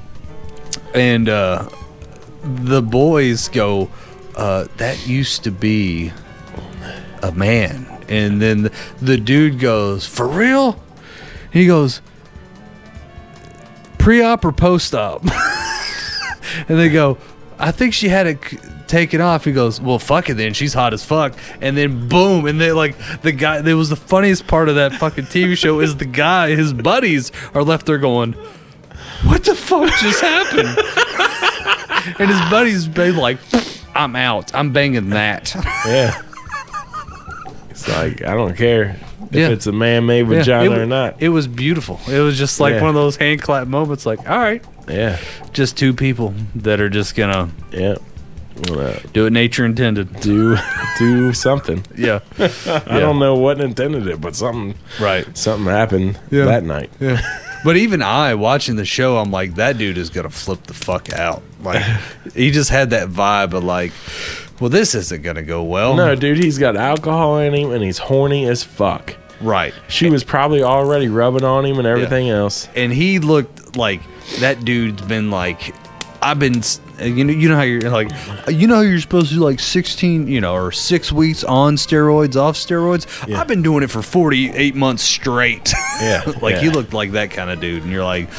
[0.94, 1.68] and uh,
[2.44, 3.90] the boys go,
[4.36, 6.12] uh, "That used to be
[7.22, 10.80] a man," and then the, the dude goes, "For real?"
[11.52, 12.02] He goes,
[14.04, 15.24] "Pre-op or post-op?"
[16.68, 17.18] and they go,
[17.58, 20.54] "I think she had it." c- Taken off, he goes, Well, fuck it then.
[20.54, 21.34] She's hot as fuck.
[21.62, 23.60] And then boom, and they like the guy.
[23.60, 27.32] That was the funniest part of that fucking TV show is the guy, his buddies
[27.56, 28.34] are left there going,
[29.24, 30.78] what the fuck just happened?
[32.20, 33.40] and his buddies been like,
[33.96, 34.54] I'm out.
[34.54, 35.56] I'm banging that.
[35.88, 36.22] Yeah.
[37.72, 38.96] It's like I don't care
[39.32, 39.50] if Yeah.
[39.50, 41.16] it's a man-made Yeah, vagina it, or not.
[41.20, 42.00] It was beautiful.
[42.12, 42.82] It was just like Yeah.
[42.82, 44.06] one of those hand clap moments.
[44.06, 45.18] Like, all right, yeah,
[45.54, 47.96] just two people that are just gonna yeah.
[48.70, 50.20] Well, uh, do what nature intended.
[50.20, 50.58] do
[51.00, 51.84] do something.
[51.98, 55.26] Yeah, I don't know what intended it, but something right.
[55.36, 56.46] something happened Yeah.
[56.46, 56.92] that night.
[57.00, 57.20] Yeah.
[57.66, 61.14] But even I, watching the show, I'm like, that dude is gonna flip the fuck
[61.14, 61.42] out.
[61.64, 61.82] Like,
[62.36, 63.92] he just had that vibe of like,
[64.64, 65.94] well, this isn't gonna go well.
[65.96, 69.16] No, dude, he's got alcohol in him and he's horny as fuck.
[69.42, 69.74] right.
[69.90, 72.70] She was probably already rubbing on him and everything else.
[72.76, 74.00] and he looked like
[74.40, 75.76] that dude's been like
[76.22, 76.62] I've been
[77.02, 78.10] you know you know how you're like
[78.48, 81.76] you know how you're supposed to do like 16 you know or 6 weeks on
[81.76, 83.42] steroids off steroids Yeah.
[83.42, 86.62] I've been doing it for 48 months straight Yeah, like yeah.
[86.62, 88.30] he looked like that kind of dude and you're like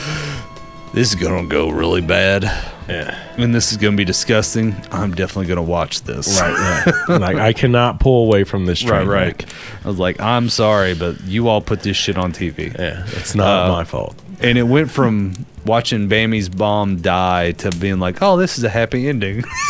[0.95, 2.45] this is going to go really bad
[2.89, 3.19] Yeah.
[3.37, 7.37] and this is going to be disgusting I'm definitely going to watch this Right, like
[7.37, 9.45] I cannot pull away from this right train right.
[9.85, 13.35] I was like I'm sorry but you all put this shit on TV Yeah, it's
[13.35, 14.15] not Uh, my fault.
[14.41, 15.35] and it went from
[15.67, 19.39] watching Bambi's bomb die to being like, oh, this is a happy ending.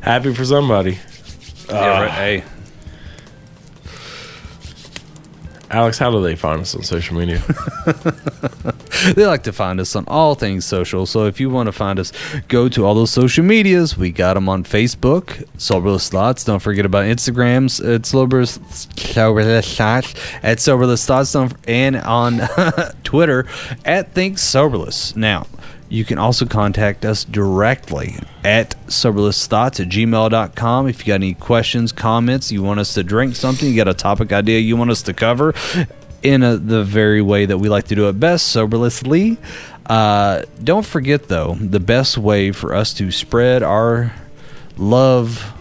[0.00, 0.98] Happy for somebody.
[1.68, 2.10] yeah, right.
[2.10, 2.44] Hey,
[5.72, 7.38] Alex, how do they find us on social media?
[9.14, 11.06] they like to find us on all things social.
[11.06, 12.12] So if you want to find us,
[12.48, 13.96] go to all those social medias.
[13.96, 16.44] We got them on Facebook, Soberless Thoughts.
[16.44, 21.34] Don't forget about Instagrams at Soberless, Thoughts, at Soberless Thoughts,
[21.66, 22.40] and on
[23.04, 23.46] Twitter
[23.86, 25.16] at Think Soberless.
[25.16, 25.46] Now,
[25.92, 31.92] you can also contact us directly at soberlessthoughts at gmail.com if you got any questions,
[31.92, 35.02] comments, you want us to drink something, you got a topic idea you want us
[35.02, 35.52] to cover
[36.22, 39.36] in a, the very way that we like to do it best, soberlessly.
[39.84, 44.14] Uh, don't forget, though, the best way for us to spread our
[44.78, 45.52] love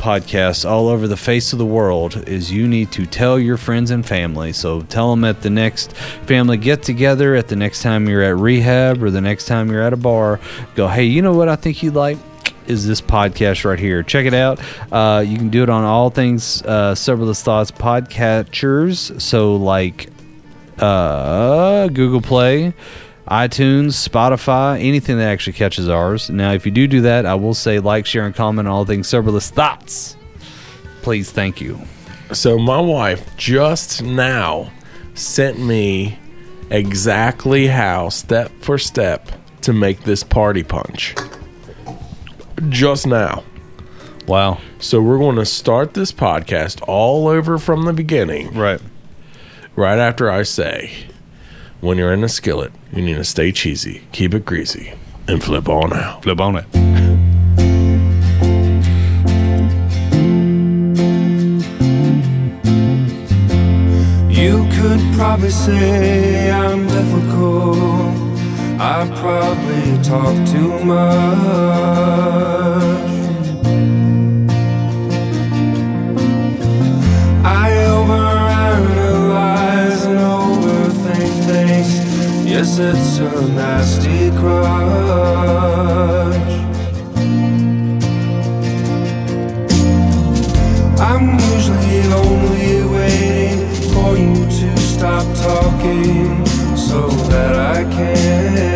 [0.00, 3.90] podcast all over the face of the world is you need to tell your friends
[3.90, 4.52] and family.
[4.52, 5.92] So tell them at the next
[6.26, 9.82] family get together, at the next time you're at rehab, or the next time you're
[9.82, 10.40] at a bar.
[10.74, 12.18] Go, hey, you know what I think you'd like?
[12.66, 14.02] Is this podcast right here?
[14.02, 14.60] Check it out.
[14.90, 19.20] Uh, you can do it on all things uh, Soberless Thoughts podcatchers.
[19.20, 20.08] So, like
[20.78, 22.72] uh, Google Play,
[23.30, 26.28] iTunes, Spotify, anything that actually catches ours.
[26.30, 28.84] Now, if you do do that, I will say like, share, and comment on all
[28.84, 30.16] things Soberless Thoughts.
[31.02, 31.80] Please, thank you.
[32.32, 34.70] so my wife just now
[35.14, 36.18] sent me
[36.70, 39.30] exactly how, step for step,
[39.62, 41.14] to make this party punch.
[42.68, 43.44] Just now.
[44.26, 44.58] Wow.
[44.80, 48.52] So we're going to start this podcast all over from the beginning.
[48.54, 48.80] Right.
[49.76, 51.09] Right after I say,
[51.80, 54.92] when you're in a skillet, you need to stay cheesy, keep it greasy,
[55.26, 56.22] and flip on out.
[56.22, 56.66] Flip on it.
[64.30, 67.78] You could probably say I'm difficult.
[68.80, 72.89] I probably talk too much.
[82.60, 84.60] Yes, it's a nasty crutch.
[91.00, 96.44] I'm usually only waiting for you to stop talking
[96.76, 98.69] so that I can.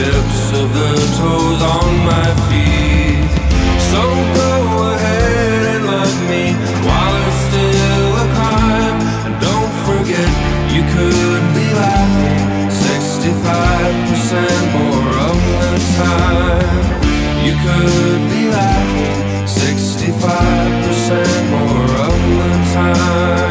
[0.00, 3.28] tips of the toes on my feet.
[3.90, 4.02] So
[4.40, 4.52] go
[4.94, 6.44] ahead and love me
[6.88, 8.98] while it's still a crime.
[9.26, 10.30] And don't forget,
[10.74, 12.42] you could be laughing
[12.88, 16.78] 65% more of the time.
[17.46, 23.49] You could be laughing 65% more of the time.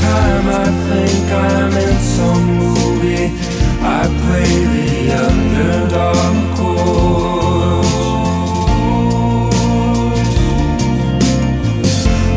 [0.00, 3.26] Time I think I'm in some movie.
[3.80, 4.94] I play the
[5.26, 6.18] underdog.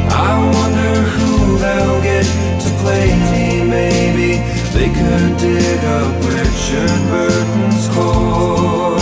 [0.10, 2.26] I wonder who they'll get
[2.64, 3.64] to play me.
[3.78, 4.30] Maybe
[4.74, 9.02] they could dig up Richard Burton's corpse.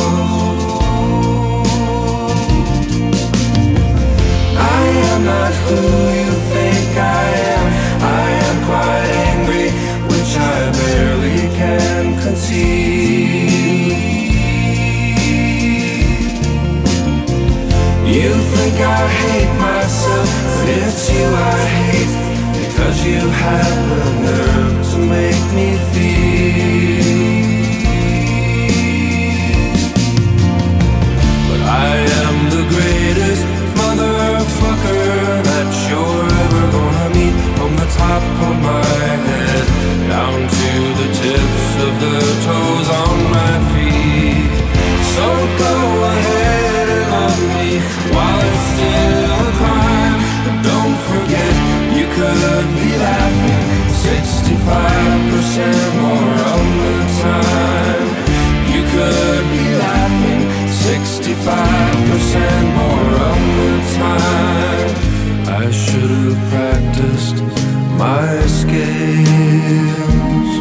[4.58, 5.99] I am not who
[23.10, 24.59] you have the nerve
[55.50, 56.38] 65% more
[56.78, 56.94] the
[57.24, 58.08] time.
[58.72, 63.10] You could be laughing 65% more
[63.58, 64.90] the time.
[65.50, 67.38] I should have practiced
[67.98, 70.52] my skills.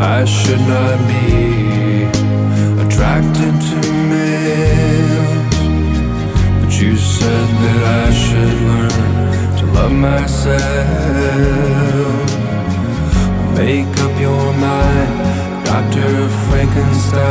[0.00, 2.10] I should not be
[2.82, 3.78] attracted to
[4.10, 5.56] males.
[6.60, 10.70] But you said that I should learn to love myself.
[13.60, 16.30] Make up your mind, Dr.
[16.48, 17.30] Frankenstein.